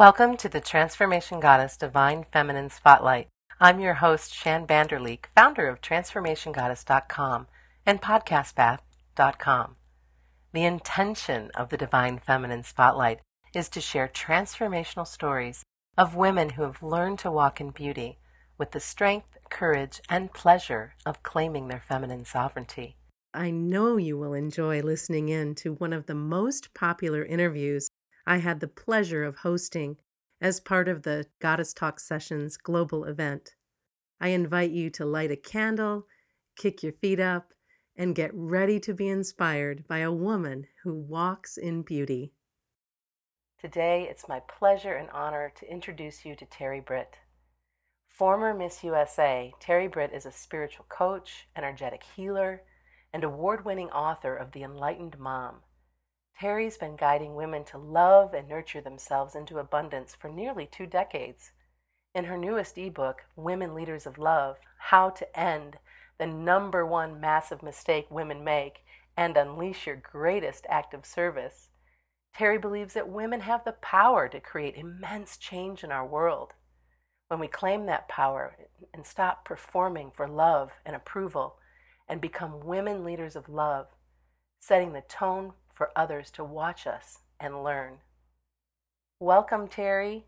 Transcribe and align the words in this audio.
Welcome 0.00 0.38
to 0.38 0.48
the 0.48 0.62
Transformation 0.62 1.40
Goddess 1.40 1.76
Divine 1.76 2.24
Feminine 2.32 2.70
Spotlight. 2.70 3.28
I'm 3.60 3.80
your 3.80 3.92
host, 3.92 4.32
Shann 4.32 4.66
Vander 4.66 4.98
Leek, 4.98 5.28
founder 5.34 5.68
of 5.68 5.82
TransformationGoddess.com 5.82 7.46
and 7.84 8.00
PodcastPath.com. 8.00 9.76
The 10.54 10.64
intention 10.64 11.50
of 11.54 11.68
the 11.68 11.76
Divine 11.76 12.18
Feminine 12.18 12.62
Spotlight 12.62 13.20
is 13.52 13.68
to 13.68 13.82
share 13.82 14.08
transformational 14.08 15.06
stories 15.06 15.64
of 15.98 16.16
women 16.16 16.48
who 16.48 16.62
have 16.62 16.82
learned 16.82 17.18
to 17.18 17.30
walk 17.30 17.60
in 17.60 17.68
beauty 17.68 18.20
with 18.56 18.70
the 18.70 18.80
strength, 18.80 19.36
courage, 19.50 20.00
and 20.08 20.32
pleasure 20.32 20.94
of 21.04 21.22
claiming 21.22 21.68
their 21.68 21.84
feminine 21.86 22.24
sovereignty. 22.24 22.96
I 23.34 23.50
know 23.50 23.98
you 23.98 24.16
will 24.16 24.32
enjoy 24.32 24.80
listening 24.80 25.28
in 25.28 25.54
to 25.56 25.74
one 25.74 25.92
of 25.92 26.06
the 26.06 26.14
most 26.14 26.72
popular 26.72 27.22
interviews 27.22 27.90
I 28.30 28.36
had 28.36 28.60
the 28.60 28.68
pleasure 28.68 29.24
of 29.24 29.38
hosting 29.38 29.96
as 30.40 30.60
part 30.60 30.86
of 30.86 31.02
the 31.02 31.26
Goddess 31.40 31.72
Talk 31.72 31.98
Sessions 31.98 32.56
global 32.56 33.04
event. 33.04 33.56
I 34.20 34.28
invite 34.28 34.70
you 34.70 34.88
to 34.90 35.04
light 35.04 35.32
a 35.32 35.36
candle, 35.36 36.06
kick 36.54 36.80
your 36.84 36.92
feet 36.92 37.18
up, 37.18 37.52
and 37.96 38.14
get 38.14 38.30
ready 38.32 38.78
to 38.78 38.94
be 38.94 39.08
inspired 39.08 39.88
by 39.88 39.98
a 39.98 40.12
woman 40.12 40.68
who 40.84 40.94
walks 40.94 41.56
in 41.56 41.82
beauty. 41.82 42.32
Today, 43.60 44.06
it's 44.08 44.28
my 44.28 44.38
pleasure 44.38 44.94
and 44.94 45.10
honor 45.10 45.52
to 45.56 45.68
introduce 45.68 46.24
you 46.24 46.36
to 46.36 46.46
Terri 46.46 46.86
Britt. 46.86 47.16
Former 48.06 48.54
Miss 48.54 48.84
USA, 48.84 49.52
Terri 49.60 49.90
Britt 49.90 50.12
is 50.12 50.24
a 50.24 50.30
spiritual 50.30 50.86
coach, 50.88 51.48
energetic 51.56 52.04
healer, 52.14 52.62
and 53.12 53.24
award 53.24 53.64
winning 53.64 53.90
author 53.90 54.36
of 54.36 54.52
The 54.52 54.62
Enlightened 54.62 55.18
Mom 55.18 55.62
Terri's 56.40 56.78
been 56.78 56.96
guiding 56.96 57.34
women 57.34 57.64
to 57.64 57.76
love 57.76 58.32
and 58.32 58.48
nurture 58.48 58.80
themselves 58.80 59.34
into 59.34 59.58
abundance 59.58 60.14
for 60.14 60.30
nearly 60.30 60.64
two 60.64 60.86
decades. 60.86 61.52
In 62.14 62.24
her 62.24 62.38
newest 62.38 62.78
ebook, 62.78 63.26
Women 63.36 63.74
Leaders 63.74 64.06
of 64.06 64.16
Love 64.16 64.56
How 64.78 65.10
to 65.10 65.38
End 65.38 65.76
the 66.16 66.26
Number 66.26 66.86
One 66.86 67.20
Massive 67.20 67.62
Mistake 67.62 68.06
Women 68.10 68.42
Make 68.42 68.86
and 69.18 69.36
Unleash 69.36 69.86
Your 69.86 69.96
Greatest 69.96 70.64
Act 70.70 70.94
of 70.94 71.04
Service, 71.04 71.68
Terry 72.34 72.56
believes 72.56 72.94
that 72.94 73.10
women 73.10 73.40
have 73.40 73.62
the 73.66 73.72
power 73.72 74.26
to 74.26 74.40
create 74.40 74.76
immense 74.76 75.36
change 75.36 75.84
in 75.84 75.92
our 75.92 76.06
world. 76.06 76.54
When 77.28 77.38
we 77.38 77.48
claim 77.48 77.84
that 77.84 78.08
power 78.08 78.56
and 78.94 79.06
stop 79.06 79.44
performing 79.44 80.10
for 80.10 80.26
love 80.26 80.70
and 80.86 80.96
approval 80.96 81.56
and 82.08 82.18
become 82.18 82.64
women 82.64 83.04
leaders 83.04 83.36
of 83.36 83.50
love, 83.50 83.88
setting 84.58 84.94
the 84.94 85.02
tone 85.02 85.52
for 85.80 85.90
others 85.96 86.30
to 86.30 86.44
watch 86.44 86.86
us 86.86 87.20
and 87.40 87.64
learn. 87.64 87.94
Welcome, 89.18 89.66
Terri. 89.66 90.24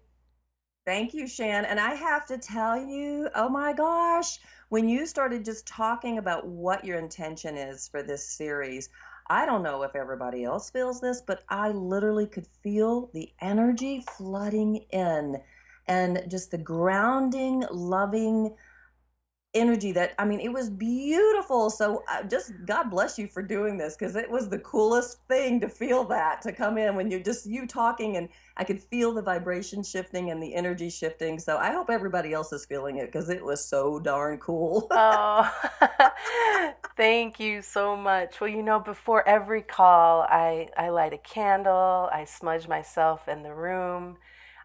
Thank 0.87 1.13
you, 1.13 1.27
Shan. 1.27 1.67
And 1.67 1.79
I 1.79 1.95
have 1.95 2.25
to 2.29 2.39
tell 2.39 2.83
you, 2.83 3.29
oh 3.35 3.51
my 3.51 3.75
gosh, 3.75 4.39
when 4.71 4.89
you 4.89 5.05
started 5.05 5.45
just 5.45 5.67
talking 5.67 6.17
about 6.17 6.47
what 6.47 6.87
your 6.87 6.99
intention 6.99 7.59
is 7.59 7.87
for 7.87 8.03
this 8.03 8.27
series, 8.27 8.89
I 9.29 9.45
don't 9.45 9.63
know 9.63 9.83
if 9.83 9.95
everybody 9.95 10.43
else 10.43 10.71
feels 10.71 11.03
this, 11.03 11.21
but 11.21 11.45
I 11.51 11.69
literally 11.69 12.27
could 12.27 12.47
feel 12.63 13.11
the 13.13 13.31
energy 13.43 14.03
flooding 14.17 14.77
in 14.91 15.37
and 15.87 16.25
just 16.29 16.51
the 16.51 16.57
grounding, 16.57 17.67
loving, 17.71 18.57
energy 19.55 19.93
that 19.93 20.15
i 20.19 20.25
mean 20.25 20.41
it 20.41 20.53
was 20.53 20.71
beautiful. 20.71 21.71
So 21.71 22.05
uh, 22.11 22.23
just 22.25 22.53
god 22.67 22.91
bless 22.91 23.19
you 23.19 23.27
for 23.27 23.43
doing 23.43 23.77
this 23.77 23.97
because 23.97 24.17
it 24.17 24.31
was 24.31 24.49
the 24.49 24.59
coolest 24.61 25.19
thing 25.29 25.61
to 25.61 25.69
feel 25.69 26.05
that 26.05 26.41
to 26.43 26.53
come 26.53 26.79
in 26.79 26.97
when 26.97 27.11
you're 27.11 27.21
just 27.21 27.47
you 27.47 27.67
talking 27.67 28.17
and 28.17 28.29
i 28.57 28.65
could 28.65 28.81
feel 28.81 29.13
the 29.13 29.23
vibration 29.23 29.83
shifting 29.83 30.31
and 30.31 30.43
the 30.43 30.55
energy 30.55 30.89
shifting. 30.91 31.39
So 31.39 31.59
i 31.59 31.73
hope 31.73 31.91
everybody 31.91 32.33
else 32.33 32.53
is 32.53 32.65
feeling 32.65 32.97
it 32.99 33.07
because 33.07 33.29
it 33.29 33.45
was 33.45 33.65
so 33.65 33.99
darn 33.99 34.39
cool. 34.39 34.89
Oh 34.99 35.51
thank 36.97 37.41
you 37.41 37.63
so 37.63 37.97
much. 37.97 38.41
Well 38.41 38.51
you 38.51 38.63
know 38.63 38.81
before 38.81 39.27
every 39.29 39.63
call 39.63 40.23
i 40.23 40.69
i 40.77 40.89
light 40.91 41.13
a 41.13 41.19
candle 41.19 42.09
i 42.13 42.25
smudge 42.25 42.69
myself 42.69 43.29
in 43.29 43.43
the 43.43 43.55
room 43.55 44.17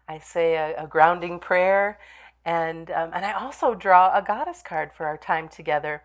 i 0.08 0.18
say 0.18 0.56
a, 0.56 0.84
a 0.84 0.86
grounding 0.86 1.38
prayer 1.40 1.98
and, 2.44 2.90
um, 2.90 3.10
and 3.12 3.24
I 3.24 3.32
also 3.32 3.74
draw 3.74 4.16
a 4.16 4.22
goddess 4.22 4.62
card 4.62 4.90
for 4.96 5.06
our 5.06 5.16
time 5.16 5.48
together. 5.48 6.02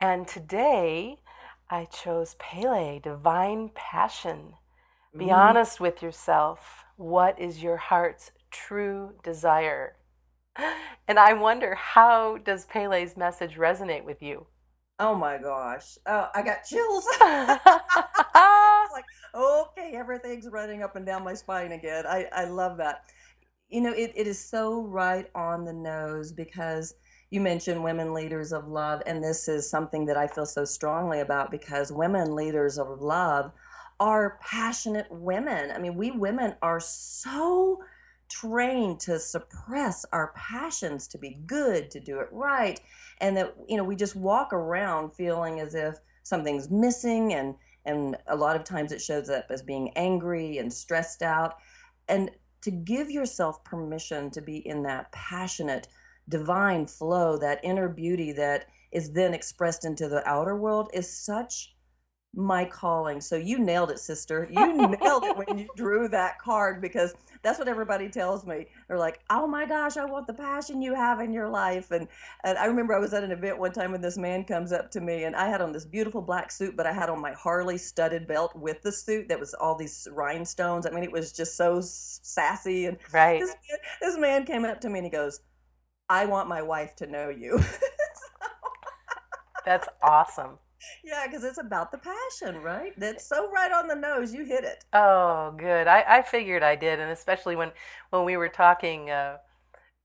And 0.00 0.26
today 0.26 1.18
I 1.70 1.86
chose 1.86 2.36
Pele, 2.38 3.00
Divine 3.00 3.70
Passion. 3.74 4.54
Be 5.16 5.26
mm. 5.26 5.34
honest 5.34 5.80
with 5.80 6.02
yourself. 6.02 6.84
What 6.96 7.38
is 7.38 7.62
your 7.62 7.76
heart's 7.76 8.30
true 8.50 9.14
desire? 9.22 9.96
And 11.06 11.18
I 11.18 11.34
wonder 11.34 11.74
how 11.74 12.38
does 12.38 12.64
Pele's 12.64 13.14
message 13.14 13.56
resonate 13.56 14.04
with 14.04 14.22
you? 14.22 14.46
Oh 14.98 15.14
my 15.14 15.36
gosh. 15.36 15.98
Oh, 16.06 16.28
I 16.34 16.40
got 16.40 16.64
chills. 16.64 17.04
like, 17.20 19.04
okay, 19.34 19.92
everything's 19.94 20.48
running 20.48 20.82
up 20.82 20.96
and 20.96 21.04
down 21.04 21.24
my 21.24 21.34
spine 21.34 21.72
again. 21.72 22.06
I, 22.06 22.26
I 22.32 22.44
love 22.44 22.78
that 22.78 23.02
you 23.68 23.80
know, 23.80 23.92
it, 23.92 24.12
it 24.14 24.26
is 24.26 24.38
so 24.38 24.82
right 24.82 25.26
on 25.34 25.64
the 25.64 25.72
nose 25.72 26.32
because 26.32 26.94
you 27.30 27.40
mentioned 27.40 27.82
women 27.82 28.14
leaders 28.14 28.52
of 28.52 28.68
love, 28.68 29.02
and 29.06 29.22
this 29.22 29.48
is 29.48 29.68
something 29.68 30.06
that 30.06 30.16
I 30.16 30.26
feel 30.26 30.46
so 30.46 30.64
strongly 30.64 31.20
about 31.20 31.50
because 31.50 31.90
women 31.90 32.34
leaders 32.34 32.78
of 32.78 33.00
love 33.00 33.50
are 33.98 34.38
passionate 34.40 35.06
women. 35.10 35.70
I 35.70 35.78
mean, 35.78 35.96
we 35.96 36.10
women 36.10 36.54
are 36.62 36.80
so 36.80 37.82
trained 38.28 39.00
to 39.00 39.18
suppress 39.18 40.04
our 40.12 40.32
passions, 40.36 41.06
to 41.08 41.18
be 41.18 41.38
good, 41.46 41.90
to 41.90 42.00
do 42.00 42.20
it 42.20 42.28
right, 42.30 42.80
and 43.20 43.36
that 43.36 43.54
you 43.68 43.76
know 43.76 43.84
we 43.84 43.96
just 43.96 44.16
walk 44.16 44.52
around 44.52 45.14
feeling 45.14 45.60
as 45.60 45.74
if 45.74 45.96
something's 46.22 46.70
missing, 46.70 47.34
and 47.34 47.54
and 47.84 48.16
a 48.28 48.36
lot 48.36 48.56
of 48.56 48.64
times 48.64 48.92
it 48.92 49.00
shows 49.00 49.28
up 49.28 49.46
as 49.50 49.62
being 49.62 49.90
angry 49.96 50.58
and 50.58 50.72
stressed 50.72 51.22
out, 51.22 51.54
and 52.08 52.30
to 52.64 52.70
give 52.70 53.10
yourself 53.10 53.62
permission 53.62 54.30
to 54.30 54.40
be 54.40 54.66
in 54.66 54.82
that 54.82 55.12
passionate, 55.12 55.86
divine 56.30 56.86
flow, 56.86 57.36
that 57.36 57.60
inner 57.62 57.90
beauty 57.90 58.32
that 58.32 58.66
is 58.90 59.12
then 59.12 59.34
expressed 59.34 59.84
into 59.84 60.08
the 60.08 60.26
outer 60.26 60.56
world 60.56 60.88
is 60.94 61.10
such 61.10 61.73
my 62.36 62.64
calling. 62.64 63.20
So 63.20 63.36
you 63.36 63.58
nailed 63.58 63.90
it, 63.90 63.98
sister. 63.98 64.48
You 64.50 64.76
nailed 65.00 65.24
it 65.24 65.36
when 65.36 65.58
you 65.58 65.68
drew 65.76 66.08
that 66.08 66.38
card 66.38 66.80
because 66.80 67.14
that's 67.42 67.58
what 67.58 67.68
everybody 67.68 68.08
tells 68.08 68.46
me. 68.46 68.66
They're 68.88 68.98
like, 68.98 69.20
"Oh 69.30 69.46
my 69.46 69.66
gosh, 69.66 69.96
I 69.96 70.04
want 70.04 70.26
the 70.26 70.34
passion 70.34 70.82
you 70.82 70.94
have 70.94 71.20
in 71.20 71.32
your 71.32 71.48
life." 71.48 71.90
And, 71.90 72.08
and 72.42 72.58
I 72.58 72.66
remember 72.66 72.94
I 72.94 72.98
was 72.98 73.14
at 73.14 73.22
an 73.22 73.30
event 73.30 73.58
one 73.58 73.72
time 73.72 73.92
when 73.92 74.00
this 74.00 74.16
man 74.16 74.44
comes 74.44 74.72
up 74.72 74.90
to 74.92 75.00
me, 75.00 75.24
and 75.24 75.36
I 75.36 75.48
had 75.48 75.60
on 75.60 75.72
this 75.72 75.84
beautiful 75.84 76.22
black 76.22 76.50
suit, 76.50 76.76
but 76.76 76.86
I 76.86 76.92
had 76.92 77.10
on 77.10 77.20
my 77.20 77.32
Harley 77.32 77.78
studded 77.78 78.26
belt 78.26 78.54
with 78.56 78.82
the 78.82 78.92
suit 78.92 79.28
that 79.28 79.38
was 79.38 79.54
all 79.54 79.76
these 79.76 80.08
rhinestones. 80.12 80.86
I 80.86 80.90
mean, 80.90 81.04
it 81.04 81.12
was 81.12 81.32
just 81.32 81.56
so 81.56 81.80
sassy. 81.82 82.86
And 82.86 82.98
right. 83.12 83.40
this, 83.40 83.54
this 84.00 84.18
man 84.18 84.46
came 84.46 84.64
up 84.64 84.80
to 84.80 84.88
me 84.88 85.00
and 85.00 85.06
he 85.06 85.10
goes, 85.10 85.40
"I 86.08 86.26
want 86.26 86.48
my 86.48 86.62
wife 86.62 86.96
to 86.96 87.06
know 87.06 87.28
you." 87.28 87.60
That's 89.64 89.88
awesome 90.02 90.58
yeah, 91.04 91.26
because 91.26 91.44
it's 91.44 91.58
about 91.58 91.92
the 91.92 91.98
passion, 91.98 92.62
right? 92.62 92.92
That's 92.98 93.24
so 93.26 93.50
right 93.50 93.72
on 93.72 93.88
the 93.88 93.94
nose. 93.94 94.32
You 94.32 94.44
hit 94.44 94.64
it. 94.64 94.84
Oh, 94.92 95.54
good. 95.56 95.86
I, 95.86 96.04
I 96.06 96.22
figured 96.22 96.62
I 96.62 96.76
did, 96.76 97.00
and 97.00 97.10
especially 97.10 97.56
when 97.56 97.72
when 98.10 98.24
we 98.24 98.36
were 98.36 98.48
talking 98.48 99.10
uh, 99.10 99.38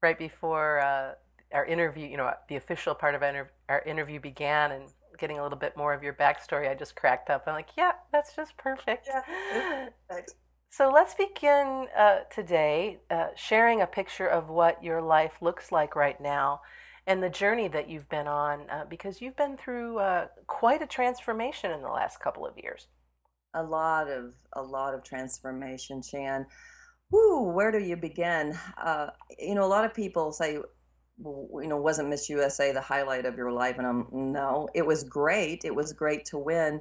right 0.02 0.18
before 0.18 0.80
uh, 0.80 1.14
our 1.54 1.66
interview, 1.66 2.08
you 2.08 2.18
know, 2.18 2.32
the 2.48 2.56
official 2.56 2.96
part 2.96 3.16
of 3.16 3.24
our, 3.24 3.52
our 3.70 3.82
interview 3.84 4.20
began, 4.20 4.72
and 4.72 4.84
getting 5.18 5.40
a 5.40 5.44
little 5.44 5.58
bit 5.58 5.76
more 5.78 5.94
of 5.94 6.02
your 6.02 6.14
backstory, 6.14 6.70
I 6.70 6.76
just 6.76 6.96
cracked 6.96 7.30
up. 7.30 7.44
I'm 7.48 7.54
like, 7.54 7.70
yeah, 7.78 7.92
that's 8.12 8.36
just 8.36 8.58
perfect. 8.58 9.08
Yeah, 9.08 9.90
perfect. 10.08 10.34
So 10.72 10.92
let's 10.92 11.16
begin 11.16 11.88
uh, 11.98 12.20
today 12.30 13.00
uh, 13.10 13.30
sharing 13.36 13.82
a 13.82 13.88
picture 13.88 14.28
of 14.28 14.50
what 14.50 14.84
your 14.84 15.02
life 15.02 15.32
looks 15.42 15.72
like 15.72 15.96
right 15.96 16.22
now 16.22 16.62
and 17.10 17.24
the 17.24 17.30
journey 17.30 17.68
that 17.68 17.90
you've 17.90 18.08
been 18.08 18.28
on 18.28 18.70
uh, 18.70 18.86
because 18.88 19.20
you've 19.20 19.36
been 19.36 19.58
through 19.58 19.98
uh, 19.98 20.28
quite 20.46 20.84
a 20.84 20.86
transformation 20.86 21.72
in 21.72 21.82
the 21.82 21.90
last 21.90 22.20
couple 22.20 22.46
of 22.46 22.54
years. 22.56 22.88
A 23.56 23.64
lot 23.64 24.08
of 24.08 24.36
a 24.54 24.62
lot 24.62 24.94
of 24.94 25.04
transformation, 25.04 26.04
Shan. 26.04 26.46
Whoo, 27.12 27.52
where 27.52 27.72
do 27.72 27.80
you 27.80 27.96
begin? 27.96 28.56
Uh, 28.78 29.08
you 29.40 29.56
know, 29.56 29.66
a 29.66 29.74
lot 29.74 29.86
of 29.86 29.94
people 29.96 30.32
say, 30.32 30.60
you 31.18 31.66
know, 31.66 31.78
wasn't 31.78 32.10
Miss 32.10 32.30
USA 32.30 32.72
the 32.72 32.80
highlight 32.80 33.26
of 33.26 33.36
your 33.36 33.52
life? 33.52 33.80
And 33.80 33.88
I'm 33.88 34.08
no, 34.12 34.70
it 34.76 34.86
was 34.86 35.04
great. 35.04 35.66
It 35.66 35.74
was 35.74 35.94
great 35.94 36.26
to 36.26 36.38
win. 36.38 36.80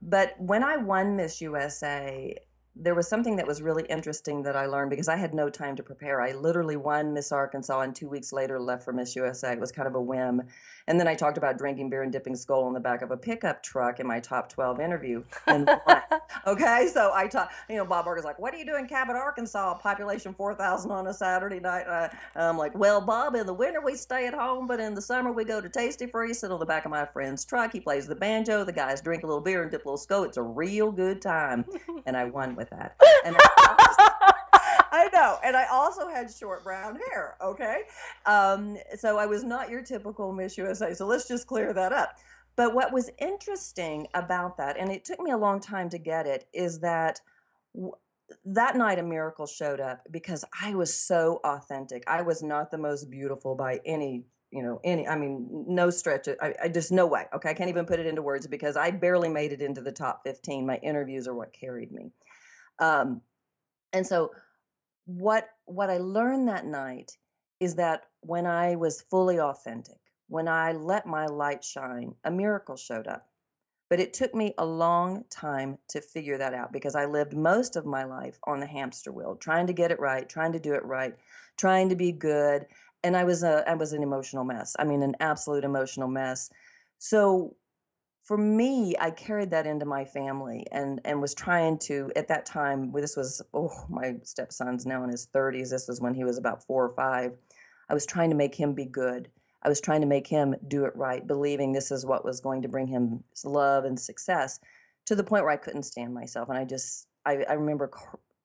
But 0.00 0.32
when 0.38 0.64
I 0.64 0.78
won 0.78 1.14
Miss 1.14 1.42
USA, 1.42 2.34
there 2.80 2.94
was 2.94 3.08
something 3.08 3.36
that 3.36 3.46
was 3.46 3.60
really 3.60 3.84
interesting 3.84 4.42
that 4.44 4.54
I 4.54 4.66
learned 4.66 4.90
because 4.90 5.08
I 5.08 5.16
had 5.16 5.34
no 5.34 5.50
time 5.50 5.74
to 5.76 5.82
prepare. 5.82 6.20
I 6.20 6.32
literally 6.32 6.76
won 6.76 7.12
Miss 7.12 7.32
Arkansas 7.32 7.80
and 7.80 7.94
two 7.94 8.08
weeks 8.08 8.32
later 8.32 8.60
left 8.60 8.84
for 8.84 8.92
Miss 8.92 9.16
USA. 9.16 9.52
It 9.52 9.60
was 9.60 9.72
kind 9.72 9.88
of 9.88 9.96
a 9.96 10.00
whim. 10.00 10.42
And 10.88 10.98
then 10.98 11.06
I 11.06 11.14
talked 11.14 11.36
about 11.36 11.58
drinking 11.58 11.90
beer 11.90 12.02
and 12.02 12.10
dipping 12.10 12.34
Skoal 12.34 12.64
on 12.64 12.72
the 12.72 12.80
back 12.80 13.02
of 13.02 13.10
a 13.10 13.16
pickup 13.16 13.62
truck 13.62 14.00
in 14.00 14.06
my 14.06 14.20
top 14.20 14.48
12 14.48 14.80
interview. 14.80 15.22
okay, 16.46 16.88
so 16.90 17.12
I 17.14 17.28
taught, 17.30 17.50
you 17.68 17.76
know, 17.76 17.84
Bob 17.84 18.06
Barker's 18.06 18.24
like, 18.24 18.38
what 18.38 18.54
are 18.54 18.56
you 18.56 18.64
doing, 18.64 18.88
Cabot, 18.88 19.14
Arkansas? 19.14 19.74
Population 19.74 20.32
4,000 20.32 20.90
on 20.90 21.06
a 21.06 21.12
Saturday 21.12 21.60
night. 21.60 21.86
Uh, 21.86 22.08
I'm 22.34 22.56
like, 22.56 22.76
well, 22.76 23.02
Bob, 23.02 23.34
in 23.34 23.44
the 23.46 23.52
winter 23.52 23.82
we 23.82 23.96
stay 23.96 24.26
at 24.26 24.32
home, 24.32 24.66
but 24.66 24.80
in 24.80 24.94
the 24.94 25.02
summer 25.02 25.30
we 25.30 25.44
go 25.44 25.60
to 25.60 25.68
Tastee 25.68 26.10
Freez, 26.10 26.36
sit 26.36 26.50
on 26.50 26.58
the 26.58 26.66
back 26.66 26.86
of 26.86 26.90
my 26.90 27.04
friend's 27.04 27.44
truck. 27.44 27.70
He 27.70 27.80
plays 27.80 28.06
the 28.06 28.16
banjo. 28.16 28.64
The 28.64 28.72
guys 28.72 29.02
drink 29.02 29.24
a 29.24 29.26
little 29.26 29.42
beer 29.42 29.62
and 29.62 29.70
dip 29.70 29.84
a 29.84 29.88
little 29.90 29.98
Skoal. 29.98 30.24
It's 30.24 30.38
a 30.38 30.42
real 30.42 30.90
good 30.90 31.20
time. 31.20 31.66
And 32.06 32.16
I 32.16 32.24
won 32.24 32.56
with 32.56 32.70
that. 32.70 32.96
And 33.26 33.36
I 33.38 34.06
know. 35.06 35.38
And 35.44 35.56
I 35.56 35.66
also 35.70 36.08
had 36.08 36.30
short 36.30 36.64
brown 36.64 36.98
hair. 37.10 37.36
Okay. 37.42 37.82
Um, 38.26 38.76
so 38.96 39.18
I 39.18 39.26
was 39.26 39.44
not 39.44 39.70
your 39.70 39.82
typical 39.82 40.32
Miss 40.32 40.58
USA. 40.58 40.94
So 40.94 41.06
let's 41.06 41.28
just 41.28 41.46
clear 41.46 41.72
that 41.72 41.92
up. 41.92 42.16
But 42.56 42.74
what 42.74 42.92
was 42.92 43.08
interesting 43.18 44.08
about 44.14 44.56
that, 44.56 44.76
and 44.76 44.90
it 44.90 45.04
took 45.04 45.20
me 45.20 45.30
a 45.30 45.36
long 45.36 45.60
time 45.60 45.88
to 45.90 45.98
get 45.98 46.26
it, 46.26 46.48
is 46.52 46.80
that 46.80 47.20
w- 47.72 47.92
that 48.44 48.76
night 48.76 48.98
a 48.98 49.02
miracle 49.02 49.46
showed 49.46 49.80
up 49.80 50.02
because 50.10 50.44
I 50.60 50.74
was 50.74 50.92
so 50.92 51.40
authentic. 51.44 52.02
I 52.08 52.22
was 52.22 52.42
not 52.42 52.72
the 52.72 52.78
most 52.78 53.10
beautiful 53.10 53.54
by 53.54 53.80
any 53.86 54.24
you 54.50 54.62
know 54.62 54.80
any 54.82 55.06
i 55.06 55.14
mean 55.14 55.46
no 55.68 55.90
stretch 55.90 56.28
I, 56.40 56.54
I, 56.64 56.68
just 56.68 56.90
no 56.90 57.06
way 57.06 57.26
okay 57.34 57.50
i 57.50 57.54
can't 57.54 57.68
even 57.68 57.84
put 57.84 58.00
it 58.00 58.06
into 58.06 58.22
words 58.22 58.46
because 58.46 58.76
i 58.76 58.90
barely 58.90 59.28
made 59.28 59.52
it 59.52 59.60
into 59.60 59.82
the 59.82 59.92
top 59.92 60.22
15 60.24 60.66
my 60.66 60.76
interviews 60.76 61.28
are 61.28 61.34
what 61.34 61.52
carried 61.52 61.92
me 61.92 62.12
um, 62.78 63.20
and 63.92 64.06
so 64.06 64.30
what 65.08 65.48
what 65.64 65.88
I 65.88 65.96
learned 65.96 66.48
that 66.48 66.66
night 66.66 67.16
is 67.60 67.74
that 67.76 68.02
when 68.20 68.44
I 68.44 68.76
was 68.76 69.00
fully 69.00 69.40
authentic, 69.40 69.96
when 70.28 70.46
I 70.48 70.72
let 70.72 71.06
my 71.06 71.24
light 71.24 71.64
shine, 71.64 72.14
a 72.24 72.30
miracle 72.30 72.76
showed 72.76 73.06
up. 73.06 73.26
But 73.88 74.00
it 74.00 74.12
took 74.12 74.34
me 74.34 74.52
a 74.58 74.66
long 74.66 75.24
time 75.30 75.78
to 75.88 76.02
figure 76.02 76.36
that 76.36 76.52
out 76.52 76.74
because 76.74 76.94
I 76.94 77.06
lived 77.06 77.34
most 77.34 77.74
of 77.74 77.86
my 77.86 78.04
life 78.04 78.38
on 78.46 78.60
the 78.60 78.66
hamster 78.66 79.10
wheel, 79.10 79.34
trying 79.36 79.66
to 79.68 79.72
get 79.72 79.90
it 79.90 79.98
right, 79.98 80.28
trying 80.28 80.52
to 80.52 80.60
do 80.60 80.74
it 80.74 80.84
right, 80.84 81.16
trying 81.56 81.88
to 81.88 81.96
be 81.96 82.12
good, 82.12 82.66
and 83.02 83.16
I 83.16 83.24
was 83.24 83.42
a 83.42 83.64
I 83.66 83.74
was 83.74 83.94
an 83.94 84.02
emotional 84.02 84.44
mess. 84.44 84.76
I 84.78 84.84
mean, 84.84 85.02
an 85.02 85.16
absolute 85.20 85.64
emotional 85.64 86.08
mess. 86.08 86.50
So 86.98 87.56
for 88.28 88.36
me, 88.36 88.94
I 89.00 89.10
carried 89.10 89.52
that 89.52 89.66
into 89.66 89.86
my 89.86 90.04
family 90.04 90.66
and 90.70 91.00
and 91.06 91.18
was 91.18 91.34
trying 91.34 91.78
to 91.84 92.12
at 92.14 92.28
that 92.28 92.44
time. 92.44 92.92
This 92.92 93.16
was 93.16 93.40
oh 93.54 93.72
my 93.88 94.16
stepson's 94.22 94.84
now 94.84 95.02
in 95.02 95.08
his 95.08 95.24
thirties. 95.24 95.70
This 95.70 95.88
was 95.88 96.02
when 96.02 96.12
he 96.12 96.24
was 96.24 96.36
about 96.36 96.62
four 96.66 96.84
or 96.84 96.94
five. 96.94 97.32
I 97.88 97.94
was 97.94 98.04
trying 98.04 98.28
to 98.28 98.36
make 98.36 98.54
him 98.54 98.74
be 98.74 98.84
good. 98.84 99.30
I 99.62 99.70
was 99.70 99.80
trying 99.80 100.02
to 100.02 100.06
make 100.06 100.26
him 100.26 100.54
do 100.68 100.84
it 100.84 100.94
right, 100.94 101.26
believing 101.26 101.72
this 101.72 101.90
is 101.90 102.04
what 102.04 102.22
was 102.22 102.40
going 102.40 102.60
to 102.62 102.68
bring 102.68 102.86
him 102.86 103.24
love 103.44 103.84
and 103.86 103.98
success. 103.98 104.60
To 105.06 105.14
the 105.14 105.24
point 105.24 105.44
where 105.44 105.52
I 105.52 105.56
couldn't 105.56 105.84
stand 105.84 106.12
myself, 106.12 106.50
and 106.50 106.58
I 106.58 106.66
just 106.66 107.08
I, 107.24 107.46
I 107.48 107.54
remember 107.54 107.90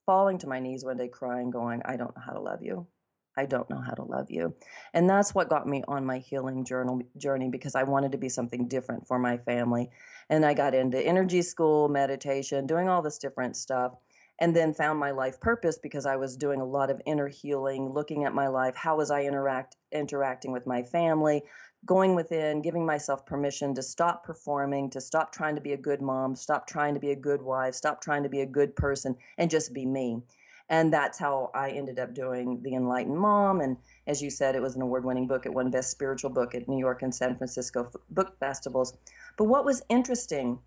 falling 0.06 0.38
to 0.40 0.48
my 0.48 0.62
knees 0.62 0.86
one 0.86 0.96
day, 0.96 1.10
crying, 1.10 1.52
going, 1.52 1.82
"I 1.84 1.98
don't 1.98 2.16
know 2.16 2.24
how 2.26 2.32
to 2.32 2.40
love 2.40 2.64
you." 2.64 2.88
I 3.36 3.46
don't 3.46 3.70
know 3.70 3.82
how 3.82 3.94
to 3.94 4.04
love 4.04 4.30
you. 4.30 4.56
And 4.94 5.10
that's 5.10 5.34
what 5.34 5.50
got 5.50 5.68
me 5.68 5.84
on 5.88 6.06
my 6.06 6.20
healing 6.20 6.66
journal 6.66 7.02
journey 7.18 7.50
because 7.50 7.76
I 7.76 7.84
wanted 7.84 8.12
to 8.12 8.18
be 8.18 8.30
something 8.30 8.68
different 8.68 9.08
for 9.08 9.18
my 9.18 9.38
family. 9.38 9.90
And 10.30 10.46
I 10.46 10.54
got 10.54 10.76
into 10.76 11.00
energy 11.00 11.42
school, 11.42 11.90
meditation, 11.90 12.68
doing 12.68 12.90
all 12.90 13.02
this 13.02 13.18
different 13.18 13.56
stuff. 13.56 13.94
And 14.40 14.56
then 14.56 14.74
found 14.74 15.00
my 15.00 15.12
life 15.12 15.40
purpose 15.40 15.78
because 15.78 16.08
I 16.08 16.16
was 16.16 16.36
doing 16.36 16.60
a 16.60 16.66
lot 16.66 16.90
of 16.90 17.00
inner 17.06 17.28
healing, 17.28 17.94
looking 17.94 18.26
at 18.26 18.34
my 18.34 18.48
life, 18.48 18.76
how 18.76 18.98
was 18.98 19.12
I 19.12 19.24
interact 19.24 19.78
interacting 19.92 20.52
with 20.52 20.66
my 20.66 20.82
family, 20.82 21.44
going 21.86 22.16
within, 22.16 22.62
giving 22.62 22.86
myself 22.86 23.26
permission 23.26 23.76
to 23.76 23.84
stop 23.84 24.24
performing, 24.24 24.90
to 24.90 25.02
stop 25.02 25.32
trying 25.32 25.56
to 25.56 25.62
be 25.62 25.74
a 25.74 25.78
good 25.78 26.02
mom, 26.02 26.36
stop 26.36 26.66
trying 26.66 26.94
to 26.94 27.00
be 27.00 27.12
a 27.12 27.16
good 27.16 27.42
wife, 27.42 27.76
stop 27.76 28.02
trying 28.02 28.24
to 28.24 28.30
be 28.30 28.42
a 28.42 28.46
good 28.46 28.76
person, 28.76 29.16
and 29.38 29.52
just 29.52 29.74
be 29.74 29.86
me. 29.86 30.22
And 30.70 30.94
that's 30.94 31.20
how 31.20 31.52
I 31.54 31.72
ended 31.72 32.00
up 32.00 32.14
doing 32.14 32.62
The 32.64 32.76
Enlightened 32.76 33.18
Mom. 33.18 33.60
And 33.60 33.78
as 34.08 34.22
you 34.22 34.30
said, 34.30 34.56
it 34.56 34.62
was 34.62 34.76
an 34.76 34.82
award 34.82 35.06
winning 35.06 35.28
book. 35.28 35.46
It 35.46 35.54
won 35.54 35.70
Best 35.70 35.92
Spiritual 35.92 36.30
Book 36.30 36.56
at 36.56 36.68
New 36.68 36.80
York 36.80 37.02
and 37.02 37.14
San 37.14 37.38
Francisco 37.38 37.92
book 38.10 38.40
festivals. 38.40 38.98
But 39.38 39.46
what 39.46 39.66
was 39.66 39.84
interesting 39.90 40.60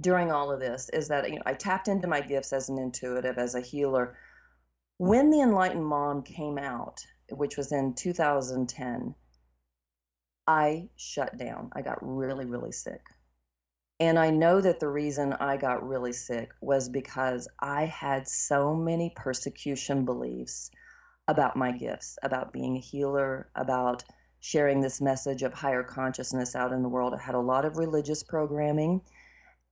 during 0.00 0.30
all 0.30 0.52
of 0.52 0.60
this 0.60 0.88
is 0.92 1.08
that 1.08 1.28
you 1.28 1.36
know, 1.36 1.42
I 1.46 1.54
tapped 1.54 1.88
into 1.88 2.06
my 2.06 2.20
gifts 2.20 2.52
as 2.52 2.68
an 2.68 2.78
intuitive, 2.78 3.38
as 3.38 3.54
a 3.54 3.60
healer. 3.60 4.16
When 4.98 5.30
The 5.30 5.40
Enlightened 5.40 5.86
Mom 5.86 6.22
came 6.22 6.58
out, 6.58 7.00
which 7.30 7.56
was 7.56 7.72
in 7.72 7.94
2010, 7.94 9.14
I 10.46 10.88
shut 10.96 11.36
down. 11.36 11.70
I 11.74 11.82
got 11.82 11.98
really, 12.00 12.44
really 12.44 12.72
sick. 12.72 13.02
And 14.00 14.18
I 14.18 14.30
know 14.30 14.60
that 14.60 14.78
the 14.78 14.88
reason 14.88 15.32
I 15.34 15.56
got 15.56 15.86
really 15.86 16.12
sick 16.12 16.52
was 16.60 16.88
because 16.88 17.48
I 17.58 17.84
had 17.86 18.28
so 18.28 18.74
many 18.74 19.12
persecution 19.16 20.04
beliefs 20.04 20.70
about 21.26 21.56
my 21.56 21.72
gifts, 21.72 22.16
about 22.22 22.52
being 22.52 22.76
a 22.76 22.80
healer, 22.80 23.50
about 23.56 24.04
sharing 24.40 24.80
this 24.80 25.00
message 25.00 25.42
of 25.42 25.52
higher 25.52 25.82
consciousness 25.82 26.54
out 26.54 26.72
in 26.72 26.82
the 26.82 26.88
world. 26.88 27.12
I 27.12 27.20
had 27.20 27.34
a 27.34 27.40
lot 27.40 27.64
of 27.64 27.76
religious 27.76 28.22
programming 28.22 29.00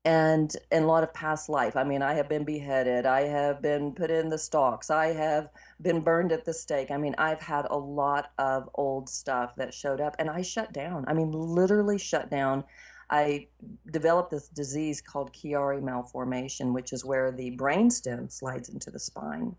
and, 0.04 0.54
and 0.72 0.84
a 0.84 0.88
lot 0.88 1.04
of 1.04 1.14
past 1.14 1.48
life. 1.48 1.76
I 1.76 1.84
mean, 1.84 2.02
I 2.02 2.14
have 2.14 2.28
been 2.28 2.44
beheaded, 2.44 3.06
I 3.06 3.22
have 3.22 3.62
been 3.62 3.92
put 3.92 4.10
in 4.10 4.28
the 4.28 4.38
stocks, 4.38 4.90
I 4.90 5.12
have 5.12 5.50
been 5.80 6.00
burned 6.00 6.32
at 6.32 6.44
the 6.44 6.52
stake. 6.52 6.90
I 6.90 6.96
mean, 6.96 7.14
I've 7.16 7.40
had 7.40 7.66
a 7.70 7.76
lot 7.76 8.32
of 8.38 8.68
old 8.74 9.08
stuff 9.08 9.54
that 9.56 9.72
showed 9.72 10.00
up 10.00 10.16
and 10.18 10.28
I 10.28 10.42
shut 10.42 10.72
down. 10.72 11.04
I 11.06 11.14
mean, 11.14 11.30
literally 11.30 11.98
shut 11.98 12.28
down. 12.28 12.64
I 13.10 13.48
developed 13.92 14.30
this 14.30 14.48
disease 14.48 15.00
called 15.00 15.32
Chiari 15.32 15.82
malformation, 15.82 16.72
which 16.72 16.92
is 16.92 17.04
where 17.04 17.30
the 17.30 17.56
brainstem 17.56 18.30
slides 18.30 18.68
into 18.68 18.90
the 18.90 18.98
spine 18.98 19.54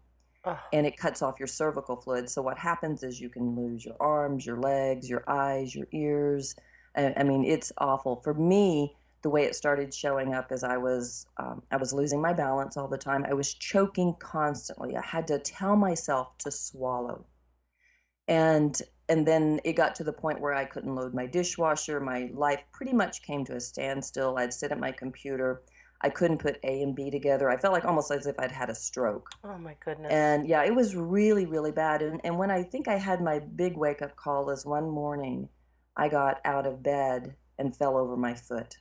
and 0.74 0.86
it 0.86 0.98
cuts 0.98 1.22
off 1.22 1.40
your 1.40 1.48
cervical 1.48 1.96
fluid. 1.96 2.30
So 2.30 2.42
what 2.42 2.58
happens 2.58 3.04
is 3.04 3.20
you 3.20 3.30
can 3.30 3.56
lose 3.56 3.86
your 3.86 3.96
arms, 4.00 4.46
your 4.46 4.58
legs, 4.58 5.10
your 5.10 5.24
eyes, 5.28 5.76
your 5.76 5.88
ears. 5.92 6.56
I, 6.96 7.14
I 7.18 7.24
mean, 7.24 7.44
it's 7.44 7.72
awful. 7.78 8.22
For 8.24 8.34
me, 8.34 8.96
the 9.24 9.30
way 9.30 9.44
it 9.44 9.56
started 9.56 9.94
showing 9.94 10.34
up 10.34 10.52
is 10.52 10.64
I 10.64 10.78
was 10.78 11.26
um, 11.38 11.64
I 11.72 11.78
was 11.78 11.92
losing 11.92 12.22
my 12.22 12.34
balance 12.34 12.78
all 12.78 12.88
the 12.88 12.98
time. 12.98 13.26
I 13.28 13.34
was 13.34 13.54
choking 13.54 14.16
constantly. 14.20 14.96
I 14.96 15.06
had 15.06 15.28
to 15.28 15.40
tell 15.40 15.76
myself 15.76 16.38
to 16.40 16.52
swallow, 16.52 17.26
and 18.28 18.80
and 19.10 19.26
then 19.26 19.60
it 19.64 19.74
got 19.74 19.96
to 19.96 20.04
the 20.04 20.14
point 20.14 20.42
where 20.42 20.54
I 20.54 20.66
couldn't 20.66 20.96
load 20.96 21.14
my 21.14 21.26
dishwasher. 21.26 22.00
My 22.00 22.30
life 22.34 22.62
pretty 22.72 22.94
much 22.94 23.22
came 23.22 23.46
to 23.46 23.56
a 23.56 23.60
standstill. 23.60 24.38
I'd 24.38 24.54
sit 24.54 24.72
at 24.72 24.80
my 24.80 24.92
computer. 24.92 25.62
I 26.02 26.10
couldn't 26.10 26.38
put 26.40 26.60
A 26.64 26.84
and 26.84 26.96
B 26.96 27.10
together. 27.10 27.50
I 27.50 27.58
felt 27.58 27.74
like 27.74 27.86
almost 27.86 28.12
as 28.12 28.28
if 28.28 28.36
I'd 28.40 28.52
had 28.52 28.70
a 28.70 28.76
stroke. 28.76 29.30
Oh 29.44 29.58
my 29.58 29.76
goodness. 29.84 30.12
And 30.12 30.48
yeah, 30.48 30.64
it 30.64 30.76
was 30.76 30.96
really, 30.96 31.46
really 31.46 31.72
bad. 31.72 32.02
And, 32.02 32.22
and 32.24 32.38
when 32.38 32.52
I 32.52 32.64
think 32.64 32.88
I 32.88 32.98
had 32.98 33.22
my 33.22 33.40
big 33.40 33.78
wake 33.78 34.02
up 34.02 34.16
call 34.16 34.50
is 34.52 34.66
one 34.66 34.90
morning 34.90 35.50
I 35.96 36.10
got 36.10 36.40
out 36.46 36.68
of 36.68 36.84
bed 36.84 37.36
and 37.58 37.76
fell 37.76 37.98
over 37.98 38.16
my 38.16 38.36
foot. 38.36 38.78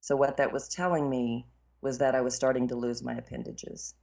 So 0.00 0.16
what 0.16 0.38
that 0.38 0.52
was 0.52 0.68
telling 0.68 1.10
me 1.10 1.46
was 1.82 1.98
that 1.98 2.14
I 2.14 2.22
was 2.22 2.34
starting 2.34 2.68
to 2.68 2.76
lose 2.76 3.02
my 3.02 3.14
appendages. 3.14 3.94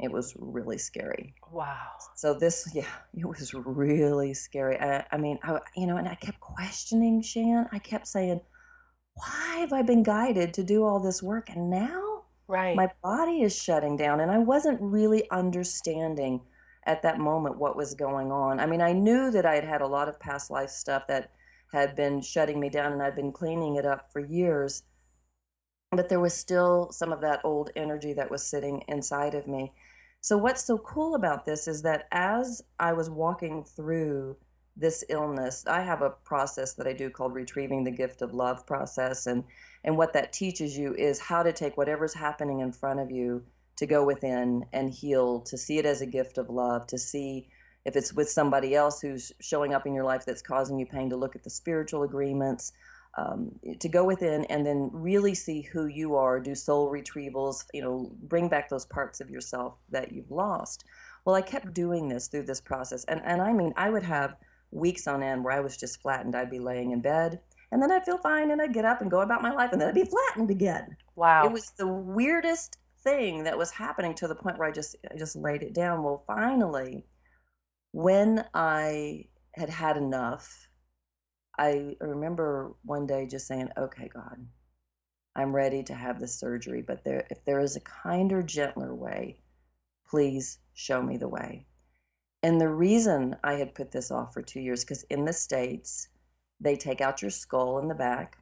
It 0.00 0.10
was 0.10 0.34
really 0.38 0.78
scary. 0.78 1.34
Wow. 1.52 1.86
So 2.16 2.34
this, 2.34 2.68
yeah, 2.74 2.86
it 3.14 3.26
was 3.26 3.54
really 3.54 4.34
scary. 4.34 4.78
I, 4.78 5.04
I 5.12 5.16
mean, 5.16 5.38
I, 5.42 5.60
you 5.76 5.86
know, 5.86 5.96
and 5.96 6.08
I 6.08 6.14
kept 6.14 6.40
questioning 6.40 7.22
Shan. 7.22 7.68
I 7.72 7.78
kept 7.78 8.06
saying, 8.06 8.40
why 9.14 9.58
have 9.58 9.72
I 9.72 9.82
been 9.82 10.02
guided 10.02 10.54
to 10.54 10.64
do 10.64 10.84
all 10.84 11.00
this 11.00 11.22
work? 11.22 11.48
And 11.50 11.70
now 11.70 12.24
right. 12.48 12.76
my 12.76 12.90
body 13.02 13.42
is 13.42 13.56
shutting 13.56 13.96
down. 13.96 14.20
And 14.20 14.30
I 14.30 14.38
wasn't 14.38 14.80
really 14.80 15.30
understanding 15.30 16.40
at 16.86 17.02
that 17.02 17.18
moment 17.18 17.58
what 17.58 17.76
was 17.76 17.94
going 17.94 18.30
on. 18.30 18.60
I 18.60 18.66
mean, 18.66 18.82
I 18.82 18.92
knew 18.92 19.30
that 19.30 19.46
I 19.46 19.54
had 19.54 19.64
had 19.64 19.80
a 19.80 19.86
lot 19.86 20.08
of 20.08 20.20
past 20.20 20.50
life 20.50 20.70
stuff 20.70 21.06
that 21.08 21.30
had 21.72 21.96
been 21.96 22.20
shutting 22.20 22.60
me 22.60 22.68
down 22.68 22.92
and 22.92 23.02
I'd 23.02 23.16
been 23.16 23.32
cleaning 23.32 23.76
it 23.76 23.86
up 23.86 24.12
for 24.12 24.20
years. 24.20 24.82
But 25.92 26.08
there 26.08 26.20
was 26.20 26.34
still 26.34 26.90
some 26.90 27.12
of 27.12 27.20
that 27.20 27.40
old 27.44 27.70
energy 27.76 28.12
that 28.14 28.30
was 28.30 28.44
sitting 28.44 28.82
inside 28.88 29.34
of 29.34 29.46
me. 29.46 29.72
So, 30.24 30.38
what's 30.38 30.64
so 30.64 30.78
cool 30.78 31.16
about 31.16 31.44
this 31.44 31.68
is 31.68 31.82
that 31.82 32.08
as 32.10 32.62
I 32.80 32.94
was 32.94 33.10
walking 33.10 33.62
through 33.62 34.38
this 34.74 35.04
illness, 35.10 35.66
I 35.66 35.82
have 35.82 36.00
a 36.00 36.08
process 36.08 36.72
that 36.76 36.86
I 36.86 36.94
do 36.94 37.10
called 37.10 37.34
retrieving 37.34 37.84
the 37.84 37.90
gift 37.90 38.22
of 38.22 38.32
love 38.32 38.66
process. 38.66 39.26
And, 39.26 39.44
and 39.84 39.98
what 39.98 40.14
that 40.14 40.32
teaches 40.32 40.78
you 40.78 40.94
is 40.94 41.18
how 41.18 41.42
to 41.42 41.52
take 41.52 41.76
whatever's 41.76 42.14
happening 42.14 42.60
in 42.60 42.72
front 42.72 43.00
of 43.00 43.10
you 43.10 43.44
to 43.76 43.84
go 43.84 44.02
within 44.02 44.64
and 44.72 44.88
heal, 44.88 45.40
to 45.40 45.58
see 45.58 45.76
it 45.76 45.84
as 45.84 46.00
a 46.00 46.06
gift 46.06 46.38
of 46.38 46.48
love, 46.48 46.86
to 46.86 46.96
see 46.96 47.50
if 47.84 47.94
it's 47.94 48.14
with 48.14 48.30
somebody 48.30 48.74
else 48.74 49.02
who's 49.02 49.30
showing 49.42 49.74
up 49.74 49.86
in 49.86 49.92
your 49.92 50.04
life 50.04 50.24
that's 50.24 50.40
causing 50.40 50.78
you 50.78 50.86
pain, 50.86 51.10
to 51.10 51.16
look 51.16 51.36
at 51.36 51.44
the 51.44 51.50
spiritual 51.50 52.02
agreements. 52.02 52.72
Um, 53.16 53.52
to 53.78 53.88
go 53.88 54.04
within 54.04 54.44
and 54.46 54.66
then 54.66 54.90
really 54.92 55.34
see 55.34 55.62
who 55.62 55.86
you 55.86 56.16
are, 56.16 56.40
do 56.40 56.54
soul 56.54 56.90
retrievals, 56.90 57.64
you 57.72 57.82
know, 57.82 58.10
bring 58.22 58.48
back 58.48 58.68
those 58.68 58.86
parts 58.86 59.20
of 59.20 59.30
yourself 59.30 59.74
that 59.90 60.12
you've 60.12 60.30
lost. 60.30 60.84
Well, 61.24 61.36
I 61.36 61.42
kept 61.42 61.72
doing 61.72 62.08
this 62.08 62.28
through 62.28 62.44
this 62.44 62.60
process. 62.60 63.04
And, 63.04 63.20
and 63.24 63.40
I 63.40 63.52
mean, 63.52 63.72
I 63.76 63.90
would 63.90 64.02
have 64.02 64.36
weeks 64.70 65.06
on 65.06 65.22
end 65.22 65.44
where 65.44 65.54
I 65.56 65.60
was 65.60 65.76
just 65.76 66.02
flattened. 66.02 66.34
I'd 66.34 66.50
be 66.50 66.58
laying 66.58 66.90
in 66.90 67.00
bed 67.00 67.40
and 67.74 67.82
then 67.82 67.90
I'd 67.90 68.04
feel 68.04 68.18
fine 68.18 68.52
and 68.52 68.62
I'd 68.62 68.72
get 68.72 68.84
up 68.84 69.00
and 69.00 69.10
go 69.10 69.22
about 69.22 69.42
my 69.42 69.52
life 69.52 69.72
and 69.72 69.80
then 69.80 69.88
I'd 69.88 69.94
be 69.94 70.04
flattened 70.04 70.50
again. 70.50 70.96
Wow. 71.16 71.44
It 71.44 71.52
was 71.52 71.70
the 71.76 71.88
weirdest 71.88 72.78
thing 73.02 73.44
that 73.44 73.58
was 73.58 73.70
happening 73.70 74.14
to 74.14 74.28
the 74.28 74.34
point 74.34 74.58
where 74.58 74.68
I 74.68 74.72
just 74.72 74.96
I 75.12 75.16
just 75.16 75.34
laid 75.34 75.62
it 75.62 75.74
down. 75.74 76.02
Well, 76.02 76.22
finally, 76.26 77.04
when 77.92 78.44
I 78.54 79.26
had 79.54 79.70
had 79.70 79.96
enough, 79.96 80.68
I 81.58 81.96
remember 82.00 82.74
one 82.84 83.06
day 83.06 83.26
just 83.26 83.46
saying, 83.46 83.70
"Okay, 83.76 84.08
God, 84.08 84.46
I'm 85.36 85.54
ready 85.54 85.82
to 85.84 85.94
have 85.94 86.20
the 86.20 86.28
surgery, 86.28 86.82
but 86.82 87.04
there 87.04 87.26
if 87.30 87.44
there 87.44 87.60
is 87.60 87.76
a 87.76 87.80
kinder, 87.80 88.42
gentler 88.42 88.94
way, 88.94 89.40
please 90.06 90.58
show 90.72 91.02
me 91.02 91.16
the 91.16 91.28
way." 91.28 91.66
And 92.42 92.60
the 92.60 92.68
reason 92.68 93.36
I 93.42 93.54
had 93.54 93.74
put 93.74 93.90
this 93.92 94.10
off 94.10 94.34
for 94.34 94.42
2 94.42 94.60
years 94.60 94.84
cuz 94.84 95.04
in 95.04 95.24
the 95.24 95.32
states, 95.32 96.08
they 96.60 96.76
take 96.76 97.00
out 97.00 97.22
your 97.22 97.30
skull 97.30 97.78
in 97.78 97.88
the 97.88 97.94
back. 97.94 98.38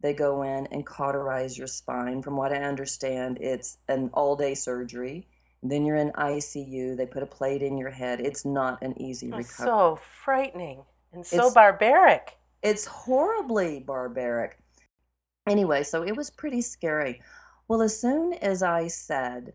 They 0.00 0.12
go 0.12 0.42
in 0.42 0.66
and 0.66 0.84
cauterize 0.86 1.56
your 1.56 1.66
spine. 1.66 2.20
From 2.22 2.36
what 2.36 2.52
I 2.52 2.62
understand, 2.62 3.38
it's 3.40 3.78
an 3.88 4.10
all-day 4.12 4.54
surgery. 4.54 5.28
Then 5.62 5.86
you're 5.86 5.96
in 5.96 6.12
ICU. 6.12 6.94
They 6.94 7.06
put 7.06 7.22
a 7.22 7.26
plate 7.26 7.62
in 7.62 7.78
your 7.78 7.90
head. 7.90 8.20
It's 8.20 8.44
not 8.44 8.82
an 8.82 9.00
easy 9.00 9.28
recovery. 9.28 9.66
so 9.66 9.96
frightening 9.96 10.84
and 11.12 11.26
so 11.26 11.36
It's- 11.36 11.54
barbaric. 11.54 12.36
It's 12.66 12.84
horribly 12.84 13.78
barbaric. 13.78 14.58
Anyway, 15.46 15.84
so 15.84 16.02
it 16.02 16.16
was 16.16 16.30
pretty 16.30 16.60
scary. 16.60 17.22
Well, 17.68 17.80
as 17.80 18.00
soon 18.00 18.32
as 18.32 18.60
I 18.60 18.88
said, 18.88 19.52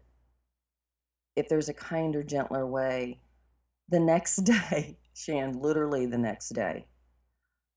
if 1.35 1.49
there's 1.49 1.67
a 1.67 1.73
kinder, 1.73 2.23
gentler 2.23 2.65
way, 2.65 3.19
the 3.89 3.99
next 3.99 4.37
day, 4.45 4.97
Shan, 5.13 5.59
literally 5.59 6.05
the 6.05 6.17
next 6.17 6.51
day, 6.51 6.85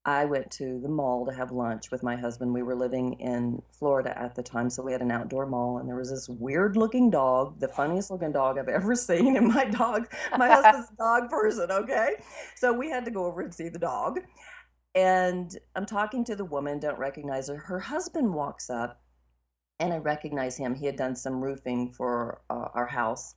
I 0.05 0.25
went 0.25 0.53
to 0.53 0.79
the 0.81 0.89
mall 0.89 1.27
to 1.27 1.33
have 1.33 1.51
lunch 1.51 1.91
with 1.91 2.05
my 2.05 2.15
husband. 2.15 2.55
We 2.55 2.63
were 2.63 2.77
living 2.77 3.15
in 3.15 3.61
Florida 3.73 4.17
at 4.17 4.37
the 4.37 4.43
time, 4.45 4.71
so 4.71 4.85
we 4.85 4.93
had 4.93 5.03
an 5.03 5.11
outdoor 5.11 5.47
mall, 5.47 5.79
and 5.79 5.89
there 5.89 5.97
was 5.97 6.11
this 6.11 6.29
weird 6.29 6.77
looking 6.77 7.11
dog, 7.11 7.59
the 7.59 7.67
funniest 7.67 8.13
looking 8.13 8.31
dog 8.31 8.57
I've 8.57 8.69
ever 8.69 8.95
seen. 9.09 9.37
And 9.37 9.49
my 9.49 9.65
dog, 9.65 10.07
my 10.39 10.49
husband's 10.55 10.91
dog 10.97 11.29
person, 11.29 11.73
okay? 11.73 12.23
So 12.55 12.73
we 12.73 12.89
had 12.89 13.05
to 13.07 13.11
go 13.11 13.25
over 13.25 13.41
and 13.41 13.53
see 13.53 13.69
the 13.69 13.81
dog. 13.81 14.21
And 14.95 15.57
I'm 15.75 15.87
talking 15.87 16.25
to 16.25 16.37
the 16.37 16.45
woman, 16.45 16.79
don't 16.79 16.99
recognize 16.99 17.49
her. 17.49 17.57
Her 17.57 17.81
husband 17.81 18.33
walks 18.33 18.71
up, 18.71 19.03
and 19.81 19.93
I 19.93 19.99
recognize 19.99 20.57
him. 20.57 20.75
He 20.75 20.87
had 20.87 20.97
done 20.97 21.17
some 21.17 21.43
roofing 21.43 21.91
for 21.93 22.43
uh, 22.49 22.69
our 22.75 22.87
house. 22.87 23.35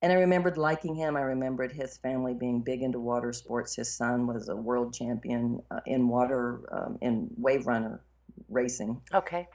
And 0.00 0.12
I 0.12 0.16
remembered 0.16 0.56
liking 0.56 0.94
him. 0.94 1.16
I 1.16 1.22
remembered 1.22 1.72
his 1.72 1.98
family 1.98 2.32
being 2.32 2.62
big 2.62 2.82
into 2.82 3.00
water 3.00 3.32
sports. 3.32 3.74
His 3.74 3.92
son 3.92 4.28
was 4.28 4.48
a 4.48 4.54
world 4.54 4.94
champion 4.94 5.60
uh, 5.72 5.80
in 5.86 6.06
water, 6.06 6.62
um, 6.70 6.98
in 7.00 7.28
wave 7.36 7.66
runner 7.66 8.04
racing. 8.48 9.00
Okay. 9.12 9.48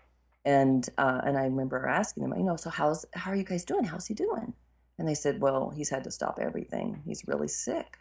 And 0.44 0.88
uh, 0.98 1.22
and 1.24 1.38
I 1.38 1.44
remember 1.44 1.88
asking 1.88 2.24
them, 2.24 2.38
you 2.38 2.44
know, 2.44 2.58
so 2.58 2.70
how's 2.70 3.06
how 3.14 3.32
are 3.32 3.36
you 3.36 3.46
guys 3.46 3.64
doing? 3.64 3.86
How's 3.86 4.08
he 4.08 4.14
doing? 4.14 4.54
And 5.00 5.08
they 5.08 5.14
said, 5.14 5.40
well, 5.40 5.70
he's 5.70 5.90
had 5.90 6.04
to 6.04 6.12
stop 6.12 6.38
everything. 6.42 7.02
He's 7.06 7.24
really 7.26 7.48
sick. 7.48 7.98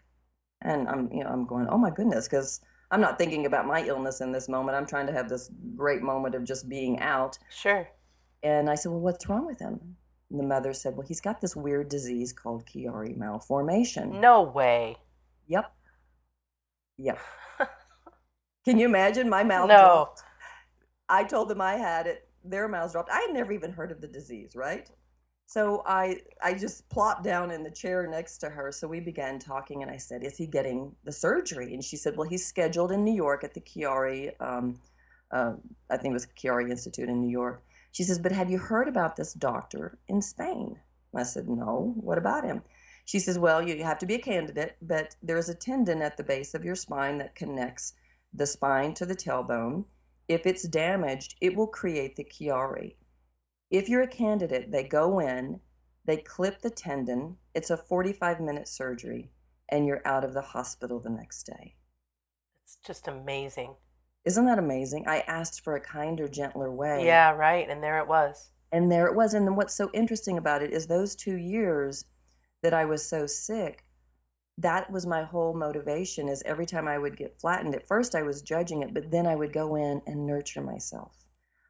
And 0.60 0.88
I'm 0.88 1.12
you 1.12 1.22
know 1.22 1.30
I'm 1.30 1.46
going, 1.46 1.68
oh 1.68 1.78
my 1.78 1.90
goodness, 1.90 2.26
because 2.26 2.60
I'm 2.92 3.00
not 3.00 3.18
thinking 3.18 3.46
about 3.46 3.66
my 3.66 3.82
illness 3.84 4.20
in 4.20 4.30
this 4.32 4.48
moment. 4.48 4.76
I'm 4.76 4.86
trying 4.86 5.06
to 5.06 5.12
have 5.12 5.28
this 5.28 5.50
great 5.74 6.02
moment 6.02 6.34
of 6.34 6.44
just 6.44 6.68
being 6.68 7.00
out. 7.00 7.38
Sure. 7.50 7.88
And 8.42 8.68
I 8.68 8.74
said, 8.74 8.92
well, 8.92 9.00
what's 9.00 9.28
wrong 9.28 9.46
with 9.46 9.58
him? 9.58 9.96
And 10.30 10.38
the 10.38 10.44
mother 10.44 10.72
said, 10.74 10.94
well, 10.96 11.06
he's 11.06 11.20
got 11.20 11.40
this 11.40 11.56
weird 11.56 11.88
disease 11.88 12.32
called 12.34 12.66
Chiari 12.66 13.16
malformation. 13.16 14.20
No 14.20 14.42
way. 14.42 14.96
Yep. 15.48 15.72
Yep. 16.98 17.18
Can 18.66 18.78
you 18.78 18.86
imagine 18.86 19.28
my 19.28 19.42
mouth 19.42 19.68
No. 19.68 19.76
dropped? 19.78 20.22
I 21.08 21.24
told 21.24 21.48
them 21.48 21.60
I 21.60 21.74
had 21.74 22.06
it. 22.06 22.28
Their 22.44 22.68
mouths 22.68 22.92
dropped. 22.92 23.10
I 23.10 23.20
had 23.20 23.32
never 23.32 23.52
even 23.52 23.72
heard 23.72 23.90
of 23.90 24.00
the 24.00 24.06
disease, 24.08 24.52
right? 24.54 24.90
So 25.52 25.82
I 25.84 26.22
I 26.42 26.54
just 26.54 26.88
plopped 26.88 27.24
down 27.24 27.50
in 27.50 27.62
the 27.62 27.70
chair 27.70 28.06
next 28.06 28.38
to 28.38 28.48
her. 28.48 28.72
So 28.72 28.88
we 28.88 29.00
began 29.00 29.38
talking, 29.38 29.82
and 29.82 29.90
I 29.90 29.98
said, 29.98 30.24
"Is 30.24 30.38
he 30.38 30.46
getting 30.46 30.96
the 31.04 31.12
surgery?" 31.12 31.74
And 31.74 31.84
she 31.84 31.98
said, 31.98 32.16
"Well, 32.16 32.26
he's 32.26 32.46
scheduled 32.46 32.90
in 32.90 33.04
New 33.04 33.12
York 33.12 33.44
at 33.44 33.52
the 33.52 33.60
Chiari, 33.60 34.32
um, 34.40 34.80
uh, 35.30 35.52
I 35.90 35.98
think 35.98 36.12
it 36.12 36.14
was 36.14 36.26
Chiari 36.38 36.70
Institute 36.70 37.10
in 37.10 37.20
New 37.20 37.28
York." 37.28 37.62
She 37.90 38.02
says, 38.02 38.18
"But 38.18 38.32
have 38.32 38.50
you 38.50 38.56
heard 38.56 38.88
about 38.88 39.16
this 39.16 39.34
doctor 39.34 39.98
in 40.08 40.22
Spain?" 40.22 40.80
I 41.14 41.24
said, 41.24 41.50
"No. 41.50 41.92
What 41.96 42.16
about 42.16 42.44
him?" 42.44 42.62
She 43.04 43.18
says, 43.18 43.38
Well, 43.38 43.60
you 43.60 43.84
have 43.84 43.98
to 43.98 44.06
be 44.06 44.14
a 44.14 44.18
candidate, 44.30 44.76
but 44.80 45.16
there's 45.22 45.50
a 45.50 45.54
tendon 45.54 46.00
at 46.00 46.16
the 46.16 46.24
base 46.24 46.54
of 46.54 46.64
your 46.64 46.76
spine 46.76 47.18
that 47.18 47.34
connects 47.34 47.92
the 48.32 48.46
spine 48.46 48.94
to 48.94 49.04
the 49.04 49.16
tailbone. 49.16 49.84
If 50.28 50.46
it's 50.46 50.62
damaged, 50.62 51.34
it 51.42 51.54
will 51.54 51.66
create 51.66 52.16
the 52.16 52.24
Chiari. 52.24 52.94
If 53.72 53.88
you're 53.88 54.02
a 54.02 54.06
candidate, 54.06 54.70
they 54.70 54.84
go 54.84 55.18
in, 55.18 55.58
they 56.04 56.18
clip 56.18 56.60
the 56.60 56.68
tendon, 56.68 57.38
it's 57.54 57.70
a 57.70 57.76
45 57.78 58.38
minute 58.38 58.68
surgery, 58.68 59.30
and 59.70 59.86
you're 59.86 60.06
out 60.06 60.24
of 60.24 60.34
the 60.34 60.42
hospital 60.42 61.00
the 61.00 61.08
next 61.08 61.44
day. 61.44 61.76
It's 62.64 62.76
just 62.86 63.08
amazing. 63.08 63.74
Isn't 64.26 64.44
that 64.44 64.58
amazing? 64.58 65.08
I 65.08 65.20
asked 65.20 65.62
for 65.64 65.74
a 65.74 65.80
kinder, 65.80 66.28
gentler 66.28 66.70
way. 66.70 67.06
Yeah, 67.06 67.30
right. 67.32 67.66
And 67.66 67.82
there 67.82 67.98
it 67.98 68.06
was. 68.06 68.50
And 68.72 68.92
there 68.92 69.06
it 69.06 69.14
was. 69.14 69.32
And 69.32 69.46
then 69.46 69.56
what's 69.56 69.74
so 69.74 69.90
interesting 69.94 70.36
about 70.36 70.62
it 70.62 70.70
is 70.70 70.86
those 70.86 71.16
two 71.16 71.36
years 71.36 72.04
that 72.62 72.74
I 72.74 72.84
was 72.84 73.02
so 73.02 73.26
sick, 73.26 73.86
that 74.58 74.90
was 74.92 75.06
my 75.06 75.22
whole 75.22 75.54
motivation 75.54 76.28
is 76.28 76.42
every 76.44 76.66
time 76.66 76.86
I 76.86 76.98
would 76.98 77.16
get 77.16 77.40
flattened, 77.40 77.74
at 77.74 77.88
first 77.88 78.14
I 78.14 78.22
was 78.22 78.42
judging 78.42 78.82
it, 78.82 78.92
but 78.92 79.10
then 79.10 79.26
I 79.26 79.34
would 79.34 79.54
go 79.54 79.76
in 79.76 80.02
and 80.06 80.26
nurture 80.26 80.60
myself. 80.60 81.21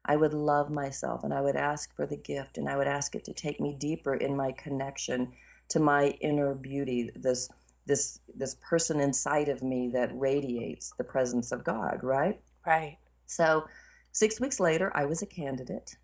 I 0.05 0.17
would 0.17 0.33
love 0.33 0.69
myself 0.69 1.23
and 1.23 1.33
I 1.33 1.41
would 1.41 1.55
ask 1.55 1.95
for 1.95 2.05
the 2.05 2.17
gift 2.17 2.57
and 2.57 2.67
I 2.67 2.75
would 2.75 2.87
ask 2.87 3.15
it 3.15 3.23
to 3.25 3.33
take 3.33 3.61
me 3.61 3.75
deeper 3.79 4.15
in 4.15 4.35
my 4.35 4.51
connection 4.51 5.31
to 5.69 5.79
my 5.79 6.07
inner 6.21 6.53
beauty, 6.53 7.09
this 7.15 7.49
this 7.85 8.19
this 8.35 8.55
person 8.55 8.99
inside 8.99 9.49
of 9.49 9.61
me 9.61 9.89
that 9.93 10.17
radiates 10.17 10.93
the 10.97 11.03
presence 11.03 11.51
of 11.51 11.63
God, 11.63 11.99
right? 12.03 12.39
Right. 12.65 12.97
So, 13.25 13.65
six 14.11 14.39
weeks 14.39 14.59
later, 14.59 14.91
I 14.95 15.05
was 15.05 15.21
a 15.21 15.25
candidate 15.25 15.97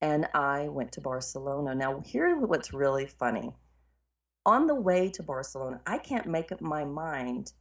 and 0.00 0.26
I 0.34 0.68
went 0.68 0.92
to 0.92 1.00
Barcelona. 1.00 1.74
Now, 1.74 2.02
here's 2.04 2.38
what's 2.40 2.72
really 2.72 3.06
funny. 3.06 3.54
On 4.46 4.66
the 4.66 4.74
way 4.74 5.10
to 5.10 5.22
Barcelona, 5.22 5.80
I 5.86 5.98
can't 5.98 6.26
make 6.26 6.50
up 6.50 6.60
my 6.60 6.84
mind 6.84 7.52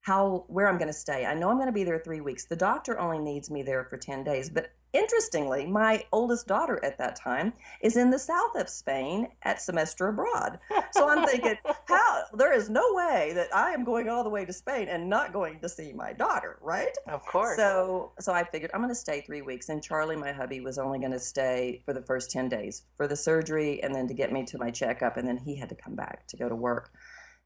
how 0.00 0.44
where 0.48 0.68
I'm 0.68 0.78
going 0.78 0.88
to 0.88 0.94
stay. 0.94 1.26
I 1.26 1.34
know 1.34 1.50
I'm 1.50 1.56
going 1.56 1.66
to 1.66 1.72
be 1.72 1.84
there 1.84 2.00
3 2.00 2.20
weeks. 2.20 2.46
The 2.46 2.56
doctor 2.56 2.98
only 2.98 3.18
needs 3.18 3.50
me 3.50 3.62
there 3.62 3.84
for 3.84 3.96
10 3.96 4.24
days, 4.24 4.50
but 4.50 4.72
interestingly, 4.92 5.66
my 5.66 6.04
oldest 6.12 6.46
daughter 6.46 6.82
at 6.84 6.98
that 6.98 7.16
time 7.16 7.52
is 7.82 7.96
in 7.96 8.10
the 8.10 8.18
south 8.18 8.54
of 8.56 8.68
Spain 8.68 9.28
at 9.42 9.60
semester 9.60 10.08
abroad. 10.08 10.58
So 10.92 11.08
I'm 11.08 11.26
thinking, 11.26 11.56
how 11.86 12.22
there 12.34 12.52
is 12.52 12.70
no 12.70 12.84
way 12.92 13.32
that 13.34 13.54
I 13.54 13.72
am 13.72 13.84
going 13.84 14.08
all 14.08 14.24
the 14.24 14.30
way 14.30 14.44
to 14.44 14.52
Spain 14.52 14.88
and 14.88 15.08
not 15.08 15.32
going 15.32 15.60
to 15.60 15.68
see 15.68 15.92
my 15.92 16.12
daughter, 16.12 16.58
right? 16.60 16.96
Of 17.06 17.24
course. 17.26 17.56
So, 17.56 18.12
so 18.20 18.32
I 18.32 18.44
figured 18.44 18.70
I'm 18.74 18.80
going 18.80 18.90
to 18.90 18.94
stay 18.94 19.20
three 19.20 19.42
weeks, 19.42 19.68
and 19.68 19.82
Charlie, 19.82 20.16
my 20.16 20.32
hubby, 20.32 20.60
was 20.60 20.78
only 20.78 20.98
going 20.98 21.12
to 21.12 21.18
stay 21.18 21.82
for 21.84 21.92
the 21.92 22.02
first 22.02 22.30
ten 22.30 22.48
days 22.48 22.84
for 22.96 23.06
the 23.06 23.16
surgery, 23.16 23.82
and 23.82 23.94
then 23.94 24.08
to 24.08 24.14
get 24.14 24.32
me 24.32 24.44
to 24.46 24.58
my 24.58 24.70
checkup, 24.70 25.16
and 25.16 25.28
then 25.28 25.36
he 25.36 25.56
had 25.56 25.68
to 25.68 25.74
come 25.74 25.94
back 25.94 26.26
to 26.28 26.36
go 26.36 26.48
to 26.48 26.56
work. 26.56 26.90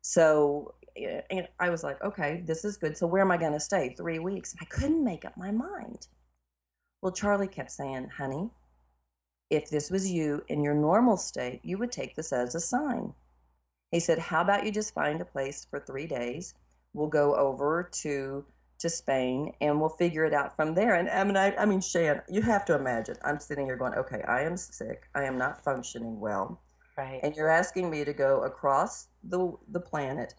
So, 0.03 0.75
and 1.31 1.49
I 1.59 1.71
was 1.71 1.83
like, 1.83 2.03
okay, 2.03 2.43
this 2.45 2.65
is 2.65 2.77
good. 2.77 2.97
So, 2.97 3.07
where 3.07 3.23
am 3.23 3.31
I 3.31 3.37
going 3.37 3.53
to 3.53 3.61
stay? 3.61 3.95
Three 3.97 4.19
weeks. 4.19 4.55
I 4.61 4.65
couldn't 4.67 5.03
make 5.03 5.25
up 5.25 5.37
my 5.37 5.51
mind. 5.51 6.07
Well, 7.03 7.13
Charlie 7.13 7.49
kept 7.49 7.73
saying, 7.73 8.11
honey, 8.17 8.49
if 9.51 9.69
this 9.69 9.91
was 9.91 10.11
you 10.11 10.43
in 10.49 10.63
your 10.63 10.75
normal 10.75 11.17
state, 11.17 11.61
you 11.63 11.77
would 11.79 11.93
take 11.93 12.15
this 12.15 12.33
as 12.33 12.55
a 12.55 12.61
sign. 12.61 13.13
He 13.91 14.01
said, 14.01 14.19
how 14.19 14.41
about 14.41 14.65
you 14.65 14.73
just 14.73 14.95
find 14.95 15.21
a 15.21 15.27
place 15.27 15.67
for 15.69 15.81
three 15.81 16.07
days? 16.07 16.55
We'll 16.95 17.09
go 17.09 17.35
over 17.37 17.91
to 18.03 18.45
to 18.79 18.91
Spain 18.91 19.53
and 19.61 19.79
we'll 19.79 19.89
figure 19.89 20.25
it 20.25 20.35
out 20.35 20.57
from 20.57 20.75
there. 20.75 20.97
And 20.97 21.09
I 21.09 21.23
mean, 21.23 21.37
I, 21.37 21.55
I 21.57 21.67
mean, 21.67 21.81
Shan, 21.81 22.21
you 22.29 22.43
have 22.43 22.65
to 22.65 22.75
imagine. 22.75 23.17
I'm 23.25 23.39
sitting 23.39 23.65
here 23.65 23.77
going, 23.77 23.95
okay, 23.95 24.23
I 24.27 24.43
am 24.43 24.57
sick. 24.57 25.05
I 25.15 25.23
am 25.23 25.39
not 25.39 25.63
functioning 25.63 26.19
well, 26.19 26.61
right. 26.99 27.21
and 27.23 27.37
you're 27.37 27.49
asking 27.49 27.91
me 27.91 28.05
to 28.05 28.13
go 28.13 28.43
across 28.43 29.09
the 29.23 29.53
the 29.71 29.79
planet 29.79 30.35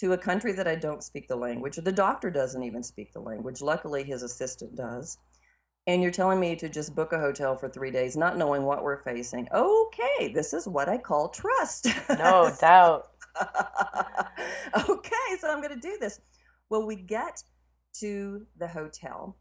to 0.00 0.12
a 0.12 0.18
country 0.18 0.52
that 0.52 0.68
I 0.68 0.74
don't 0.74 1.02
speak 1.02 1.28
the 1.28 1.36
language. 1.36 1.76
The 1.76 1.90
doctor 1.90 2.30
doesn't 2.30 2.62
even 2.62 2.82
speak 2.82 3.12
the 3.12 3.20
language. 3.20 3.62
Luckily, 3.62 4.04
his 4.04 4.22
assistant 4.22 4.76
does. 4.76 5.16
And 5.88 6.02
you're 6.02 6.12
telling 6.12 6.38
me 6.38 6.54
to 6.56 6.68
just 6.68 6.94
book 6.94 7.14
a 7.14 7.18
hotel 7.18 7.56
for 7.56 7.66
three 7.66 7.90
days, 7.90 8.14
not 8.14 8.36
knowing 8.36 8.64
what 8.64 8.84
we're 8.84 9.02
facing. 9.02 9.48
Okay, 9.54 10.30
this 10.34 10.52
is 10.52 10.68
what 10.68 10.86
I 10.86 10.98
call 10.98 11.30
trust. 11.30 11.86
No 12.10 12.54
doubt. 12.60 13.08
okay, 14.90 15.36
so 15.40 15.50
I'm 15.50 15.62
going 15.62 15.74
to 15.74 15.80
do 15.80 15.96
this. 15.98 16.20
Well, 16.68 16.86
we 16.86 16.94
get 16.94 17.42
to 18.00 18.46
the 18.58 18.68
hotel, 18.68 19.38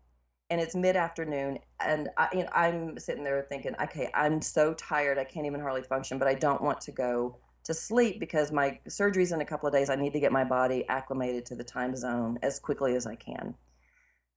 and 0.50 0.62
it's 0.62 0.74
mid 0.74 0.96
afternoon, 0.96 1.60
and 1.82 2.08
I, 2.16 2.30
you 2.32 2.44
know, 2.44 2.50
I'm 2.54 2.98
sitting 2.98 3.26
there 3.26 3.46
thinking, 3.50 3.76
okay, 3.84 4.10
I'm 4.14 4.42
so 4.42 4.74
tired, 4.76 5.18
I 5.18 5.26
can't 5.26 5.46
even 5.46 5.60
hardly 5.60 5.84
function, 5.84 6.18
but 6.18 6.30
I 6.30 6.34
don't 6.34 6.62
want 6.62 6.80
to 6.80 6.94
go 6.94 7.36
to 7.66 7.74
sleep 7.74 8.22
because 8.22 8.54
my 8.54 8.80
surgery's 8.88 9.34
in 9.34 9.42
a 9.42 9.46
couple 9.46 9.68
of 9.68 9.74
days. 9.74 9.90
I 9.90 9.96
need 9.96 10.14
to 10.14 10.20
get 10.22 10.32
my 10.32 10.46
body 10.46 10.86
acclimated 10.88 11.46
to 11.48 11.56
the 11.56 11.64
time 11.66 11.94
zone 11.94 12.40
as 12.42 12.58
quickly 12.58 12.96
as 12.96 13.06
I 13.06 13.16
can. 13.16 13.54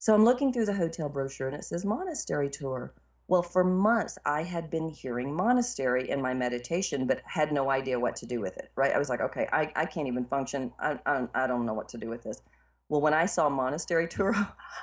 So 0.01 0.15
I'm 0.15 0.25
looking 0.25 0.51
through 0.51 0.65
the 0.65 0.73
hotel 0.73 1.11
brochure 1.11 1.49
and 1.49 1.55
it 1.55 1.63
says 1.63 1.85
monastery 1.85 2.49
tour. 2.49 2.95
Well, 3.29 3.43
for 3.43 3.63
months 3.63 4.17
I 4.25 4.43
had 4.43 4.71
been 4.71 4.89
hearing 4.89 5.31
monastery 5.31 6.09
in 6.09 6.23
my 6.23 6.33
meditation, 6.33 7.07
but 7.07 7.21
had 7.27 7.53
no 7.53 7.71
idea 7.71 8.01
what 8.01 8.17
to 8.17 8.27
do 8.27 8.41
with 8.41 8.57
it, 8.57 8.73
right? 8.77 8.95
I 8.95 8.99
was 8.99 9.11
like, 9.11 9.21
okay, 9.21 9.47
I, 9.53 9.71
I 9.77 9.85
can't 9.85 10.09
even 10.09 10.25
function. 10.25 10.73
I, 10.81 10.99
I, 11.05 11.29
I 11.35 11.47
don't 11.47 11.67
know 11.67 11.75
what 11.75 11.91
to 11.91 11.99
do 11.99 12.09
with 12.09 12.23
this. 12.23 12.41
Well, 12.89 13.03
when 13.03 13.13
I 13.13 13.27
saw 13.27 13.51
monastery 13.51 14.09
tour, 14.09 14.35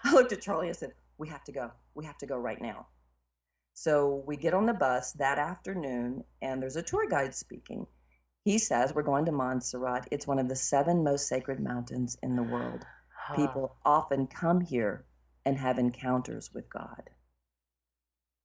I 0.04 0.14
looked 0.14 0.34
at 0.34 0.42
Charlie 0.42 0.68
and 0.68 0.78
said, 0.78 0.94
we 1.18 1.28
have 1.30 1.44
to 1.46 1.52
go. 1.52 1.72
We 1.96 2.06
have 2.06 2.20
to 2.20 2.28
go 2.28 2.38
right 2.38 2.62
now. 2.62 2.86
So 3.74 4.24
we 4.28 4.38
get 4.38 4.54
on 4.54 4.68
the 4.68 4.74
bus 4.76 5.14
that 5.14 5.40
afternoon, 5.40 6.26
and 6.44 6.62
there's 6.62 6.76
a 6.76 6.84
tour 6.84 7.08
guide 7.10 7.34
speaking. 7.34 7.88
He 8.46 8.60
says 8.60 8.94
we're 8.94 9.02
going 9.02 9.26
to 9.26 9.32
Montserrat. 9.32 10.08
It's 10.12 10.28
one 10.28 10.38
of 10.38 10.48
the 10.48 10.56
seven 10.56 11.04
most 11.04 11.28
sacred 11.28 11.60
mountains 11.60 12.18
in 12.22 12.36
the 12.36 12.44
world. 12.44 12.86
Huh. 13.28 13.36
People 13.36 13.76
often 13.84 14.26
come 14.28 14.62
here 14.62 15.04
and 15.48 15.58
have 15.58 15.80
encounters 15.80 16.52
with 16.54 16.70
God. 16.70 17.10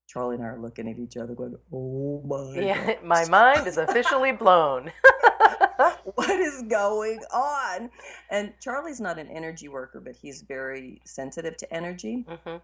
Charlie 0.07 0.37
and 0.37 0.45
I 0.45 0.49
are 0.49 0.61
looking 0.61 0.89
at 0.89 1.01
each 1.01 1.17
other 1.17 1.35
going, 1.35 1.57
Oh 1.73 2.23
my 2.25 2.61
Yeah, 2.61 2.95
my 3.05 3.29
mind 3.29 3.67
is 3.67 3.77
officially 3.77 4.31
blown. 4.31 4.93
what 6.15 6.31
is 6.31 6.63
going 6.69 7.19
on? 7.35 7.91
And 8.31 8.53
Charlie's 8.61 9.01
not 9.01 9.19
an 9.19 9.27
energy 9.27 9.67
worker, 9.67 10.01
but 10.01 10.15
he's 10.15 10.43
very 10.43 11.01
sensitive 11.05 11.57
to 11.57 11.75
energy. 11.75 12.25
Mm-hmm. 12.29 12.59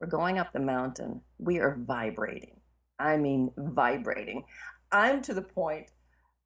We're 0.00 0.08
going 0.08 0.38
up 0.38 0.52
the 0.52 0.58
mountain. 0.58 1.20
We 1.38 1.60
are 1.60 1.78
vibrating. 1.78 2.56
I 2.98 3.16
mean, 3.16 3.52
vibrating. 3.56 4.44
I'm 4.90 5.22
to 5.22 5.34
the 5.34 5.42
point 5.42 5.86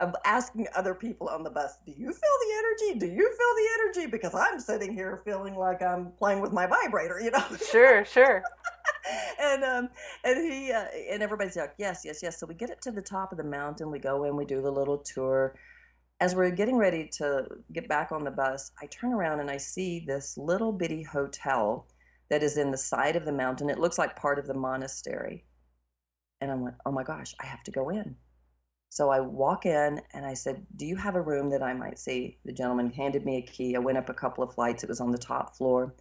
of 0.00 0.14
asking 0.24 0.66
other 0.74 0.94
people 0.94 1.28
on 1.28 1.42
the 1.42 1.50
bus, 1.50 1.78
do 1.86 1.92
you 1.92 2.06
feel 2.06 2.12
the 2.12 2.54
energy? 2.58 2.98
Do 2.98 3.06
you 3.06 3.24
feel 3.24 3.54
the 3.56 3.68
energy? 3.80 4.10
Because 4.10 4.34
I'm 4.34 4.60
sitting 4.60 4.92
here 4.92 5.22
feeling 5.24 5.56
like 5.56 5.82
I'm 5.82 6.12
playing 6.18 6.40
with 6.40 6.52
my 6.52 6.66
vibrator, 6.66 7.20
you 7.20 7.30
know? 7.30 7.44
Sure, 7.70 8.04
sure. 8.04 8.42
and 9.40 9.64
um 9.64 9.88
and 10.24 10.52
he 10.52 10.72
uh, 10.72 10.84
and 11.10 11.22
everybody's 11.22 11.56
like, 11.56 11.74
yes, 11.78 12.02
yes, 12.04 12.22
yes. 12.22 12.38
So 12.38 12.46
we 12.46 12.54
get 12.54 12.70
it 12.70 12.82
to 12.82 12.90
the 12.90 13.02
top 13.02 13.32
of 13.32 13.38
the 13.38 13.44
mountain. 13.44 13.90
We 13.90 13.98
go 13.98 14.24
in, 14.24 14.36
we 14.36 14.44
do 14.44 14.60
the 14.60 14.70
little 14.70 14.98
tour. 14.98 15.54
As 16.20 16.34
we're 16.34 16.50
getting 16.50 16.76
ready 16.76 17.08
to 17.18 17.46
get 17.72 17.88
back 17.88 18.12
on 18.12 18.24
the 18.24 18.30
bus, 18.30 18.72
I 18.80 18.86
turn 18.86 19.12
around 19.12 19.40
and 19.40 19.50
I 19.50 19.58
see 19.58 20.04
this 20.06 20.36
little 20.36 20.72
bitty 20.72 21.02
hotel 21.02 21.86
that 22.30 22.42
is 22.42 22.56
in 22.56 22.70
the 22.70 22.78
side 22.78 23.16
of 23.16 23.24
the 23.24 23.32
mountain. 23.32 23.70
It 23.70 23.78
looks 23.78 23.98
like 23.98 24.16
part 24.16 24.38
of 24.38 24.46
the 24.46 24.54
monastery. 24.54 25.44
And 26.40 26.50
I 26.50 26.54
went, 26.54 26.74
oh 26.84 26.92
my 26.92 27.02
gosh, 27.02 27.34
I 27.40 27.46
have 27.46 27.62
to 27.64 27.70
go 27.70 27.90
in. 27.90 28.16
So 28.88 29.10
I 29.10 29.20
walk 29.20 29.66
in 29.66 30.00
and 30.14 30.24
I 30.24 30.34
said, 30.34 30.66
Do 30.76 30.86
you 30.86 30.96
have 30.96 31.16
a 31.16 31.20
room 31.20 31.50
that 31.50 31.62
I 31.62 31.74
might 31.74 31.98
see? 31.98 32.38
The 32.44 32.52
gentleman 32.52 32.90
handed 32.90 33.24
me 33.24 33.38
a 33.38 33.42
key. 33.42 33.76
I 33.76 33.78
went 33.78 33.98
up 33.98 34.08
a 34.08 34.14
couple 34.14 34.42
of 34.44 34.54
flights, 34.54 34.82
it 34.82 34.88
was 34.88 35.00
on 35.00 35.12
the 35.12 35.18
top 35.18 35.56
floor. 35.56 35.94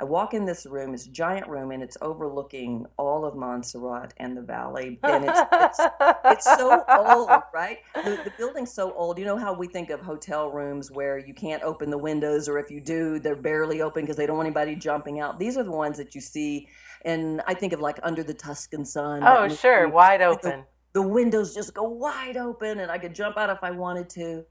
I 0.00 0.04
walk 0.04 0.32
in 0.32 0.46
this 0.46 0.64
room, 0.64 0.94
it's 0.94 1.06
a 1.06 1.10
giant 1.10 1.48
room, 1.48 1.72
and 1.72 1.82
it's 1.82 1.96
overlooking 2.00 2.86
all 2.96 3.24
of 3.24 3.34
Montserrat 3.34 4.14
and 4.18 4.36
the 4.36 4.42
valley. 4.42 5.00
And 5.02 5.24
it's, 5.24 5.40
it's, 5.52 5.80
it's 6.24 6.44
so 6.44 6.84
old, 6.88 7.28
right? 7.52 7.78
The, 7.96 8.20
the, 8.22 8.32
building's 8.38 8.72
so 8.72 8.92
old. 8.92 9.18
You 9.18 9.24
know 9.24 9.36
how 9.36 9.52
we 9.52 9.66
think 9.66 9.90
of 9.90 10.00
hotel 10.00 10.52
rooms 10.52 10.92
where 10.92 11.18
you 11.18 11.34
can't 11.34 11.64
open 11.64 11.90
the 11.90 11.98
windows, 11.98 12.48
or 12.48 12.60
if 12.60 12.70
you 12.70 12.80
do, 12.80 13.18
they're 13.18 13.34
barely 13.34 13.82
open 13.82 14.04
because 14.04 14.16
they 14.16 14.26
don't 14.26 14.36
want 14.36 14.46
anybody 14.46 14.76
jumping 14.76 15.18
out. 15.18 15.40
These 15.40 15.56
are 15.56 15.64
the 15.64 15.72
ones 15.72 15.96
that 15.98 16.14
you 16.14 16.20
see, 16.20 16.68
and 17.04 17.42
I 17.48 17.54
think 17.54 17.72
of 17.72 17.80
like 17.80 17.98
Under 18.04 18.22
the 18.22 18.34
Tuscan 18.34 18.84
Sun. 18.84 19.24
Oh, 19.24 19.48
sure, 19.48 19.88
wide 19.88 20.22
open 20.22 20.64
the 20.92 21.02
windows 21.02 21.54
just 21.54 21.74
go 21.74 21.84
wide 21.84 22.36
open 22.36 22.80
and 22.80 22.90
I 22.90 22.98
could 22.98 23.14
jump 23.14 23.36
out 23.36 23.50
if 23.50 23.58
I 23.62 23.70
wanted 23.70 24.08
to. 24.10 24.44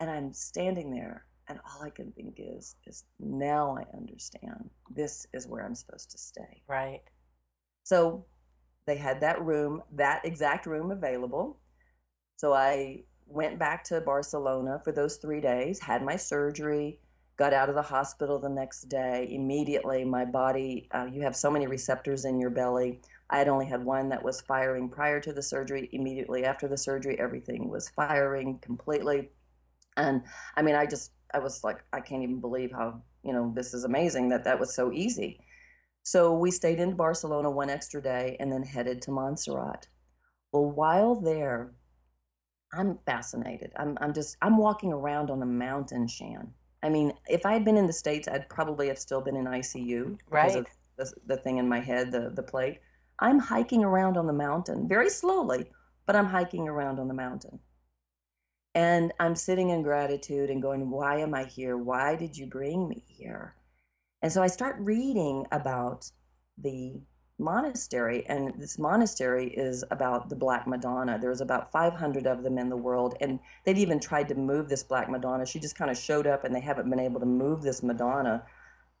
And 0.00 0.10
I'm 0.10 0.32
standing 0.32 0.92
there 0.92 1.26
and 1.48 1.58
all 1.64 1.82
I 1.82 1.90
can 1.90 2.12
think 2.12 2.38
is 2.38 2.76
is 2.86 3.04
now 3.18 3.76
I 3.76 3.96
understand. 3.96 4.70
This 4.90 5.26
is 5.32 5.46
where 5.46 5.64
I'm 5.64 5.74
supposed 5.74 6.10
to 6.12 6.18
stay. 6.18 6.62
Right. 6.68 7.02
So 7.84 8.26
they 8.86 8.96
had 8.96 9.20
that 9.20 9.42
room, 9.42 9.82
that 9.94 10.24
exact 10.24 10.66
room 10.66 10.90
available. 10.90 11.60
So 12.36 12.54
I 12.54 13.02
went 13.26 13.58
back 13.58 13.84
to 13.84 14.00
Barcelona 14.00 14.80
for 14.84 14.92
those 14.92 15.16
3 15.16 15.40
days, 15.40 15.80
had 15.80 16.02
my 16.02 16.16
surgery, 16.16 17.00
got 17.36 17.52
out 17.52 17.68
of 17.68 17.74
the 17.74 17.82
hospital 17.82 18.38
the 18.38 18.48
next 18.48 18.88
day. 18.88 19.28
Immediately 19.30 20.04
my 20.04 20.24
body 20.24 20.88
uh, 20.92 21.06
you 21.10 21.22
have 21.22 21.36
so 21.36 21.50
many 21.50 21.66
receptors 21.66 22.24
in 22.24 22.38
your 22.40 22.50
belly 22.50 23.00
I 23.30 23.38
had 23.38 23.48
only 23.48 23.66
had 23.66 23.84
one 23.84 24.08
that 24.08 24.22
was 24.22 24.40
firing 24.40 24.88
prior 24.88 25.20
to 25.20 25.32
the 25.32 25.42
surgery. 25.42 25.88
Immediately 25.92 26.44
after 26.44 26.66
the 26.66 26.78
surgery, 26.78 27.18
everything 27.18 27.68
was 27.68 27.90
firing 27.90 28.58
completely. 28.60 29.30
And 29.96 30.22
I 30.56 30.62
mean, 30.62 30.74
I 30.74 30.86
just, 30.86 31.12
I 31.34 31.38
was 31.38 31.62
like, 31.62 31.78
I 31.92 32.00
can't 32.00 32.22
even 32.22 32.40
believe 32.40 32.72
how, 32.72 33.02
you 33.22 33.32
know, 33.32 33.52
this 33.54 33.74
is 33.74 33.84
amazing 33.84 34.30
that 34.30 34.44
that 34.44 34.58
was 34.58 34.74
so 34.74 34.92
easy. 34.92 35.40
So 36.04 36.32
we 36.32 36.50
stayed 36.50 36.78
in 36.78 36.96
Barcelona 36.96 37.50
one 37.50 37.68
extra 37.68 38.00
day 38.00 38.36
and 38.40 38.50
then 38.50 38.62
headed 38.62 39.02
to 39.02 39.10
Montserrat. 39.10 39.88
Well, 40.52 40.70
while 40.70 41.16
there, 41.16 41.72
I'm 42.72 42.98
fascinated. 43.04 43.72
I'm, 43.76 43.98
I'm 44.00 44.14
just, 44.14 44.36
I'm 44.40 44.56
walking 44.56 44.92
around 44.92 45.30
on 45.30 45.40
the 45.40 45.46
mountain, 45.46 46.08
Shan. 46.08 46.52
I 46.82 46.88
mean, 46.88 47.12
if 47.28 47.44
I 47.44 47.52
had 47.52 47.64
been 47.64 47.76
in 47.76 47.86
the 47.86 47.92
States, 47.92 48.28
I'd 48.28 48.48
probably 48.48 48.88
have 48.88 48.98
still 48.98 49.20
been 49.20 49.36
in 49.36 49.44
ICU 49.44 50.18
because 50.30 50.54
of 50.54 50.66
the, 50.96 51.12
the 51.26 51.36
thing 51.36 51.58
in 51.58 51.68
my 51.68 51.80
head, 51.80 52.10
the, 52.12 52.30
the 52.34 52.42
plate. 52.42 52.78
I'm 53.20 53.38
hiking 53.38 53.84
around 53.84 54.16
on 54.16 54.26
the 54.26 54.32
mountain 54.32 54.88
very 54.88 55.10
slowly, 55.10 55.66
but 56.06 56.16
I'm 56.16 56.26
hiking 56.26 56.68
around 56.68 56.98
on 56.98 57.08
the 57.08 57.14
mountain. 57.14 57.60
And 58.74 59.12
I'm 59.18 59.34
sitting 59.34 59.70
in 59.70 59.82
gratitude 59.82 60.50
and 60.50 60.62
going, 60.62 60.90
Why 60.90 61.18
am 61.18 61.34
I 61.34 61.44
here? 61.44 61.76
Why 61.76 62.16
did 62.16 62.36
you 62.36 62.46
bring 62.46 62.88
me 62.88 63.02
here? 63.06 63.54
And 64.22 64.32
so 64.32 64.42
I 64.42 64.46
start 64.46 64.76
reading 64.78 65.46
about 65.52 66.10
the 66.56 67.00
monastery, 67.38 68.24
and 68.26 68.52
this 68.58 68.78
monastery 68.78 69.48
is 69.48 69.84
about 69.90 70.28
the 70.28 70.36
Black 70.36 70.66
Madonna. 70.66 71.18
There's 71.20 71.40
about 71.40 71.70
500 71.70 72.26
of 72.26 72.42
them 72.42 72.58
in 72.58 72.68
the 72.68 72.76
world, 72.76 73.16
and 73.20 73.38
they've 73.64 73.78
even 73.78 74.00
tried 74.00 74.28
to 74.28 74.34
move 74.34 74.68
this 74.68 74.82
Black 74.82 75.08
Madonna. 75.08 75.46
She 75.46 75.60
just 75.60 75.76
kind 75.76 75.90
of 75.90 75.96
showed 75.96 76.26
up, 76.26 76.44
and 76.44 76.54
they 76.54 76.60
haven't 76.60 76.90
been 76.90 77.00
able 77.00 77.20
to 77.20 77.26
move 77.26 77.62
this 77.62 77.82
Madonna. 77.82 78.44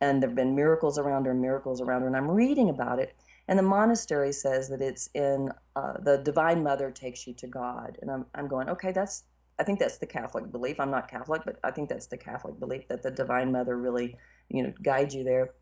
And 0.00 0.22
there 0.22 0.30
have 0.30 0.36
been 0.36 0.54
miracles 0.54 0.98
around 0.98 1.26
her, 1.26 1.34
miracles 1.34 1.80
around 1.80 2.02
her. 2.02 2.06
And 2.06 2.16
I'm 2.16 2.30
reading 2.30 2.70
about 2.70 3.00
it, 3.00 3.16
and 3.48 3.58
the 3.58 3.62
monastery 3.62 4.30
says 4.32 4.68
that 4.68 4.82
it's 4.82 5.08
in 5.14 5.50
uh, 5.74 5.94
the 6.02 6.18
Divine 6.18 6.62
Mother 6.62 6.90
takes 6.90 7.26
you 7.26 7.32
to 7.34 7.46
God. 7.46 7.96
And 8.02 8.10
I'm, 8.10 8.26
I'm 8.34 8.46
going, 8.46 8.68
okay, 8.68 8.92
that's, 8.92 9.24
I 9.58 9.64
think 9.64 9.78
that's 9.78 9.96
the 9.96 10.06
Catholic 10.06 10.52
belief. 10.52 10.78
I'm 10.78 10.90
not 10.90 11.10
Catholic, 11.10 11.42
but 11.46 11.58
I 11.64 11.70
think 11.70 11.88
that's 11.88 12.06
the 12.06 12.18
Catholic 12.18 12.60
belief 12.60 12.86
that 12.88 13.02
the 13.02 13.10
Divine 13.10 13.50
Mother 13.50 13.78
really, 13.78 14.16
you 14.50 14.62
know, 14.62 14.72
guides 14.82 15.14
you 15.14 15.24
there. 15.24 15.54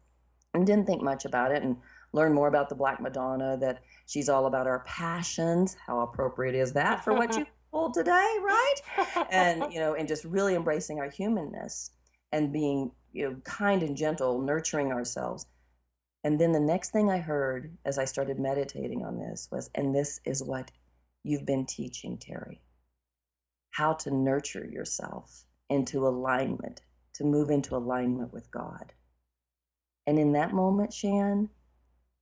And 0.53 0.67
didn't 0.67 0.87
think 0.87 1.03
much 1.03 1.27
about 1.27 1.53
it 1.53 1.63
and 1.63 1.77
learn 2.13 2.33
more 2.33 2.49
about 2.49 2.69
the 2.69 2.75
Black 2.75 3.01
Madonna, 3.01 3.57
that 3.59 3.83
she's 4.07 4.29
all 4.29 4.47
about 4.47 4.67
our 4.67 4.81
passions. 4.81 5.77
How 5.87 6.01
appropriate 6.01 6.57
is 6.57 6.73
that 6.73 7.05
for 7.05 7.13
what 7.15 7.37
you 7.37 7.47
hold 7.73 7.95
today, 7.95 8.11
right? 8.43 8.75
and, 9.31 9.73
you 9.73 9.79
know, 9.79 9.95
and 9.95 10.09
just 10.09 10.25
really 10.25 10.57
embracing 10.57 10.99
our 10.99 11.11
humanness 11.11 11.93
and 12.33 12.53
being, 12.53 12.91
you 13.13 13.31
know, 13.31 13.37
kind 13.45 13.83
and 13.85 13.97
gentle, 13.97 14.41
nurturing 14.41 14.91
ourselves 14.91 15.47
and 16.27 16.41
then 16.41 16.51
the 16.51 16.59
next 16.59 16.91
thing 16.91 17.09
I 17.09 17.19
heard 17.19 17.79
as 17.85 17.99
I 17.99 18.05
started 18.05 18.41
meditating 18.41 19.05
on 19.05 19.17
this 19.17 19.49
was, 19.53 19.71
and 19.77 19.95
this 19.95 20.21
is 20.25 20.43
what 20.43 20.73
you've 21.23 21.47
been 21.47 21.67
teaching, 21.67 22.19
Terri 22.19 22.59
how 23.77 23.93
to 23.93 24.11
nurture 24.11 24.67
yourself 24.67 25.45
into 25.69 26.09
alignment, 26.09 26.81
to 27.15 27.25
move 27.25 27.51
into 27.51 27.77
alignment 27.77 28.33
with 28.33 28.51
God. 28.51 28.95
And 30.07 30.19
in 30.19 30.33
that 30.33 30.55
moment, 30.55 30.95
Shan, 30.95 31.51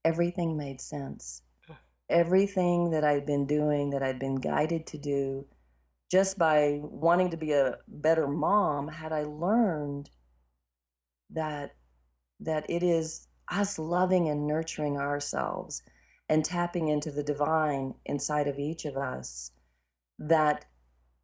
everything 0.04 0.56
made 0.56 0.80
sense. 0.80 1.42
Everything 2.10 2.90
that 2.90 3.04
I'd 3.04 3.24
been 3.24 3.46
doing, 3.46 3.90
that 3.90 4.02
I'd 4.02 4.18
been 4.18 4.34
guided 4.34 4.86
to 4.88 4.98
do, 4.98 5.46
just 6.10 6.36
by 6.36 6.80
wanting 6.82 7.30
to 7.30 7.36
be 7.36 7.52
a 7.52 7.78
better 7.88 8.26
mom, 8.26 8.88
had 8.88 9.12
I 9.12 9.22
learned 9.22 10.10
that 11.30 11.76
that 12.40 12.68
it 12.68 12.82
is 12.82 13.28
us 13.50 13.78
loving 13.78 14.28
and 14.28 14.46
nurturing 14.46 14.96
ourselves 14.96 15.82
and 16.28 16.44
tapping 16.44 16.88
into 16.88 17.10
the 17.10 17.22
divine 17.22 17.94
inside 18.06 18.48
of 18.48 18.58
each 18.58 18.84
of 18.84 18.96
us 18.96 19.50
that 20.18 20.64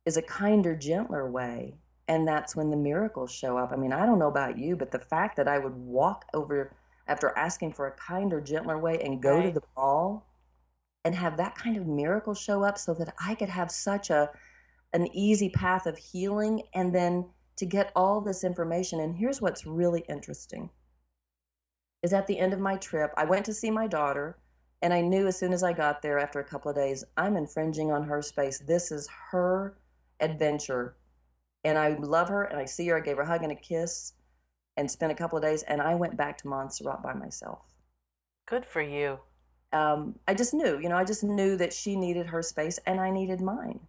is 0.04 0.16
a 0.16 0.22
kinder, 0.22 0.74
gentler 0.74 1.30
way. 1.30 1.74
And 2.08 2.26
that's 2.26 2.56
when 2.56 2.70
the 2.70 2.76
miracles 2.76 3.32
show 3.32 3.56
up. 3.56 3.72
I 3.72 3.76
mean, 3.76 3.92
I 3.92 4.04
don't 4.04 4.18
know 4.18 4.28
about 4.28 4.58
you, 4.58 4.76
but 4.76 4.90
the 4.90 4.98
fact 4.98 5.36
that 5.36 5.48
I 5.48 5.58
would 5.58 5.76
walk 5.76 6.24
over 6.34 6.74
after 7.06 7.36
asking 7.36 7.72
for 7.72 7.86
a 7.86 7.92
kinder, 7.92 8.40
gentler 8.40 8.78
way 8.78 9.00
and 9.00 9.22
go 9.22 9.36
right. 9.36 9.46
to 9.46 9.52
the 9.52 9.66
ball 9.76 10.26
and 11.04 11.14
have 11.14 11.36
that 11.36 11.54
kind 11.54 11.76
of 11.76 11.86
miracle 11.86 12.34
show 12.34 12.62
up 12.62 12.78
so 12.78 12.94
that 12.94 13.14
I 13.24 13.34
could 13.34 13.48
have 13.48 13.70
such 13.70 14.10
a 14.10 14.30
an 14.92 15.06
easy 15.14 15.48
path 15.48 15.86
of 15.86 15.96
healing 15.96 16.62
and 16.74 16.92
then 16.92 17.30
to 17.56 17.64
get 17.64 17.92
all 17.94 18.20
this 18.20 18.42
information. 18.42 19.00
And 19.00 19.16
here's 19.16 19.40
what's 19.40 19.64
really 19.64 20.04
interesting 20.08 20.68
is 22.02 22.12
at 22.12 22.26
the 22.26 22.38
end 22.38 22.52
of 22.52 22.60
my 22.60 22.76
trip, 22.76 23.12
I 23.16 23.24
went 23.24 23.44
to 23.46 23.54
see 23.54 23.70
my 23.70 23.86
daughter, 23.86 24.38
and 24.82 24.92
I 24.92 25.00
knew 25.00 25.26
as 25.26 25.38
soon 25.38 25.52
as 25.52 25.62
I 25.62 25.72
got 25.72 26.02
there 26.02 26.18
after 26.18 26.40
a 26.40 26.44
couple 26.44 26.70
of 26.70 26.76
days, 26.76 27.04
I'm 27.16 27.36
infringing 27.36 27.92
on 27.92 28.04
her 28.04 28.22
space. 28.22 28.58
This 28.58 28.90
is 28.90 29.08
her 29.30 29.76
adventure. 30.20 30.96
And 31.64 31.76
I 31.76 31.90
love 31.98 32.28
her, 32.28 32.44
and 32.44 32.58
I 32.58 32.64
see 32.64 32.88
her. 32.88 32.96
I 32.96 33.00
gave 33.00 33.16
her 33.16 33.22
a 33.22 33.26
hug 33.26 33.42
and 33.42 33.52
a 33.52 33.56
kiss 33.56 34.14
and 34.76 34.90
spent 34.90 35.12
a 35.12 35.14
couple 35.14 35.36
of 35.36 35.44
days, 35.44 35.62
and 35.64 35.82
I 35.82 35.94
went 35.94 36.16
back 36.16 36.38
to 36.38 36.48
Montserrat 36.48 37.02
by 37.02 37.12
myself. 37.12 37.60
Good 38.46 38.64
for 38.64 38.80
you. 38.80 39.18
Um, 39.72 40.18
I 40.26 40.34
just 40.34 40.52
knew, 40.52 40.78
you 40.78 40.88
know, 40.88 40.96
I 40.96 41.04
just 41.04 41.22
knew 41.22 41.56
that 41.56 41.72
she 41.72 41.94
needed 41.94 42.26
her 42.26 42.42
space 42.42 42.78
and 42.86 43.00
I 43.00 43.10
needed 43.10 43.40
mine. 43.40 43.80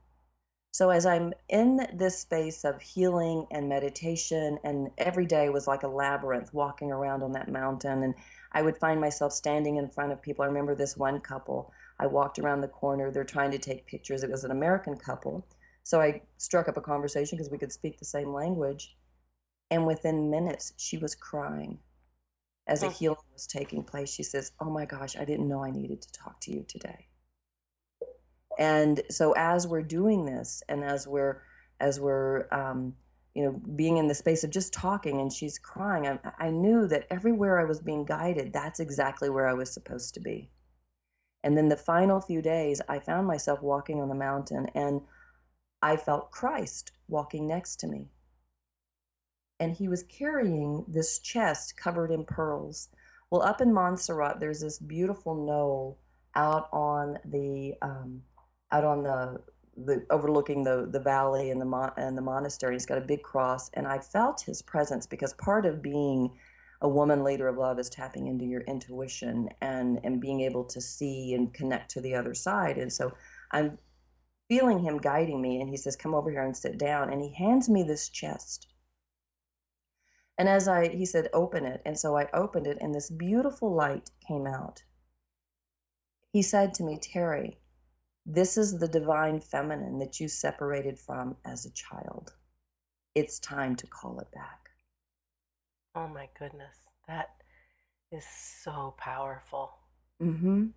So 0.73 0.89
as 0.89 1.05
I'm 1.05 1.33
in 1.49 1.85
this 1.93 2.19
space 2.19 2.63
of 2.63 2.81
healing 2.81 3.45
and 3.51 3.67
meditation, 3.67 4.57
and 4.63 4.89
every 4.97 5.25
day 5.25 5.49
was 5.49 5.67
like 5.67 5.83
a 5.83 5.87
labyrinth 5.87 6.53
walking 6.53 6.93
around 6.93 7.23
on 7.23 7.33
that 7.33 7.51
mountain, 7.51 8.03
and 8.03 8.15
I 8.53 8.61
would 8.61 8.77
find 8.77 8.99
myself 8.99 9.33
standing 9.33 9.75
in 9.75 9.89
front 9.89 10.13
of 10.13 10.21
people. 10.21 10.43
I 10.43 10.47
remember 10.47 10.73
this 10.73 10.95
one 10.95 11.19
couple. 11.19 11.73
I 11.99 12.07
walked 12.07 12.39
around 12.39 12.61
the 12.61 12.69
corner. 12.69 13.11
They're 13.11 13.25
trying 13.25 13.51
to 13.51 13.59
take 13.59 13.85
pictures. 13.85 14.23
It 14.23 14.31
was 14.31 14.45
an 14.45 14.51
American 14.51 14.95
couple. 14.95 15.45
So 15.83 15.99
I 15.99 16.21
struck 16.37 16.69
up 16.69 16.77
a 16.77 16.81
conversation 16.81 17.37
because 17.37 17.51
we 17.51 17.57
could 17.57 17.73
speak 17.73 17.99
the 17.99 18.05
same 18.05 18.33
language. 18.33 18.95
And 19.69 19.85
within 19.85 20.29
minutes, 20.29 20.73
she 20.77 20.97
was 20.97 21.15
crying. 21.15 21.79
As 22.67 22.83
a 22.83 22.89
healing 22.89 23.17
was 23.33 23.47
taking 23.47 23.83
place, 23.83 24.13
she 24.13 24.23
says, 24.23 24.53
Oh 24.59 24.69
my 24.69 24.85
gosh, 24.85 25.17
I 25.17 25.25
didn't 25.25 25.49
know 25.49 25.63
I 25.63 25.71
needed 25.71 26.01
to 26.01 26.11
talk 26.13 26.39
to 26.41 26.51
you 26.51 26.63
today. 26.67 27.07
And 28.59 29.01
so 29.09 29.33
as 29.33 29.67
we're 29.67 29.83
doing 29.83 30.25
this 30.25 30.61
and 30.67 30.83
as 30.83 31.07
we're 31.07 31.41
as 31.79 31.99
we're 31.99 32.47
um, 32.51 32.93
you 33.33 33.43
know 33.43 33.61
being 33.75 33.97
in 33.97 34.07
the 34.07 34.15
space 34.15 34.43
of 34.43 34.49
just 34.49 34.73
talking 34.73 35.19
and 35.21 35.31
she's 35.31 35.57
crying 35.57 36.05
I, 36.05 36.47
I 36.47 36.49
knew 36.49 36.87
that 36.87 37.07
everywhere 37.09 37.59
i 37.59 37.63
was 37.63 37.79
being 37.79 38.05
guided 38.05 38.51
that's 38.51 38.79
exactly 38.79 39.29
where 39.29 39.47
i 39.47 39.53
was 39.53 39.73
supposed 39.73 40.13
to 40.15 40.19
be. 40.19 40.49
And 41.43 41.57
then 41.57 41.69
the 41.69 41.77
final 41.77 42.21
few 42.21 42.41
days 42.41 42.81
i 42.89 42.99
found 42.99 43.27
myself 43.27 43.61
walking 43.61 44.01
on 44.01 44.09
the 44.09 44.15
mountain 44.15 44.67
and 44.75 45.01
i 45.81 45.95
felt 45.95 46.31
christ 46.31 46.91
walking 47.07 47.47
next 47.47 47.79
to 47.81 47.87
me. 47.87 48.07
And 49.59 49.73
he 49.73 49.87
was 49.87 50.03
carrying 50.03 50.85
this 50.87 51.19
chest 51.19 51.77
covered 51.77 52.09
in 52.09 52.25
pearls. 52.25 52.89
Well 53.29 53.43
up 53.43 53.61
in 53.61 53.73
montserrat 53.73 54.39
there's 54.39 54.61
this 54.61 54.79
beautiful 54.79 55.35
knoll 55.35 55.99
out 56.35 56.67
on 56.71 57.17
the 57.25 57.75
um, 57.81 58.23
out 58.71 58.83
on 58.83 59.03
the 59.03 59.41
the 59.85 60.05
overlooking 60.09 60.63
the 60.63 60.87
the 60.91 60.99
valley 60.99 61.49
and 61.51 61.61
the 61.61 61.65
mon- 61.65 61.93
and 61.97 62.17
the 62.17 62.21
monastery. 62.21 62.75
He's 62.75 62.85
got 62.85 62.97
a 62.97 63.01
big 63.01 63.23
cross, 63.23 63.69
and 63.73 63.87
I 63.87 63.99
felt 63.99 64.41
his 64.41 64.61
presence 64.61 65.07
because 65.07 65.33
part 65.33 65.65
of 65.65 65.81
being 65.81 66.31
a 66.81 66.89
woman 66.89 67.23
leader 67.23 67.47
of 67.47 67.57
love 67.57 67.79
is 67.79 67.89
tapping 67.89 68.27
into 68.27 68.45
your 68.45 68.61
intuition 68.61 69.49
and 69.61 69.99
and 70.03 70.21
being 70.21 70.41
able 70.41 70.65
to 70.65 70.81
see 70.81 71.33
and 71.33 71.53
connect 71.53 71.91
to 71.91 72.01
the 72.01 72.15
other 72.15 72.33
side. 72.33 72.77
And 72.77 72.91
so 72.91 73.13
I'm 73.51 73.77
feeling 74.49 74.79
him 74.79 74.97
guiding 74.97 75.41
me, 75.41 75.61
and 75.61 75.69
he 75.69 75.77
says, 75.77 75.95
"Come 75.95 76.13
over 76.13 76.31
here 76.31 76.43
and 76.43 76.55
sit 76.57 76.77
down." 76.77 77.11
And 77.11 77.21
he 77.21 77.33
hands 77.33 77.69
me 77.69 77.83
this 77.83 78.09
chest. 78.09 78.67
And 80.37 80.49
as 80.49 80.67
I, 80.67 80.87
he 80.87 81.05
said, 81.05 81.29
open 81.33 81.65
it. 81.65 81.83
And 81.85 81.99
so 81.99 82.17
I 82.17 82.27
opened 82.33 82.65
it, 82.65 82.79
and 82.81 82.95
this 82.95 83.11
beautiful 83.11 83.71
light 83.71 84.09
came 84.27 84.47
out. 84.47 84.81
He 86.33 86.41
said 86.41 86.73
to 86.75 86.83
me, 86.83 86.97
Terri, 86.97 87.57
this 88.25 88.57
is 88.57 88.77
the 88.77 88.87
divine 88.87 89.39
feminine 89.41 89.97
that 89.99 90.19
you 90.19 90.27
separated 90.27 90.99
from 90.99 91.35
as 91.45 91.65
a 91.65 91.71
child. 91.71 92.33
It's 93.15 93.39
time 93.39 93.75
to 93.77 93.87
call 93.87 94.19
it 94.19 94.31
back. 94.31 94.69
Oh 95.95 96.07
my 96.07 96.29
goodness. 96.39 96.75
That 97.07 97.29
is 98.11 98.25
so 98.63 98.95
powerful. 98.97 99.71
Mm-hmm. 100.21 100.67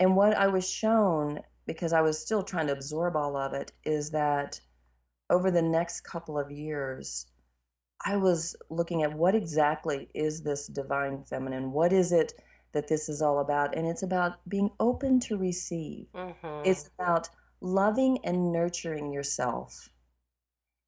And 0.00 0.16
what 0.16 0.36
I 0.36 0.46
was 0.46 0.68
shown, 0.68 1.40
because 1.66 1.92
I 1.92 2.00
was 2.00 2.18
still 2.18 2.42
trying 2.42 2.68
to 2.68 2.72
absorb 2.72 3.16
all 3.16 3.36
of 3.36 3.52
it, 3.52 3.72
is 3.84 4.10
that 4.10 4.60
over 5.30 5.50
the 5.50 5.62
next 5.62 6.02
couple 6.02 6.38
of 6.38 6.50
years, 6.50 7.26
I 8.06 8.16
was 8.16 8.56
looking 8.70 9.02
at 9.02 9.12
what 9.12 9.34
exactly 9.34 10.08
is 10.14 10.42
this 10.42 10.68
divine 10.68 11.24
feminine? 11.24 11.72
What 11.72 11.92
is 11.92 12.12
it 12.12 12.40
that 12.72 12.88
this 12.88 13.08
is 13.08 13.22
all 13.22 13.40
about? 13.40 13.76
And 13.76 13.86
it's 13.86 14.02
about 14.02 14.38
being 14.48 14.70
open 14.80 15.20
to 15.20 15.36
receive. 15.36 16.06
Mm-hmm. 16.14 16.62
It's 16.64 16.90
about 16.98 17.28
loving 17.60 18.18
and 18.24 18.52
nurturing 18.52 19.12
yourself. 19.12 19.88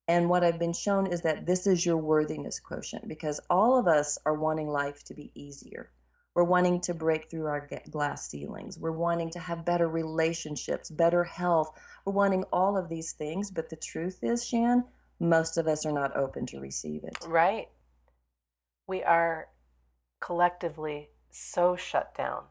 And 0.08 0.28
what 0.28 0.42
I've 0.42 0.58
been 0.58 0.72
shown 0.72 1.06
is 1.06 1.22
that 1.22 1.46
this 1.46 1.66
is 1.66 1.86
your 1.86 1.96
worthiness 1.96 2.58
quotient 2.58 3.06
because 3.06 3.40
all 3.48 3.78
of 3.78 3.86
us 3.86 4.18
are 4.26 4.34
wanting 4.34 4.68
life 4.68 5.04
to 5.04 5.14
be 5.14 5.30
easier. 5.34 5.90
We're 6.34 6.44
wanting 6.44 6.80
to 6.82 6.94
break 6.94 7.30
through 7.30 7.46
our 7.46 7.68
glass 7.90 8.28
ceilings. 8.28 8.78
We're 8.78 8.92
wanting 8.92 9.30
to 9.30 9.38
have 9.38 9.64
better 9.64 9.88
relationships, 9.88 10.90
better 10.90 11.24
health. 11.24 11.70
We're 12.04 12.12
wanting 12.12 12.44
all 12.52 12.76
of 12.76 12.88
these 12.88 13.12
things. 13.12 13.50
But 13.50 13.68
the 13.68 13.76
truth 13.76 14.18
is, 14.22 14.46
Shan, 14.46 14.84
most 15.18 15.58
of 15.58 15.66
us 15.66 15.84
are 15.84 15.92
not 15.92 16.16
open 16.16 16.46
to 16.46 16.60
receive 16.60 17.04
it. 17.04 17.16
Right. 17.26 17.68
We 18.86 19.02
are 19.02 19.48
collectively 20.20 21.10
so 21.30 21.76
shut 21.76 22.14
down. 22.14 22.44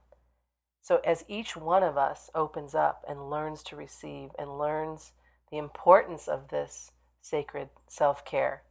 So, 0.81 1.01
as 1.05 1.25
each 1.27 1.55
one 1.55 1.83
of 1.83 1.97
us 1.97 2.29
opens 2.33 2.73
up 2.73 3.03
and 3.07 3.29
learns 3.29 3.63
to 3.63 3.75
receive 3.75 4.31
and 4.39 4.57
learns 4.57 5.13
the 5.51 5.57
importance 5.57 6.27
of 6.27 6.49
this 6.49 6.91
sacred 7.21 7.69
self 7.87 8.25
care 8.25 8.63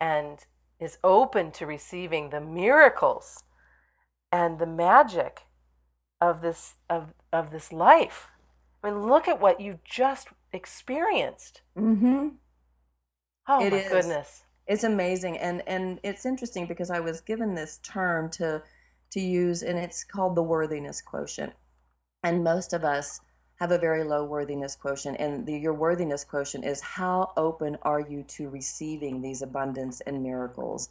and 0.00 0.46
is 0.80 0.98
open 1.04 1.50
to 1.52 1.66
receiving 1.66 2.30
the 2.30 2.40
miracles 2.40 3.44
and 4.32 4.58
the 4.58 4.66
magic 4.66 5.42
of 6.20 6.42
this 6.42 6.74
of, 6.90 7.14
of 7.32 7.50
this 7.50 7.72
life. 7.72 8.28
I 8.82 8.90
mean, 8.90 9.02
look 9.06 9.28
at 9.28 9.40
what 9.40 9.60
you 9.60 9.78
just 9.84 10.28
experienced. 10.52 11.62
Mm-hmm. 11.78 12.28
Oh 13.48 13.64
It 13.64 13.70
my 13.70 13.78
is. 13.78 13.88
goodness. 13.90 14.42
It's 14.66 14.84
amazing, 14.84 15.38
and 15.38 15.62
and 15.66 16.00
it's 16.02 16.24
interesting 16.24 16.66
because 16.66 16.90
I 16.90 17.00
was 17.00 17.20
given 17.20 17.54
this 17.54 17.78
term 17.82 18.30
to 18.32 18.62
to 19.14 19.20
use, 19.20 19.62
and 19.62 19.78
it's 19.78 20.04
called 20.04 20.34
the 20.34 20.42
worthiness 20.42 21.00
quotient. 21.00 21.52
And 22.22 22.44
most 22.44 22.72
of 22.72 22.84
us 22.84 23.20
have 23.60 23.70
a 23.70 23.78
very 23.78 24.04
low 24.04 24.24
worthiness 24.24 24.76
quotient, 24.76 25.16
and 25.20 25.46
the, 25.46 25.56
your 25.56 25.72
worthiness 25.72 26.24
quotient 26.24 26.64
is 26.64 26.80
how 26.80 27.32
open 27.36 27.78
are 27.82 28.00
you 28.00 28.24
to 28.24 28.50
receiving 28.50 29.22
these 29.22 29.40
abundance 29.40 30.00
and 30.02 30.22
miracles. 30.22 30.90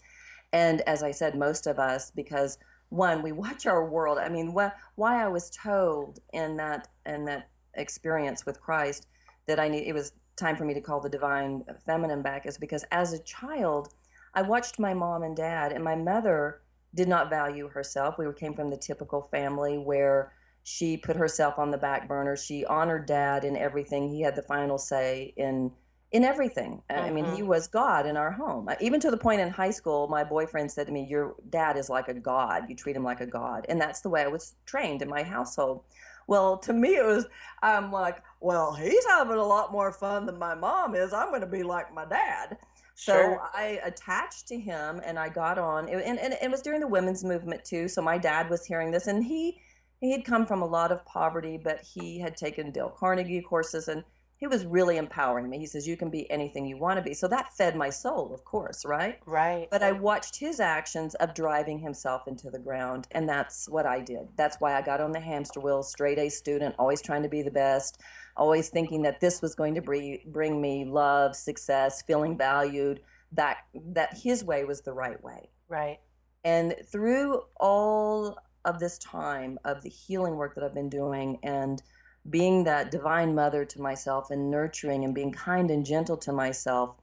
And 0.54 0.82
as 0.82 1.04
I 1.04 1.12
said, 1.12 1.38
most 1.38 1.68
of 1.68 1.80
us, 1.80 2.12
because 2.12 2.58
one, 2.90 3.22
we 3.22 3.32
watch 3.32 3.66
our 3.66 3.86
world. 3.86 4.18
I 4.18 4.30
mean, 4.30 4.56
wh- 4.56 4.72
why 4.96 5.24
I 5.24 5.28
was 5.28 5.50
told 5.50 6.20
in 6.32 6.56
that 6.58 6.88
in 7.06 7.26
that 7.26 7.50
experience 7.74 8.46
with 8.46 8.62
Christ 8.62 9.08
that 9.48 9.60
I 9.60 9.68
need 9.68 9.88
it 9.88 9.94
was 9.94 10.14
time 10.38 10.56
for 10.56 10.64
me 10.64 10.74
to 10.74 10.82
call 10.82 11.02
the 11.02 11.10
divine 11.10 11.64
feminine 11.86 12.22
back 12.22 12.46
is 12.46 12.58
because 12.58 12.86
as 12.92 13.12
a 13.12 13.24
child, 13.24 13.90
I 14.34 14.44
watched 14.44 14.80
my 14.80 14.94
mom 14.94 15.24
and 15.24 15.36
dad, 15.36 15.72
and 15.72 15.84
my 15.84 15.96
mother 15.96 16.62
did 16.94 17.08
not 17.08 17.30
value 17.30 17.70
herself. 17.70 18.18
We 18.18 18.26
came 18.34 18.54
from 18.54 18.70
the 18.70 18.78
typical 18.78 19.22
family 19.24 19.78
where 19.78 20.34
she 20.64 20.98
put 20.98 21.16
herself 21.16 21.60
on 21.60 21.72
the 21.72 21.78
back 21.78 22.08
burner. 22.08 22.36
She 22.38 22.66
honored 22.66 23.06
dad 23.06 23.44
in 23.44 23.58
everything. 23.58 24.10
He 24.10 24.22
had 24.22 24.36
the 24.36 24.44
final 24.44 24.78
say 24.78 25.34
in 25.38 25.72
in 26.12 26.24
everything. 26.24 26.84
I 26.92 27.10
mean, 27.10 27.26
he 27.26 27.42
Mhm. 27.42 27.48
was 27.48 27.68
God 27.68 28.06
in 28.06 28.18
our 28.18 28.32
home. 28.32 28.70
Even 28.80 29.00
to 29.00 29.10
the 29.10 29.18
point 29.18 29.42
in 29.42 29.50
high 29.50 29.72
school, 29.72 30.08
my 30.08 30.24
boyfriend 30.24 30.72
said 30.72 30.86
to 30.86 30.94
me, 30.94 31.06
"Your 31.06 31.36
dad 31.50 31.76
is 31.76 31.90
like 31.90 32.08
a 32.08 32.14
god. 32.14 32.70
You 32.70 32.76
treat 32.76 32.96
him 32.96 33.04
like 33.04 33.20
a 33.20 33.26
god." 33.26 33.66
And 33.68 33.82
that's 33.82 34.02
the 34.02 34.10
way 34.10 34.22
I 34.22 34.28
was 34.28 34.54
trained 34.68 35.02
in 35.02 35.10
my 35.10 35.24
household. 35.24 35.86
Well, 36.28 36.58
to 36.60 36.72
me, 36.74 36.96
it 36.96 37.06
was, 37.06 37.26
I'm 37.64 37.92
like, 37.92 38.22
well, 38.40 38.74
he's 38.76 39.06
having 39.08 39.38
a 39.38 39.44
lot 39.44 39.72
more 39.72 39.92
fun 39.92 40.26
than 40.28 40.38
my 40.38 40.54
mom 40.56 40.96
is. 40.96 41.14
I'm 41.14 41.30
going 41.30 41.42
to 41.42 41.48
be 41.48 41.64
like 41.64 41.92
my 41.94 42.06
dad. 42.06 42.58
So 42.96 43.14
Sure. 43.14 43.50
I 43.54 43.80
attached 43.84 44.48
to 44.50 44.60
him 44.60 45.02
and 45.04 45.18
I 45.18 45.30
got 45.30 45.58
on. 45.58 45.90
And, 45.90 46.20
and 46.20 46.34
it 46.42 46.52
was 46.52 46.62
during 46.62 46.80
the 46.80 46.88
women's 46.88 47.24
movement 47.24 47.64
too. 47.66 47.88
So 47.88 48.02
my 48.02 48.18
dad 48.18 48.50
was 48.50 48.66
hearing 48.66 48.92
this 48.92 49.08
and 49.08 49.24
he, 49.24 49.60
he 50.00 50.12
had 50.12 50.26
come 50.26 50.46
from 50.46 50.62
a 50.62 50.68
lot 50.68 50.92
of 50.92 51.06
poverty, 51.06 51.60
but 51.62 51.82
he 51.82 52.20
had 52.20 52.38
taken 52.38 52.72
Dale 52.72 52.94
Carnegie 52.98 53.42
courses 53.42 53.88
and 53.88 54.04
he 54.44 54.48
was 54.48 54.66
really 54.66 54.98
empowering 54.98 55.50
me. 55.50 55.58
He 55.58 55.66
says, 55.66 55.88
You 55.88 55.96
can 55.96 56.10
be 56.10 56.30
anything 56.30 56.66
you 56.66 56.78
want 56.78 56.98
to 56.98 57.02
be. 57.02 57.14
So 57.14 57.30
that 57.30 57.54
fed 57.54 57.78
my 57.78 57.90
soul, 57.90 58.34
of 58.34 58.44
course, 58.44 58.84
right? 58.84 59.18
Right. 59.26 59.70
But 59.72 59.84
I 59.84 59.94
watched 59.94 60.38
his 60.38 60.60
actions 60.60 61.16
of 61.16 61.34
driving 61.34 61.80
himself 61.80 62.28
into 62.28 62.50
the 62.50 62.60
ground, 62.60 63.08
and 63.12 63.30
that's 63.30 63.70
what 63.70 63.86
I 63.86 64.02
did. 64.02 64.28
That's 64.36 64.58
why 64.60 64.78
I 64.78 64.82
got 64.82 65.00
on 65.00 65.14
the 65.14 65.22
hamster 65.22 65.62
wheel, 65.62 65.82
straight 65.82 66.20
A 66.20 66.28
student, 66.28 66.76
always 66.78 67.02
trying 67.02 67.24
to 67.24 67.30
be 67.30 67.42
the 67.42 67.52
best, 67.52 68.02
always 68.36 68.70
thinking 68.70 69.02
that 69.04 69.20
this 69.20 69.42
was 69.42 69.56
going 69.56 69.76
to 69.76 69.82
bring, 69.82 70.20
bring 70.28 70.62
me 70.62 70.86
love, 70.86 71.36
success, 71.36 72.02
feeling 72.02 72.38
valued, 72.38 73.02
that 73.32 73.58
that 73.74 74.18
his 74.18 74.44
way 74.44 74.64
was 74.64 74.82
the 74.82 74.94
right 74.94 75.22
way. 75.24 75.50
Right. 75.68 76.00
And 76.44 76.76
through 76.92 77.42
all 77.58 78.38
of 78.66 78.80
this 78.80 78.98
time 78.98 79.58
of 79.66 79.82
the 79.82 79.90
healing 79.90 80.36
work 80.36 80.56
that 80.56 80.64
I've 80.64 80.74
been 80.74 80.90
doing 80.90 81.40
and 81.44 81.82
being 82.30 82.64
that 82.64 82.92
divine 82.92 83.36
mother 83.36 83.66
to 83.66 83.82
myself 83.82 84.32
and 84.32 84.50
nurturing 84.50 85.04
and 85.04 85.14
being 85.14 85.32
kind 85.32 85.70
and 85.72 85.86
gentle 85.86 86.18
to 86.18 86.32
myself, 86.32 86.96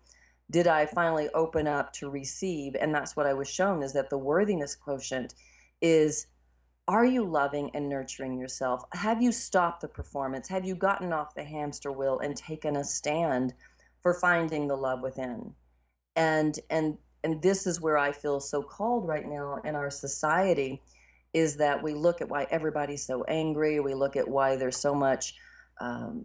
did 0.50 0.66
I 0.66 0.86
finally 0.86 1.28
open 1.34 1.66
up 1.66 1.92
to 1.94 2.10
receive? 2.10 2.74
And 2.80 2.94
that's 2.94 3.16
what 3.16 3.26
I 3.26 3.34
was 3.34 3.48
shown 3.48 3.82
is 3.82 3.92
that 3.92 4.10
the 4.10 4.18
worthiness 4.18 4.74
quotient 4.74 5.34
is 5.80 6.26
are 6.88 7.04
you 7.04 7.24
loving 7.24 7.70
and 7.74 7.88
nurturing 7.88 8.38
yourself? 8.38 8.84
Have 8.92 9.22
you 9.22 9.32
stopped 9.32 9.82
the 9.82 9.88
performance? 9.88 10.48
Have 10.48 10.64
you 10.64 10.74
gotten 10.74 11.12
off 11.12 11.34
the 11.34 11.44
hamster 11.44 11.92
wheel 11.92 12.18
and 12.18 12.36
taken 12.36 12.76
a 12.76 12.84
stand 12.84 13.54
for 14.02 14.14
finding 14.14 14.66
the 14.66 14.76
love 14.76 15.00
within? 15.00 15.54
And 16.16 16.58
and 16.68 16.98
and 17.22 17.40
this 17.42 17.66
is 17.66 17.80
where 17.80 17.98
I 17.98 18.12
feel 18.12 18.40
so 18.40 18.62
called 18.62 19.06
right 19.06 19.28
now 19.28 19.60
in 19.64 19.74
our 19.74 19.90
society 19.90 20.82
is 21.32 21.56
that 21.58 21.82
we 21.82 21.94
look 21.94 22.20
at 22.20 22.28
why 22.28 22.46
everybody's 22.50 23.06
so 23.06 23.22
angry. 23.24 23.78
We 23.78 23.94
look 23.94 24.16
at 24.16 24.26
why 24.26 24.56
there's 24.56 24.76
so 24.76 24.94
much 24.94 25.34
um, 25.80 26.24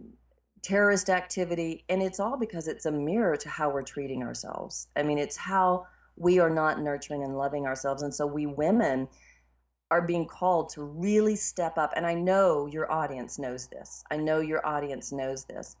terrorist 0.62 1.10
activity, 1.10 1.84
and 1.88 2.02
it's 2.02 2.18
all 2.18 2.36
because 2.36 2.66
it's 2.66 2.86
a 2.86 2.90
mirror 2.92 3.36
to 3.36 3.48
how 3.48 3.70
we're 3.70 3.82
treating 3.82 4.22
ourselves. 4.22 4.88
I 4.96 5.02
mean, 5.02 5.18
it's 5.18 5.36
how 5.36 5.86
we 6.16 6.38
are 6.38 6.50
not 6.50 6.80
nurturing 6.80 7.22
and 7.22 7.36
loving 7.36 7.66
ourselves. 7.66 8.02
And 8.02 8.12
so 8.12 8.26
we 8.26 8.46
women 8.46 9.06
are 9.90 10.02
being 10.02 10.26
called 10.26 10.68
to 10.70 10.82
really 10.82 11.36
step 11.36 11.78
up. 11.78 11.92
And 11.96 12.06
I 12.06 12.14
know 12.14 12.66
your 12.66 12.90
audience 12.90 13.38
knows 13.38 13.68
this. 13.68 14.04
I 14.10 14.16
know 14.16 14.40
your 14.40 14.66
audience 14.66 15.12
knows 15.12 15.44
this. 15.44 15.76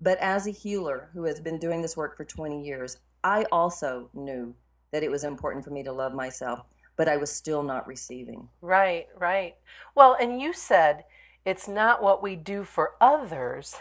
But 0.00 0.18
as 0.18 0.46
a 0.46 0.52
healer 0.52 1.10
who 1.12 1.24
has 1.24 1.40
been 1.40 1.58
doing 1.58 1.82
this 1.82 1.96
work 1.96 2.16
for 2.16 2.24
20 2.24 2.64
years, 2.64 2.98
I 3.22 3.44
also 3.52 4.08
knew 4.14 4.54
that 4.92 5.02
it 5.02 5.10
was 5.10 5.24
important 5.24 5.64
for 5.64 5.70
me 5.70 5.82
to 5.82 5.92
love 5.92 6.14
myself, 6.14 6.60
but 6.96 7.08
I 7.08 7.18
was 7.18 7.30
still 7.30 7.62
not 7.62 7.86
receiving. 7.86 8.48
Right, 8.62 9.08
right. 9.16 9.56
Well, 9.94 10.16
and 10.18 10.40
you 10.40 10.52
said 10.52 11.04
it's 11.44 11.68
not 11.68 12.02
what 12.02 12.22
we 12.22 12.36
do 12.36 12.64
for 12.64 12.92
others, 13.00 13.76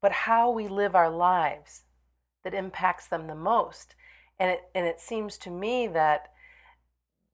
but 0.00 0.12
how 0.12 0.50
we 0.50 0.68
live 0.68 0.94
our 0.94 1.10
lives 1.10 1.82
that 2.44 2.54
impacts 2.54 3.06
them 3.06 3.26
the 3.26 3.34
most. 3.34 3.94
And 4.38 4.50
it 4.50 4.62
and 4.74 4.86
it 4.86 5.00
seems 5.00 5.38
to 5.38 5.50
me 5.50 5.86
that 5.88 6.28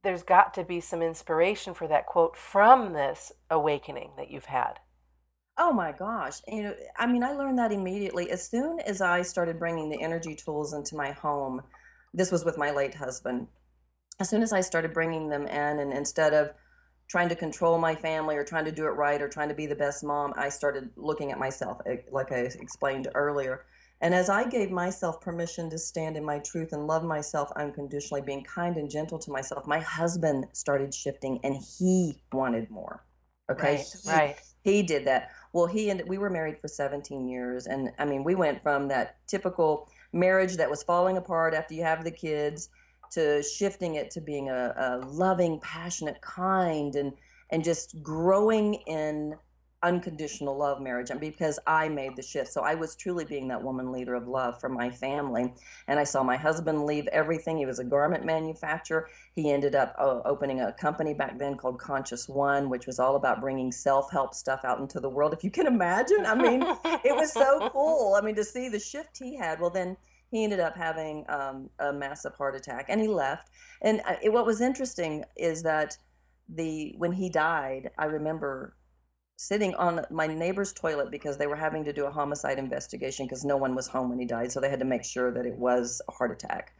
there's 0.02 0.22
got 0.22 0.54
to 0.54 0.64
be 0.64 0.80
some 0.80 1.02
inspiration 1.02 1.74
for 1.74 1.88
that 1.88 2.06
quote 2.06 2.36
from 2.36 2.92
this 2.92 3.32
awakening 3.50 4.12
that 4.16 4.30
you've 4.30 4.46
had. 4.46 4.74
Oh 5.56 5.72
my 5.72 5.90
gosh. 5.90 6.40
You 6.46 6.62
know, 6.62 6.74
I 6.96 7.06
mean, 7.06 7.24
I 7.24 7.32
learned 7.32 7.58
that 7.58 7.72
immediately. 7.72 8.30
As 8.30 8.48
soon 8.48 8.78
as 8.80 9.00
I 9.00 9.22
started 9.22 9.58
bringing 9.58 9.90
the 9.90 10.00
energy 10.00 10.36
tools 10.36 10.72
into 10.72 10.94
my 10.94 11.10
home, 11.10 11.62
this 12.14 12.30
was 12.30 12.44
with 12.44 12.56
my 12.56 12.70
late 12.70 12.94
husband. 12.94 13.48
As 14.20 14.28
soon 14.28 14.42
as 14.42 14.52
I 14.52 14.60
started 14.60 14.94
bringing 14.94 15.28
them 15.28 15.46
in, 15.46 15.80
and 15.80 15.92
instead 15.92 16.32
of 16.32 16.52
trying 17.08 17.28
to 17.30 17.34
control 17.34 17.78
my 17.78 17.94
family 17.94 18.36
or 18.36 18.44
trying 18.44 18.66
to 18.66 18.72
do 18.72 18.84
it 18.84 18.90
right 18.90 19.20
or 19.20 19.28
trying 19.28 19.48
to 19.48 19.54
be 19.54 19.66
the 19.66 19.74
best 19.74 20.04
mom, 20.04 20.32
I 20.36 20.48
started 20.48 20.90
looking 20.96 21.32
at 21.32 21.38
myself, 21.38 21.78
eh, 21.86 21.96
like 22.12 22.30
I 22.30 22.36
explained 22.36 23.08
earlier. 23.14 23.64
And 24.00 24.14
as 24.14 24.30
I 24.30 24.48
gave 24.48 24.70
myself 24.70 25.20
permission 25.20 25.68
to 25.70 25.78
stand 25.78 26.16
in 26.16 26.24
my 26.24 26.38
truth 26.38 26.72
and 26.72 26.86
love 26.86 27.02
myself 27.02 27.50
unconditionally, 27.56 28.22
being 28.22 28.44
kind 28.44 28.76
and 28.76 28.88
gentle 28.88 29.18
to 29.18 29.30
myself, 29.30 29.66
my 29.66 29.80
husband 29.80 30.46
started 30.52 30.94
shifting 30.94 31.40
and 31.42 31.56
he 31.56 32.22
wanted 32.32 32.70
more. 32.70 33.04
Okay. 33.50 33.76
Right. 33.76 33.86
He, 34.04 34.10
right. 34.10 34.36
he 34.62 34.82
did 34.82 35.04
that. 35.06 35.30
Well, 35.52 35.66
he 35.66 35.90
and 35.90 36.02
we 36.06 36.18
were 36.18 36.30
married 36.30 36.60
for 36.60 36.68
17 36.68 37.28
years. 37.28 37.66
And 37.66 37.90
I 37.98 38.04
mean, 38.04 38.22
we 38.22 38.34
went 38.34 38.62
from 38.62 38.86
that 38.88 39.16
typical 39.26 39.88
marriage 40.12 40.56
that 40.56 40.70
was 40.70 40.82
falling 40.82 41.16
apart 41.16 41.54
after 41.54 41.74
you 41.74 41.82
have 41.82 42.04
the 42.04 42.10
kids 42.10 42.68
to 43.10 43.42
shifting 43.42 43.94
it 43.94 44.10
to 44.12 44.20
being 44.20 44.48
a, 44.50 44.74
a 44.76 45.06
loving, 45.06 45.58
passionate, 45.60 46.20
kind, 46.20 46.94
and 46.94 47.12
and 47.50 47.64
just 47.64 48.02
growing 48.02 48.74
in 48.86 49.34
unconditional 49.82 50.56
love 50.56 50.80
marriage 50.80 51.10
and 51.10 51.20
because 51.20 51.58
I 51.66 51.88
made 51.88 52.16
the 52.16 52.22
shift. 52.22 52.52
So 52.52 52.62
I 52.62 52.74
was 52.74 52.96
truly 52.96 53.24
being 53.24 53.46
that 53.48 53.62
woman 53.62 53.92
leader 53.92 54.14
of 54.14 54.26
love 54.26 54.60
for 54.60 54.68
my 54.68 54.90
family. 54.90 55.54
And 55.86 56.00
I 56.00 56.04
saw 56.04 56.22
my 56.22 56.36
husband 56.36 56.84
leave 56.84 57.06
everything. 57.08 57.58
He 57.58 57.66
was 57.66 57.78
a 57.78 57.84
garment 57.84 58.24
manufacturer. 58.24 59.08
He 59.34 59.52
ended 59.52 59.74
up 59.74 59.94
uh, 59.98 60.20
opening 60.24 60.60
a 60.60 60.72
company 60.72 61.14
back 61.14 61.38
then 61.38 61.56
called 61.56 61.78
Conscious 61.78 62.28
One, 62.28 62.68
which 62.68 62.86
was 62.86 62.98
all 62.98 63.16
about 63.16 63.40
bringing 63.40 63.70
self 63.70 64.10
help 64.10 64.34
stuff 64.34 64.64
out 64.64 64.80
into 64.80 64.98
the 64.98 65.08
world. 65.08 65.32
If 65.32 65.44
you 65.44 65.50
can 65.50 65.66
imagine, 65.66 66.26
I 66.26 66.34
mean, 66.34 66.62
it 67.04 67.14
was 67.14 67.32
so 67.32 67.68
cool. 67.72 68.14
I 68.14 68.24
mean, 68.24 68.34
to 68.34 68.44
see 68.44 68.68
the 68.68 68.80
shift 68.80 69.18
he 69.18 69.36
had. 69.36 69.60
Well, 69.60 69.70
then 69.70 69.96
he 70.30 70.44
ended 70.44 70.60
up 70.60 70.76
having 70.76 71.24
um, 71.28 71.70
a 71.78 71.92
massive 71.92 72.34
heart 72.34 72.56
attack 72.56 72.86
and 72.88 73.00
he 73.00 73.08
left. 73.08 73.48
And 73.82 74.00
uh, 74.06 74.16
it, 74.22 74.32
what 74.32 74.44
was 74.44 74.60
interesting 74.60 75.24
is 75.36 75.62
that 75.62 75.96
the 76.48 76.94
when 76.96 77.12
he 77.12 77.28
died, 77.28 77.90
I 77.98 78.06
remember 78.06 78.74
sitting 79.38 79.72
on 79.76 80.04
my 80.10 80.26
neighbor's 80.26 80.72
toilet 80.72 81.12
because 81.12 81.38
they 81.38 81.46
were 81.46 81.54
having 81.54 81.84
to 81.84 81.92
do 81.92 82.06
a 82.06 82.10
homicide 82.10 82.58
investigation 82.58 83.24
because 83.24 83.44
no 83.44 83.56
one 83.56 83.72
was 83.72 83.86
home 83.86 84.08
when 84.08 84.18
he 84.18 84.24
died. 84.24 84.50
So 84.50 84.60
they 84.60 84.68
had 84.68 84.80
to 84.80 84.84
make 84.84 85.04
sure 85.04 85.30
that 85.32 85.46
it 85.46 85.54
was 85.54 86.02
a 86.08 86.12
heart 86.12 86.32
attack. 86.32 86.74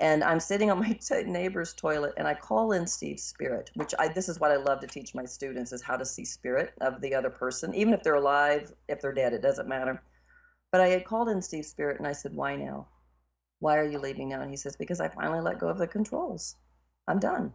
And 0.00 0.24
I'm 0.24 0.40
sitting 0.40 0.72
on 0.72 0.80
my 0.80 0.98
t- 1.00 1.22
neighbor's 1.22 1.72
toilet 1.72 2.14
and 2.16 2.26
I 2.26 2.34
call 2.34 2.72
in 2.72 2.88
Steve's 2.88 3.22
spirit, 3.22 3.70
which 3.76 3.94
I, 3.96 4.08
this 4.08 4.28
is 4.28 4.40
what 4.40 4.50
I 4.50 4.56
love 4.56 4.80
to 4.80 4.88
teach 4.88 5.14
my 5.14 5.24
students 5.24 5.70
is 5.70 5.82
how 5.82 5.96
to 5.96 6.04
see 6.04 6.24
spirit 6.24 6.72
of 6.80 7.00
the 7.00 7.14
other 7.14 7.30
person, 7.30 7.72
even 7.76 7.94
if 7.94 8.02
they're 8.02 8.16
alive, 8.16 8.72
if 8.88 9.00
they're 9.00 9.14
dead, 9.14 9.32
it 9.32 9.42
doesn't 9.42 9.68
matter. 9.68 10.02
But 10.72 10.80
I 10.80 10.88
had 10.88 11.04
called 11.04 11.28
in 11.28 11.40
Steve's 11.40 11.68
spirit 11.68 11.98
and 11.98 12.08
I 12.08 12.12
said, 12.12 12.34
why 12.34 12.56
now? 12.56 12.88
Why 13.60 13.78
are 13.78 13.88
you 13.88 14.00
leaving 14.00 14.30
now? 14.30 14.42
And 14.42 14.50
he 14.50 14.56
says, 14.56 14.76
because 14.76 15.00
I 15.00 15.10
finally 15.10 15.40
let 15.40 15.60
go 15.60 15.68
of 15.68 15.78
the 15.78 15.86
controls. 15.86 16.56
I'm 17.06 17.20
done 17.20 17.52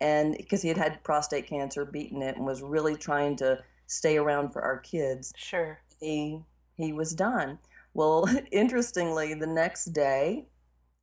and 0.00 0.36
because 0.36 0.62
he 0.62 0.68
had 0.68 0.78
had 0.78 1.02
prostate 1.04 1.46
cancer, 1.46 1.84
beaten 1.84 2.22
it, 2.22 2.36
and 2.36 2.46
was 2.46 2.62
really 2.62 2.96
trying 2.96 3.36
to 3.36 3.62
stay 3.86 4.16
around 4.18 4.52
for 4.52 4.62
our 4.62 4.78
kids. 4.78 5.32
Sure. 5.36 5.78
He 6.00 6.40
he 6.76 6.92
was 6.92 7.14
done. 7.14 7.58
Well, 7.94 8.28
interestingly, 8.52 9.34
the 9.34 9.46
next 9.46 9.86
day, 9.86 10.46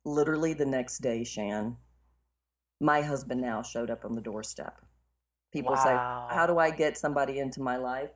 literally 0.04 0.54
the 0.54 0.66
next 0.66 0.98
day, 0.98 1.24
Shan, 1.24 1.76
my 2.80 3.02
husband 3.02 3.40
now 3.40 3.62
showed 3.62 3.90
up 3.90 4.04
on 4.04 4.14
the 4.14 4.20
doorstep. 4.20 4.80
People 5.52 5.74
wow. 5.74 5.84
say, 5.84 6.34
"How 6.34 6.46
do 6.46 6.58
I 6.58 6.70
get 6.70 6.96
somebody 6.96 7.38
into 7.38 7.60
my 7.60 7.76
life?" 7.76 8.10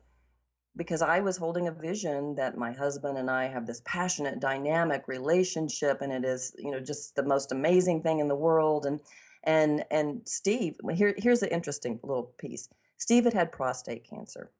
Because 0.77 1.01
I 1.01 1.19
was 1.19 1.35
holding 1.35 1.67
a 1.67 1.71
vision 1.71 2.35
that 2.35 2.57
my 2.57 2.71
husband 2.71 3.17
and 3.17 3.29
I 3.29 3.47
have 3.47 3.65
this 3.65 3.81
passionate, 3.85 4.39
dynamic 4.39 5.07
relationship, 5.07 6.01
and 6.01 6.13
it 6.13 6.23
is, 6.23 6.55
you 6.57 6.71
know, 6.71 6.79
just 6.79 7.15
the 7.15 7.23
most 7.23 7.51
amazing 7.51 8.01
thing 8.01 8.19
in 8.19 8.27
the 8.27 8.35
world. 8.35 8.85
And 8.85 9.01
and 9.43 9.85
and 9.91 10.21
Steve, 10.25 10.77
here 10.93 11.15
here's 11.17 11.43
an 11.43 11.49
interesting 11.49 11.99
little 12.03 12.33
piece. 12.37 12.69
Steve 12.97 13.23
had 13.23 13.33
had 13.33 13.51
prostate 13.51 14.07
cancer, 14.09 14.51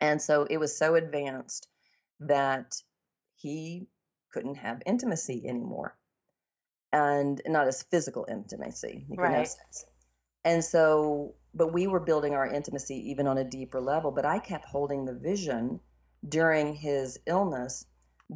and 0.00 0.20
so 0.20 0.46
it 0.50 0.58
was 0.58 0.76
so 0.76 0.94
advanced 0.94 1.68
that 2.20 2.82
he 3.36 3.86
couldn't 4.32 4.56
have 4.56 4.82
intimacy 4.86 5.44
anymore, 5.46 5.96
and 6.92 7.40
not 7.46 7.68
as 7.68 7.82
physical 7.84 8.26
intimacy. 8.30 9.06
Right. 9.16 9.48
And 10.44 10.64
so, 10.64 11.34
but 11.54 11.72
we 11.72 11.86
were 11.86 12.00
building 12.00 12.34
our 12.34 12.46
intimacy 12.46 12.96
even 13.10 13.26
on 13.28 13.38
a 13.38 13.44
deeper 13.44 13.80
level. 13.80 14.10
But 14.10 14.26
I 14.26 14.40
kept 14.40 14.64
holding 14.66 15.04
the 15.04 15.14
vision 15.14 15.78
during 16.28 16.74
his 16.74 17.18
illness 17.26 17.86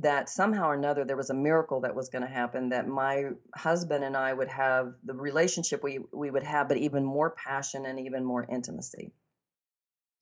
that 0.02 0.28
somehow 0.28 0.68
or 0.68 0.74
another 0.74 1.04
there 1.04 1.16
was 1.16 1.30
a 1.30 1.34
miracle 1.34 1.80
that 1.80 1.94
was 1.94 2.08
going 2.08 2.22
to 2.22 2.28
happen 2.28 2.68
that 2.68 2.88
my 2.88 3.30
husband 3.54 4.04
and 4.04 4.16
I 4.16 4.32
would 4.32 4.48
have 4.48 4.94
the 5.04 5.14
relationship 5.14 5.82
we 5.82 6.00
we 6.12 6.30
would 6.30 6.42
have 6.42 6.68
but 6.68 6.76
even 6.76 7.04
more 7.04 7.30
passion 7.30 7.86
and 7.86 7.98
even 7.98 8.24
more 8.24 8.46
intimacy. 8.50 9.12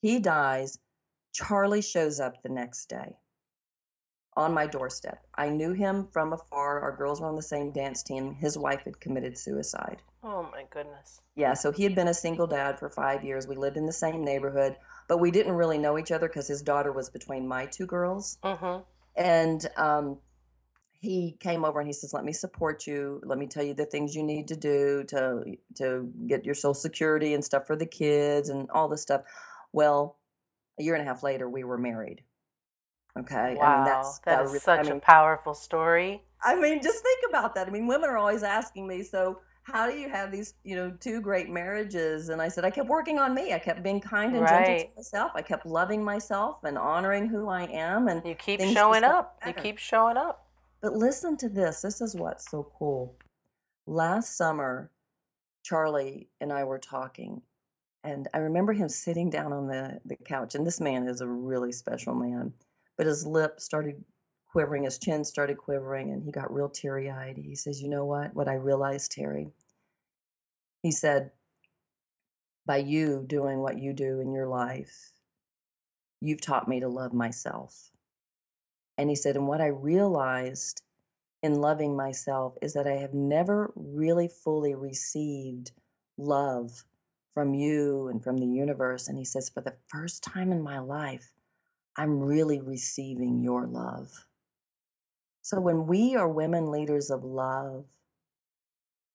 He 0.01 0.19
dies, 0.21 0.79
Charlie 1.33 1.83
shows 1.83 2.21
up 2.21 2.43
the 2.43 2.49
next 2.49 2.89
day 2.89 3.17
on 4.37 4.53
my 4.53 4.67
doorstep. 4.67 5.25
I 5.37 5.49
knew 5.49 5.73
him 5.73 6.09
from 6.13 6.33
afar. 6.33 6.81
Our 6.81 6.97
girls 6.97 7.21
were 7.21 7.29
on 7.29 7.37
the 7.37 7.43
same 7.43 7.73
dance 7.73 8.03
team. 8.03 8.35
His 8.35 8.59
wife 8.59 8.83
had 8.85 9.01
committed 9.01 9.39
suicide. 9.39 10.03
Oh 10.23 10.43
my 10.51 10.65
goodness. 10.71 11.21
Yeah, 11.37 11.55
so 11.55 11.71
he 11.71 11.85
had 11.85 11.95
been 11.95 12.09
a 12.09 12.15
single 12.15 12.47
dad 12.47 12.79
for 12.79 12.91
5 12.91 13.25
years. 13.25 13.47
We 13.47 13.57
lived 13.57 13.77
in 13.77 13.87
the 13.87 13.93
same 13.93 14.25
neighborhood, 14.25 14.77
but 15.09 15.19
we 15.19 15.31
didn't 15.31 15.53
really 15.53 15.79
know 15.79 15.99
each 15.99 16.13
other 16.13 16.29
cuz 16.29 16.49
his 16.49 16.63
daughter 16.63 16.93
was 16.93 17.11
between 17.11 17.47
my 17.47 17.67
two 17.67 17.87
girls. 17.87 18.39
Mhm 18.43 18.85
and 19.17 19.67
um, 19.77 20.19
he 20.93 21.37
came 21.41 21.65
over 21.65 21.81
and 21.81 21.89
he 21.89 21.93
says, 21.93 22.13
"Let 22.15 22.25
me 22.25 22.33
support 22.33 22.87
you. 22.87 23.21
Let 23.25 23.39
me 23.39 23.47
tell 23.47 23.65
you 23.65 23.75
the 23.75 23.87
things 23.87 24.15
you 24.15 24.23
need 24.23 24.49
to 24.49 24.57
do 24.57 25.05
to 25.09 25.45
to 25.77 26.13
get 26.27 26.45
your 26.45 26.55
social 26.55 26.75
security 26.75 27.35
and 27.35 27.45
stuff 27.45 27.67
for 27.67 27.77
the 27.77 27.87
kids 27.87 28.49
and 28.51 28.71
all 28.71 28.89
this 28.89 29.03
stuff." 29.03 29.23
Well, 29.73 30.19
a 30.79 30.83
year 30.83 30.95
and 30.95 31.03
a 31.03 31.07
half 31.07 31.23
later, 31.23 31.49
we 31.49 31.65
were 31.65 31.79
married. 31.79 32.23
Okay, 33.19 33.57
wow, 33.57 33.67
I 33.67 33.69
mean, 33.69 33.85
that's 33.85 34.21
that 34.27 34.41
is 34.43 34.63
such 34.63 34.81
I 34.81 34.83
mean, 34.85 34.93
a 34.99 35.01
powerful 35.01 35.55
story. 35.55 36.23
I 36.43 36.57
mean, 36.57 36.83
just 36.83 37.03
think 37.03 37.21
about 37.29 37.55
that. 37.57 37.69
I 37.69 37.71
mean, 37.71 37.87
women 37.87 38.11
are 38.11 38.19
always 38.19 38.43
asking 38.43 38.87
me, 38.89 39.03
so 39.03 39.41
how 39.65 39.91
do 39.91 39.97
you 39.97 40.11
have 40.11 40.31
these, 40.31 40.55
you 40.63 40.77
know, 40.77 40.93
two 41.01 41.21
great 41.21 41.49
marriages? 41.49 42.29
And 42.29 42.41
I 42.41 42.49
said, 42.49 42.65
I 42.67 42.71
kept 42.71 42.89
working 42.89 43.19
on 43.19 43.35
me. 43.35 43.55
I 43.55 43.59
kept 43.59 43.83
being 43.83 44.01
kind 44.01 44.35
and 44.37 44.43
right. 44.43 44.67
gentle 44.67 44.89
to 44.89 44.97
myself. 44.97 45.33
I 45.35 45.43
kept 45.43 45.65
loving 45.65 46.05
myself 46.05 46.63
and 46.65 46.77
honoring 46.77 47.29
who 47.29 47.49
I 47.49 47.63
am. 47.65 48.09
And 48.09 48.25
you 48.27 48.35
keep 48.35 48.61
showing 48.61 49.05
up. 49.05 49.41
You 49.47 49.55
keep 49.55 49.79
showing 49.79 50.19
up. 50.19 50.47
But 50.83 50.93
listen 50.93 51.39
to 51.39 51.49
this. 51.49 51.81
This 51.81 52.03
is 52.03 52.15
what's 52.15 52.51
so 52.51 52.71
cool. 52.79 53.17
Last 53.87 54.37
summer, 54.37 54.91
Charlie 55.63 56.29
and 56.43 56.53
I 56.53 56.65
were 56.65 56.79
talking, 56.79 57.41
and 58.03 58.29
I 58.35 58.39
remember 58.39 58.75
him 58.75 58.91
sitting 58.91 59.31
down 59.31 59.55
on 59.55 59.67
the, 59.67 59.99
the 60.05 60.17
couch. 60.17 60.55
And 60.55 60.67
this 60.67 60.79
man 60.79 61.09
is 61.09 61.23
a 61.23 61.27
really 61.27 61.73
special 61.73 62.15
man, 62.15 62.53
but 62.99 63.07
his 63.07 63.27
lip 63.27 63.61
started 63.61 64.05
quivering, 64.55 64.85
his 64.85 64.99
chin 64.99 65.25
started 65.25 65.59
quivering, 65.59 66.13
and 66.13 66.25
he 66.25 66.31
got 66.31 66.55
real 66.55 66.71
teary 66.71 67.11
eyed. 67.11 67.37
He 67.37 67.57
says, 67.57 67.83
You 67.83 67.89
know 67.89 68.07
what? 68.07 68.35
What 68.35 68.49
I 68.49 68.55
realized, 68.55 69.13
Terri? 69.13 69.51
He 70.83 70.93
said, 70.93 71.33
by 72.67 72.79
you 72.79 73.25
doing 73.27 73.61
what 73.61 73.79
you 73.79 73.93
do 73.93 74.21
in 74.21 74.33
your 74.33 74.47
life, 74.47 75.13
you've 76.21 76.41
taught 76.41 76.69
me 76.69 76.81
to 76.81 76.89
love 76.89 77.13
myself. 77.13 77.91
And 78.97 79.11
he 79.11 79.17
said, 79.17 79.37
and 79.37 79.49
what 79.49 79.61
I 79.61 79.67
realized 79.67 80.83
in 81.43 81.61
loving 81.61 81.97
myself 81.97 82.55
is 82.63 82.73
that 82.75 82.87
I 82.87 82.97
have 82.97 83.13
never 83.13 83.73
really 83.75 84.29
fully 84.29 84.75
received 84.75 85.73
love 86.17 86.85
from 87.35 87.55
you 87.55 88.09
and 88.09 88.23
from 88.23 88.39
the 88.39 88.47
universe. 88.47 89.09
And 89.09 89.19
he 89.19 89.25
says, 89.25 89.51
for 89.51 89.61
the 89.61 89.75
first 89.89 90.23
time 90.23 90.53
in 90.53 90.63
my 90.63 90.79
life, 90.79 91.33
I'm 91.97 92.21
really 92.21 92.61
receiving 92.61 93.43
your 93.43 93.67
love. 93.67 94.27
So 95.45 95.61
when 95.61 95.87
we 95.87 96.17
are 96.17 96.27
women 96.27 96.71
leaders 96.71 97.11
of 97.11 97.23
love, 97.23 97.85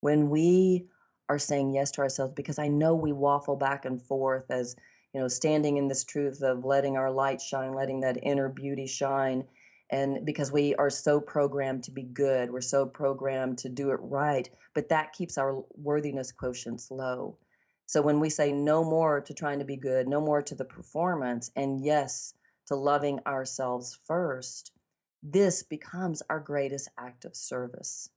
when 0.02 0.30
we 0.30 0.86
are 1.28 1.40
saying 1.40 1.74
yes 1.74 1.90
to 1.94 2.02
ourselves, 2.02 2.36
because 2.36 2.60
I 2.60 2.68
know 2.68 2.94
we 2.94 3.12
waffle 3.12 3.56
back 3.56 3.84
and 3.84 4.00
forth 4.00 4.52
as, 4.52 4.76
you 5.12 5.20
know, 5.20 5.28
standing 5.28 5.78
in 5.78 5.88
this 5.88 6.04
truth 6.04 6.44
of 6.44 6.64
letting 6.64 6.98
our 6.98 7.10
light 7.10 7.42
shine, 7.42 7.74
letting 7.74 8.02
that 8.02 8.20
inner 8.22 8.48
beauty 8.48 8.86
shine. 8.86 9.44
And 9.90 10.24
because 10.24 10.52
we 10.52 10.76
are 10.76 10.92
so 10.92 11.20
programmed 11.20 11.84
to 11.86 11.92
be 11.92 12.04
good, 12.04 12.52
we're 12.52 12.62
so 12.62 12.86
programmed 12.86 13.58
to 13.58 13.70
do 13.70 13.90
it 13.90 14.00
right, 14.00 14.48
but 14.76 14.88
that 14.90 15.14
keeps 15.14 15.36
our 15.36 15.64
worthiness 15.74 16.32
quotients 16.32 16.92
low. 16.92 17.40
So 17.88 18.04
when 18.04 18.20
we 18.20 18.30
say 18.30 18.52
no 18.52 18.84
more 18.84 19.20
to 19.20 19.34
trying 19.34 19.58
to 19.58 19.66
be 19.66 19.78
good, 19.78 20.08
no 20.08 20.22
more 20.22 20.44
to 20.44 20.54
the 20.54 20.64
performance, 20.64 21.50
and 21.56 21.84
yes 21.84 22.36
to 22.68 22.76
loving 22.76 23.20
ourselves 23.26 23.98
first, 24.06 24.74
this 25.22 25.64
becomes 25.64 26.22
our 26.30 26.40
greatest 26.40 26.90
act 26.98 27.26
of 27.26 27.36
service. 27.36 28.10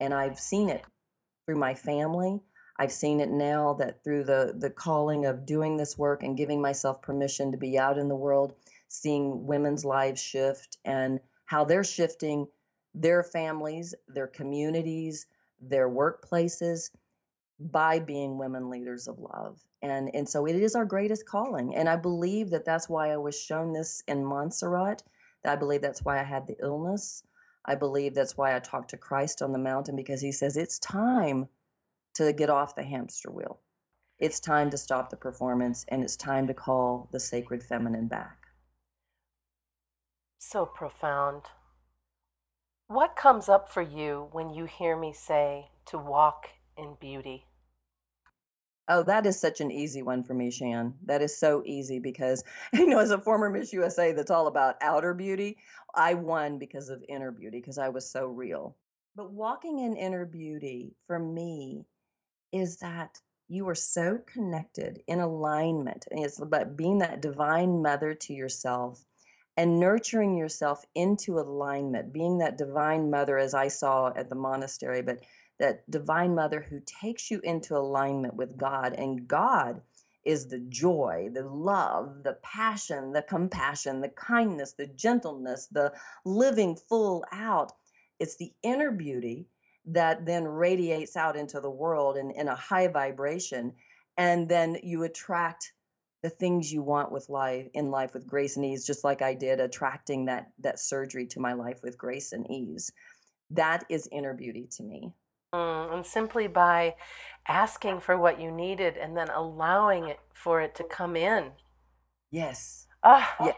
And 0.00 0.12
I've 0.12 0.38
seen 0.38 0.68
it 0.68 0.84
through 1.46 1.56
my 1.56 1.74
family. 1.74 2.40
I've 2.78 2.92
seen 2.92 3.20
it 3.20 3.30
now 3.30 3.74
that 3.74 4.02
through 4.02 4.24
the, 4.24 4.54
the 4.58 4.70
calling 4.70 5.26
of 5.26 5.46
doing 5.46 5.76
this 5.76 5.96
work 5.96 6.22
and 6.22 6.36
giving 6.36 6.60
myself 6.60 7.00
permission 7.00 7.52
to 7.52 7.58
be 7.58 7.78
out 7.78 7.98
in 7.98 8.08
the 8.08 8.16
world, 8.16 8.54
seeing 8.88 9.46
women's 9.46 9.84
lives 9.84 10.20
shift 10.20 10.78
and 10.84 11.20
how 11.44 11.64
they're 11.64 11.84
shifting 11.84 12.48
their 12.94 13.22
families, 13.22 13.94
their 14.08 14.26
communities, 14.26 15.26
their 15.60 15.88
workplaces 15.88 16.90
by 17.60 17.98
being 17.98 18.38
women 18.38 18.68
leaders 18.68 19.06
of 19.06 19.18
love. 19.18 19.60
And, 19.82 20.10
and 20.14 20.28
so 20.28 20.46
it 20.46 20.56
is 20.56 20.74
our 20.74 20.84
greatest 20.84 21.26
calling. 21.26 21.74
And 21.76 21.88
I 21.88 21.96
believe 21.96 22.50
that 22.50 22.64
that's 22.64 22.88
why 22.88 23.12
I 23.12 23.16
was 23.16 23.38
shown 23.38 23.72
this 23.72 24.02
in 24.08 24.24
Montserrat. 24.24 25.02
I 25.44 25.56
believe 25.56 25.82
that's 25.82 26.04
why 26.04 26.20
I 26.20 26.24
had 26.24 26.46
the 26.46 26.56
illness. 26.62 27.22
I 27.64 27.74
believe 27.74 28.14
that's 28.14 28.36
why 28.36 28.54
I 28.54 28.58
talked 28.58 28.90
to 28.90 28.96
Christ 28.96 29.42
on 29.42 29.52
the 29.52 29.58
mountain 29.58 29.96
because 29.96 30.20
he 30.20 30.32
says 30.32 30.56
it's 30.56 30.78
time 30.78 31.48
to 32.14 32.32
get 32.32 32.50
off 32.50 32.76
the 32.76 32.82
hamster 32.82 33.30
wheel. 33.30 33.60
It's 34.18 34.38
time 34.38 34.70
to 34.70 34.78
stop 34.78 35.10
the 35.10 35.16
performance 35.16 35.84
and 35.88 36.02
it's 36.02 36.16
time 36.16 36.46
to 36.46 36.54
call 36.54 37.08
the 37.12 37.20
sacred 37.20 37.62
feminine 37.62 38.06
back. 38.06 38.38
So 40.38 40.66
profound. 40.66 41.42
What 42.86 43.16
comes 43.16 43.48
up 43.48 43.68
for 43.68 43.82
you 43.82 44.28
when 44.32 44.50
you 44.50 44.66
hear 44.66 44.96
me 44.96 45.12
say 45.12 45.70
to 45.86 45.98
walk 45.98 46.50
in 46.76 46.96
beauty? 47.00 47.46
Oh, 48.88 49.02
that 49.04 49.24
is 49.26 49.40
such 49.40 49.60
an 49.60 49.70
easy 49.70 50.02
one 50.02 50.22
for 50.22 50.34
me, 50.34 50.50
Shann. 50.50 50.94
That 51.06 51.22
is 51.22 51.36
so 51.36 51.62
easy 51.64 51.98
because, 51.98 52.44
you 52.72 52.86
know, 52.86 52.98
as 52.98 53.10
a 53.10 53.18
former 53.18 53.48
Miss 53.50 53.72
USA 53.72 54.12
that's 54.12 54.30
all 54.30 54.46
about 54.46 54.76
outer 54.82 55.14
beauty, 55.14 55.56
I 55.94 56.14
won 56.14 56.58
because 56.58 56.90
of 56.90 57.04
inner 57.08 57.30
beauty 57.30 57.60
because 57.60 57.78
I 57.78 57.88
was 57.88 58.10
so 58.10 58.26
real. 58.26 58.76
But 59.16 59.32
walking 59.32 59.78
in 59.78 59.96
inner 59.96 60.26
beauty 60.26 60.94
for 61.06 61.18
me 61.18 61.86
is 62.52 62.76
that 62.78 63.20
you 63.48 63.68
are 63.68 63.74
so 63.74 64.18
connected 64.26 65.02
in 65.06 65.20
alignment. 65.20 66.06
And 66.10 66.24
it's 66.24 66.40
about 66.40 66.76
being 66.76 66.98
that 66.98 67.22
divine 67.22 67.82
mother 67.82 68.14
to 68.14 68.32
yourself 68.34 69.04
and 69.56 69.78
nurturing 69.78 70.36
yourself 70.36 70.84
into 70.94 71.38
alignment, 71.38 72.12
being 72.12 72.38
that 72.38 72.58
divine 72.58 73.10
mother 73.10 73.38
as 73.38 73.54
I 73.54 73.68
saw 73.68 74.12
at 74.16 74.28
the 74.28 74.34
monastery, 74.34 75.02
but 75.02 75.20
that 75.58 75.88
divine 75.90 76.34
mother 76.34 76.66
who 76.68 76.80
takes 76.84 77.30
you 77.30 77.40
into 77.44 77.76
alignment 77.76 78.34
with 78.34 78.56
God. 78.56 78.94
And 78.94 79.28
God 79.28 79.80
is 80.24 80.46
the 80.46 80.58
joy, 80.58 81.28
the 81.32 81.46
love, 81.46 82.22
the 82.24 82.38
passion, 82.42 83.12
the 83.12 83.22
compassion, 83.22 84.00
the 84.00 84.08
kindness, 84.08 84.72
the 84.72 84.86
gentleness, 84.86 85.68
the 85.70 85.92
living 86.24 86.76
full 86.76 87.24
out. 87.32 87.72
It's 88.18 88.36
the 88.36 88.52
inner 88.62 88.90
beauty 88.90 89.46
that 89.86 90.24
then 90.24 90.44
radiates 90.44 91.16
out 91.16 91.36
into 91.36 91.60
the 91.60 91.70
world 91.70 92.16
in, 92.16 92.30
in 92.30 92.48
a 92.48 92.54
high 92.54 92.88
vibration. 92.88 93.72
And 94.16 94.48
then 94.48 94.78
you 94.82 95.02
attract 95.02 95.72
the 96.22 96.30
things 96.30 96.72
you 96.72 96.82
want 96.82 97.12
with 97.12 97.28
life 97.28 97.66
in 97.74 97.90
life 97.90 98.14
with 98.14 98.26
grace 98.26 98.56
and 98.56 98.64
ease, 98.64 98.86
just 98.86 99.04
like 99.04 99.20
I 99.20 99.34
did, 99.34 99.60
attracting 99.60 100.24
that 100.24 100.52
that 100.60 100.78
surgery 100.78 101.26
to 101.26 101.40
my 101.40 101.52
life 101.52 101.80
with 101.82 101.98
grace 101.98 102.32
and 102.32 102.50
ease. 102.50 102.90
That 103.50 103.84
is 103.90 104.08
inner 104.10 104.32
beauty 104.32 104.66
to 104.76 104.82
me. 104.82 105.12
Mm, 105.54 105.94
and 105.94 106.06
simply 106.06 106.48
by 106.48 106.96
asking 107.46 108.00
for 108.00 108.18
what 108.18 108.40
you 108.40 108.50
needed 108.50 108.96
and 108.96 109.16
then 109.16 109.28
allowing 109.28 110.08
it 110.08 110.18
for 110.32 110.60
it 110.60 110.74
to 110.74 110.82
come 110.82 111.14
in. 111.14 111.52
Yes. 112.32 112.88
Oh, 113.04 113.24
yes. 113.40 113.54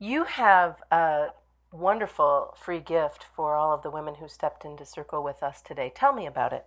You 0.00 0.24
have 0.24 0.76
a 0.90 1.28
wonderful 1.70 2.56
free 2.60 2.80
gift 2.80 3.24
for 3.36 3.54
all 3.54 3.72
of 3.72 3.82
the 3.82 3.90
women 3.90 4.16
who 4.16 4.26
stepped 4.26 4.64
into 4.64 4.84
Circle 4.84 5.22
with 5.22 5.42
us 5.42 5.62
today. 5.62 5.92
Tell 5.94 6.12
me 6.12 6.26
about 6.26 6.52
it. 6.52 6.66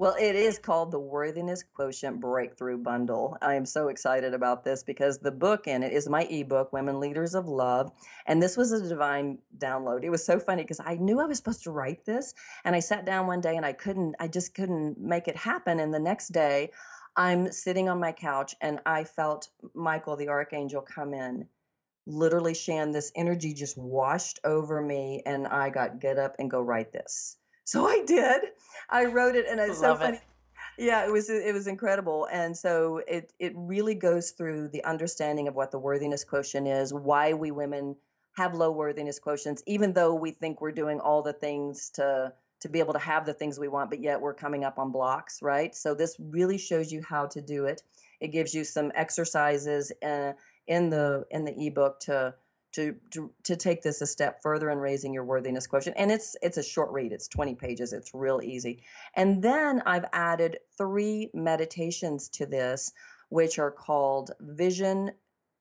Well, 0.00 0.14
it 0.20 0.36
is 0.36 0.60
called 0.60 0.92
the 0.92 1.00
Worthiness 1.00 1.64
Quotient 1.64 2.20
Breakthrough 2.20 2.78
Bundle. 2.78 3.36
I 3.42 3.54
am 3.54 3.66
so 3.66 3.88
excited 3.88 4.32
about 4.32 4.62
this 4.62 4.84
because 4.84 5.18
the 5.18 5.32
book 5.32 5.66
in 5.66 5.82
it 5.82 5.92
is 5.92 6.08
my 6.08 6.22
ebook, 6.26 6.72
Women 6.72 7.00
Leaders 7.00 7.34
of 7.34 7.48
Love. 7.48 7.90
And 8.26 8.40
this 8.40 8.56
was 8.56 8.70
a 8.70 8.88
divine 8.88 9.38
download. 9.58 10.04
It 10.04 10.10
was 10.10 10.24
so 10.24 10.38
funny 10.38 10.62
because 10.62 10.78
I 10.78 10.94
knew 10.94 11.18
I 11.18 11.24
was 11.24 11.38
supposed 11.38 11.64
to 11.64 11.72
write 11.72 12.04
this. 12.04 12.32
And 12.64 12.76
I 12.76 12.78
sat 12.78 13.06
down 13.06 13.26
one 13.26 13.40
day 13.40 13.56
and 13.56 13.66
I 13.66 13.72
couldn't, 13.72 14.14
I 14.20 14.28
just 14.28 14.54
couldn't 14.54 15.00
make 15.00 15.26
it 15.26 15.36
happen. 15.36 15.80
And 15.80 15.92
the 15.92 15.98
next 15.98 16.28
day, 16.28 16.70
I'm 17.16 17.50
sitting 17.50 17.88
on 17.88 17.98
my 17.98 18.12
couch 18.12 18.54
and 18.60 18.78
I 18.86 19.02
felt 19.02 19.48
Michael, 19.74 20.14
the 20.14 20.28
archangel, 20.28 20.80
come 20.80 21.12
in. 21.12 21.48
Literally, 22.06 22.54
Shann, 22.54 22.92
this 22.92 23.10
energy 23.16 23.52
just 23.52 23.76
washed 23.76 24.38
over 24.44 24.80
me. 24.80 25.24
And 25.26 25.48
I 25.48 25.70
got, 25.70 25.98
get 25.98 26.18
up 26.20 26.36
and 26.38 26.48
go 26.48 26.62
write 26.62 26.92
this. 26.92 27.38
So 27.68 27.86
I 27.86 28.02
did. 28.06 28.40
I 28.88 29.04
wrote 29.04 29.36
it, 29.36 29.44
and 29.46 29.60
it's 29.60 29.78
so 29.78 29.94
funny. 29.94 30.16
It. 30.16 30.22
Yeah, 30.78 31.04
it 31.04 31.12
was 31.12 31.28
it 31.28 31.52
was 31.52 31.66
incredible, 31.66 32.26
and 32.32 32.56
so 32.56 33.02
it 33.06 33.34
it 33.38 33.52
really 33.54 33.94
goes 33.94 34.30
through 34.30 34.68
the 34.68 34.82
understanding 34.84 35.48
of 35.48 35.54
what 35.54 35.70
the 35.70 35.78
worthiness 35.78 36.24
quotient 36.24 36.66
is, 36.66 36.94
why 36.94 37.34
we 37.34 37.50
women 37.50 37.94
have 38.38 38.54
low 38.54 38.72
worthiness 38.72 39.20
quotients, 39.20 39.60
even 39.66 39.92
though 39.92 40.14
we 40.14 40.30
think 40.30 40.62
we're 40.62 40.72
doing 40.72 40.98
all 40.98 41.20
the 41.20 41.34
things 41.34 41.90
to 41.90 42.32
to 42.60 42.68
be 42.70 42.78
able 42.78 42.94
to 42.94 42.98
have 42.98 43.26
the 43.26 43.34
things 43.34 43.58
we 43.58 43.68
want, 43.68 43.90
but 43.90 44.00
yet 44.00 44.18
we're 44.18 44.32
coming 44.32 44.64
up 44.64 44.78
on 44.78 44.90
blocks, 44.90 45.42
right? 45.42 45.76
So 45.76 45.94
this 45.94 46.16
really 46.18 46.56
shows 46.56 46.90
you 46.90 47.02
how 47.02 47.26
to 47.26 47.42
do 47.42 47.66
it. 47.66 47.82
It 48.20 48.28
gives 48.28 48.54
you 48.54 48.64
some 48.64 48.90
exercises 48.94 49.92
uh, 50.02 50.32
in 50.66 50.88
the 50.88 51.26
in 51.30 51.44
the 51.44 51.66
ebook 51.66 52.00
to 52.00 52.34
to, 52.78 52.94
to 53.10 53.32
to 53.42 53.56
take 53.56 53.82
this 53.82 54.00
a 54.00 54.06
step 54.06 54.40
further 54.40 54.70
in 54.70 54.78
raising 54.78 55.12
your 55.12 55.24
worthiness 55.24 55.66
quotient. 55.66 55.96
And 55.98 56.12
it's 56.12 56.36
it's 56.42 56.58
a 56.58 56.62
short 56.62 56.92
read. 56.92 57.12
It's 57.12 57.26
20 57.26 57.56
pages. 57.56 57.92
It's 57.92 58.14
real 58.14 58.40
easy. 58.42 58.84
And 59.14 59.42
then 59.42 59.82
i've 59.84 60.04
added 60.12 60.58
three 60.76 61.28
meditations 61.34 62.28
to 62.30 62.46
this 62.46 62.92
which 63.30 63.58
are 63.58 63.72
called 63.72 64.30
vision 64.40 65.10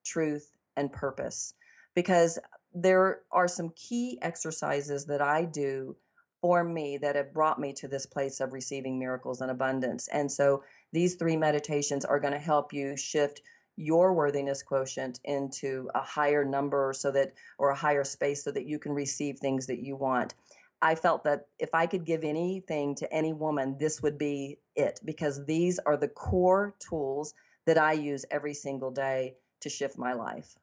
truth 0.05 0.53
and 0.75 0.91
purpose. 0.91 1.55
Because 1.95 2.37
there 2.71 3.21
are 3.31 3.47
some 3.47 3.71
key 3.75 4.19
exercises 4.21 5.05
that 5.07 5.21
i 5.21 5.43
do 5.43 5.95
for 6.39 6.63
me 6.63 6.99
that 6.99 7.15
have 7.15 7.33
brought 7.33 7.59
me 7.59 7.73
to 7.73 7.87
this 7.87 8.05
place 8.05 8.39
of 8.39 8.53
receiving 8.53 8.99
miracles 8.99 9.41
and 9.41 9.49
abundance. 9.49 10.07
And 10.09 10.31
so 10.31 10.63
these 10.93 11.15
three 11.15 11.35
meditations 11.35 12.05
are 12.05 12.19
going 12.19 12.33
to 12.33 12.39
help 12.39 12.71
you 12.71 12.95
shift 12.95 13.41
your 13.77 14.13
worthiness 14.13 14.63
quotient 14.63 15.19
into 15.23 15.89
a 15.95 16.01
higher 16.01 16.43
number 16.43 16.91
so 16.93 17.11
that 17.11 17.31
or 17.59 17.69
a 17.69 17.75
higher 17.75 18.03
space 18.03 18.43
so 18.43 18.51
that 18.51 18.65
you 18.65 18.79
can 18.79 18.91
receive 18.91 19.37
things 19.37 19.67
that 19.67 19.79
you 19.79 19.95
want. 19.95 20.33
I 20.81 20.95
felt 20.95 21.23
that 21.23 21.47
if 21.57 21.73
i 21.73 21.87
could 21.87 22.05
give 22.05 22.23
anything 22.23 22.93
to 22.95 23.11
any 23.11 23.33
woman 23.33 23.77
this 23.79 24.01
would 24.01 24.17
be 24.17 24.57
it 24.75 24.99
because 25.05 25.45
these 25.45 25.79
are 25.79 25.97
the 25.97 26.07
core 26.07 26.75
tools 26.79 27.33
that 27.65 27.77
i 27.77 27.93
use 27.93 28.25
every 28.29 28.53
single 28.53 28.91
day 28.91 29.35
to 29.61 29.69
shift 29.69 29.97
my 29.97 30.13
life. 30.13 30.55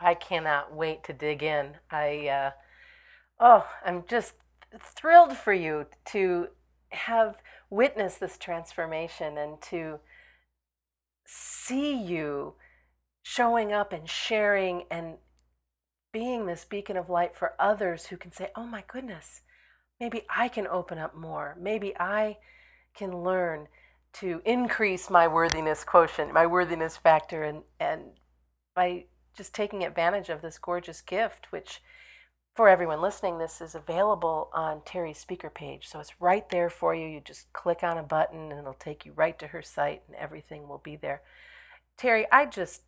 I 0.00 0.14
cannot 0.14 0.74
wait 0.74 1.02
to 1.04 1.12
dig 1.12 1.42
in. 1.42 1.72
I 1.90 2.28
uh, 2.28 2.50
oh 3.40 3.66
i'm 3.84 4.04
just 4.08 4.34
thrilled 4.80 5.36
for 5.36 5.52
you 5.52 5.86
to 6.06 6.48
have 6.90 7.36
witnessed 7.70 8.20
this 8.20 8.38
transformation 8.38 9.38
and 9.38 9.60
to 9.60 9.98
see 11.26 11.94
you 11.94 12.54
showing 13.28 13.72
up 13.72 13.92
and 13.92 14.08
sharing 14.08 14.84
and 14.88 15.16
being 16.12 16.46
this 16.46 16.64
beacon 16.64 16.96
of 16.96 17.10
light 17.10 17.34
for 17.34 17.54
others 17.58 18.06
who 18.06 18.16
can 18.16 18.30
say, 18.30 18.48
oh 18.54 18.64
my 18.64 18.84
goodness, 18.86 19.40
maybe 19.98 20.22
I 20.30 20.46
can 20.46 20.68
open 20.68 20.96
up 20.98 21.16
more. 21.16 21.56
Maybe 21.60 21.92
I 21.98 22.36
can 22.94 23.24
learn 23.24 23.66
to 24.20 24.40
increase 24.44 25.10
my 25.10 25.26
worthiness 25.26 25.82
quotient, 25.82 26.32
my 26.32 26.46
worthiness 26.46 26.96
factor, 26.96 27.42
and 27.42 27.62
and 27.80 28.02
by 28.76 29.06
just 29.36 29.52
taking 29.52 29.82
advantage 29.82 30.28
of 30.28 30.40
this 30.40 30.56
gorgeous 30.56 31.00
gift, 31.00 31.50
which 31.50 31.82
for 32.54 32.68
everyone 32.68 33.02
listening, 33.02 33.38
this 33.38 33.60
is 33.60 33.74
available 33.74 34.50
on 34.54 34.82
Terri's 34.84 35.18
speaker 35.18 35.50
page. 35.50 35.88
So 35.88 35.98
it's 35.98 36.20
right 36.20 36.48
there 36.48 36.70
for 36.70 36.94
you. 36.94 37.08
You 37.08 37.20
just 37.20 37.52
click 37.52 37.82
on 37.82 37.98
a 37.98 38.04
button 38.04 38.52
and 38.52 38.60
it'll 38.60 38.72
take 38.74 39.04
you 39.04 39.12
right 39.16 39.36
to 39.40 39.48
her 39.48 39.62
site 39.62 40.02
and 40.06 40.16
everything 40.16 40.68
will 40.68 40.78
be 40.78 40.94
there. 40.94 41.22
Terry, 41.98 42.24
I 42.30 42.46
just 42.46 42.82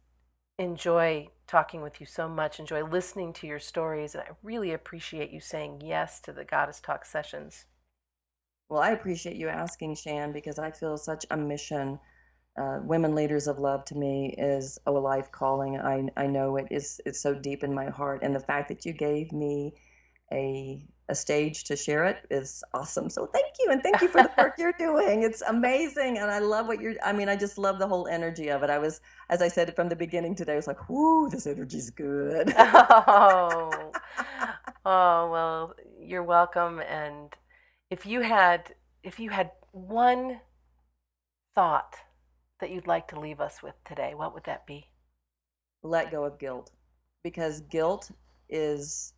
enjoy 0.59 1.29
talking 1.47 1.81
with 1.81 2.01
you 2.01 2.07
so 2.07 2.29
much, 2.29 2.59
enjoy 2.59 2.85
listening 2.85 3.33
to 3.35 3.47
your 3.47 3.61
stories, 3.61 4.15
and 4.15 4.23
I 4.23 4.33
really 4.43 4.73
appreciate 4.73 5.31
you 5.31 5.41
saying 5.41 5.83
yes 5.85 6.21
to 6.21 6.33
the 6.33 6.45
Goddess 6.45 6.81
Talk 6.81 7.05
sessions. 7.05 7.65
Well, 8.69 8.83
I 8.83 8.91
appreciate 8.91 9.37
you 9.37 9.49
asking, 9.49 9.95
Shann, 9.95 10.33
because 10.33 10.59
I 10.59 10.71
feel 10.71 10.99
such 10.99 11.25
a 11.31 11.37
mission. 11.37 11.99
Uh, 12.61 12.81
Women 12.83 13.15
Leaders 13.15 13.47
of 13.47 13.59
Love 13.59 13.85
to 13.87 13.95
me 13.95 14.35
is 14.37 14.79
a 14.85 14.91
life 14.91 15.31
calling. 15.33 15.79
I, 15.79 16.09
I 16.17 16.27
know 16.27 16.57
it 16.57 16.67
is 16.71 17.01
it's 17.07 17.23
so 17.23 17.35
deep 17.35 17.65
in 17.65 17.73
my 17.73 17.87
heart. 17.87 18.23
And 18.23 18.35
the 18.35 18.41
fact 18.41 18.69
that 18.69 18.85
you 18.85 18.93
gave 18.93 19.33
me 19.33 19.75
a 20.33 20.83
a 21.09 21.15
stage 21.15 21.65
to 21.65 21.77
share 21.77 22.05
it 22.05 22.27
is 22.31 22.63
awesome. 22.75 23.09
So 23.09 23.27
thank 23.27 23.55
you, 23.61 23.71
and 23.71 23.83
thank 23.83 24.01
you 24.03 24.09
for 24.09 24.23
the 24.23 24.31
work 24.37 24.55
you're 24.59 24.75
doing. 24.79 25.23
It's 25.23 25.43
amazing, 25.43 26.19
and 26.19 26.31
I 26.31 26.39
love 26.39 26.67
what 26.67 26.81
you're. 26.81 26.95
I 27.03 27.13
mean, 27.13 27.29
I 27.29 27.37
just 27.37 27.57
love 27.57 27.79
the 27.79 27.89
whole 27.89 28.07
energy 28.09 28.49
of 28.51 28.63
it. 28.63 28.71
I 28.71 28.79
was, 28.79 29.01
as 29.31 29.41
I 29.41 29.49
said 29.49 29.75
from 29.75 29.89
the 29.89 29.97
beginning 29.97 30.35
today, 30.35 30.53
I 30.53 30.57
was 30.57 30.67
like, 30.67 30.89
"Whoo, 30.89 31.31
this 31.31 31.47
energy's 31.47 31.91
good." 31.91 32.53
oh, 32.59 33.93
oh 34.85 35.31
well, 35.31 35.75
you're 35.99 36.25
welcome. 36.25 36.81
And 36.81 37.33
if 37.91 38.05
you 38.05 38.21
had, 38.21 38.75
if 39.03 39.19
you 39.19 39.31
had 39.31 39.51
one 39.73 40.41
thought 41.55 41.97
that 42.61 42.71
you'd 42.71 42.87
like 42.87 43.09
to 43.09 43.21
leave 43.21 43.41
us 43.41 43.63
with 43.63 43.75
today, 43.85 44.13
what 44.15 44.35
would 44.35 44.45
that 44.45 44.67
be? 44.67 44.85
Let 45.83 46.11
go 46.11 46.25
of 46.25 46.39
guilt, 46.39 46.73
because 47.23 47.63
guilt 47.63 48.11
is 48.51 49.15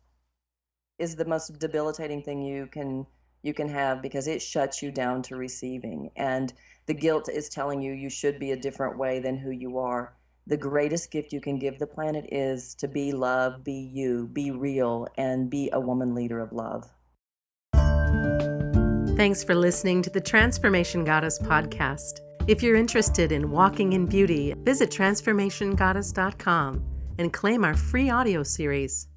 is 1.01 1.15
the 1.15 1.25
most 1.25 1.57
debilitating 1.59 2.21
thing 2.21 2.41
you 2.43 2.67
can 2.67 3.05
you 3.43 3.53
can 3.55 3.67
have 3.67 4.01
because 4.03 4.27
it 4.27 4.41
shuts 4.41 4.83
you 4.83 4.91
down 4.91 5.23
to 5.23 5.35
receiving. 5.35 6.11
And 6.15 6.53
the 6.85 6.93
guilt 6.93 7.27
is 7.27 7.49
telling 7.49 7.81
you 7.81 7.91
you 7.93 8.09
should 8.09 8.39
be 8.39 8.51
a 8.51 8.55
different 8.55 8.99
way 8.99 9.19
than 9.19 9.35
who 9.35 9.49
you 9.49 9.79
are. 9.79 10.13
The 10.45 10.57
greatest 10.57 11.09
gift 11.09 11.33
you 11.33 11.41
can 11.41 11.57
give 11.57 11.79
the 11.79 11.87
planet 11.87 12.25
is 12.31 12.75
to 12.75 12.87
be 12.87 13.11
love 13.11 13.63
be 13.63 13.89
you 13.93 14.27
be 14.31 14.51
real 14.51 15.07
and 15.17 15.49
be 15.49 15.71
a 15.73 15.79
woman 15.79 16.13
leader 16.13 16.39
of 16.39 16.51
love. 16.51 16.87
Thanks 19.17 19.43
for 19.43 19.55
listening 19.55 20.01
to 20.03 20.09
the 20.09 20.21
transformation 20.21 21.03
goddess 21.03 21.39
podcast. 21.39 22.21
If 22.47 22.63
you're 22.63 22.75
interested 22.75 23.31
in 23.31 23.51
walking 23.51 23.93
in 23.93 24.05
beauty 24.07 24.53
visit 24.59 24.89
transformationgoddess.com 24.91 26.83
and 27.19 27.33
claim 27.33 27.65
our 27.65 27.75
free 27.75 28.09
audio 28.09 28.41
series 28.41 29.07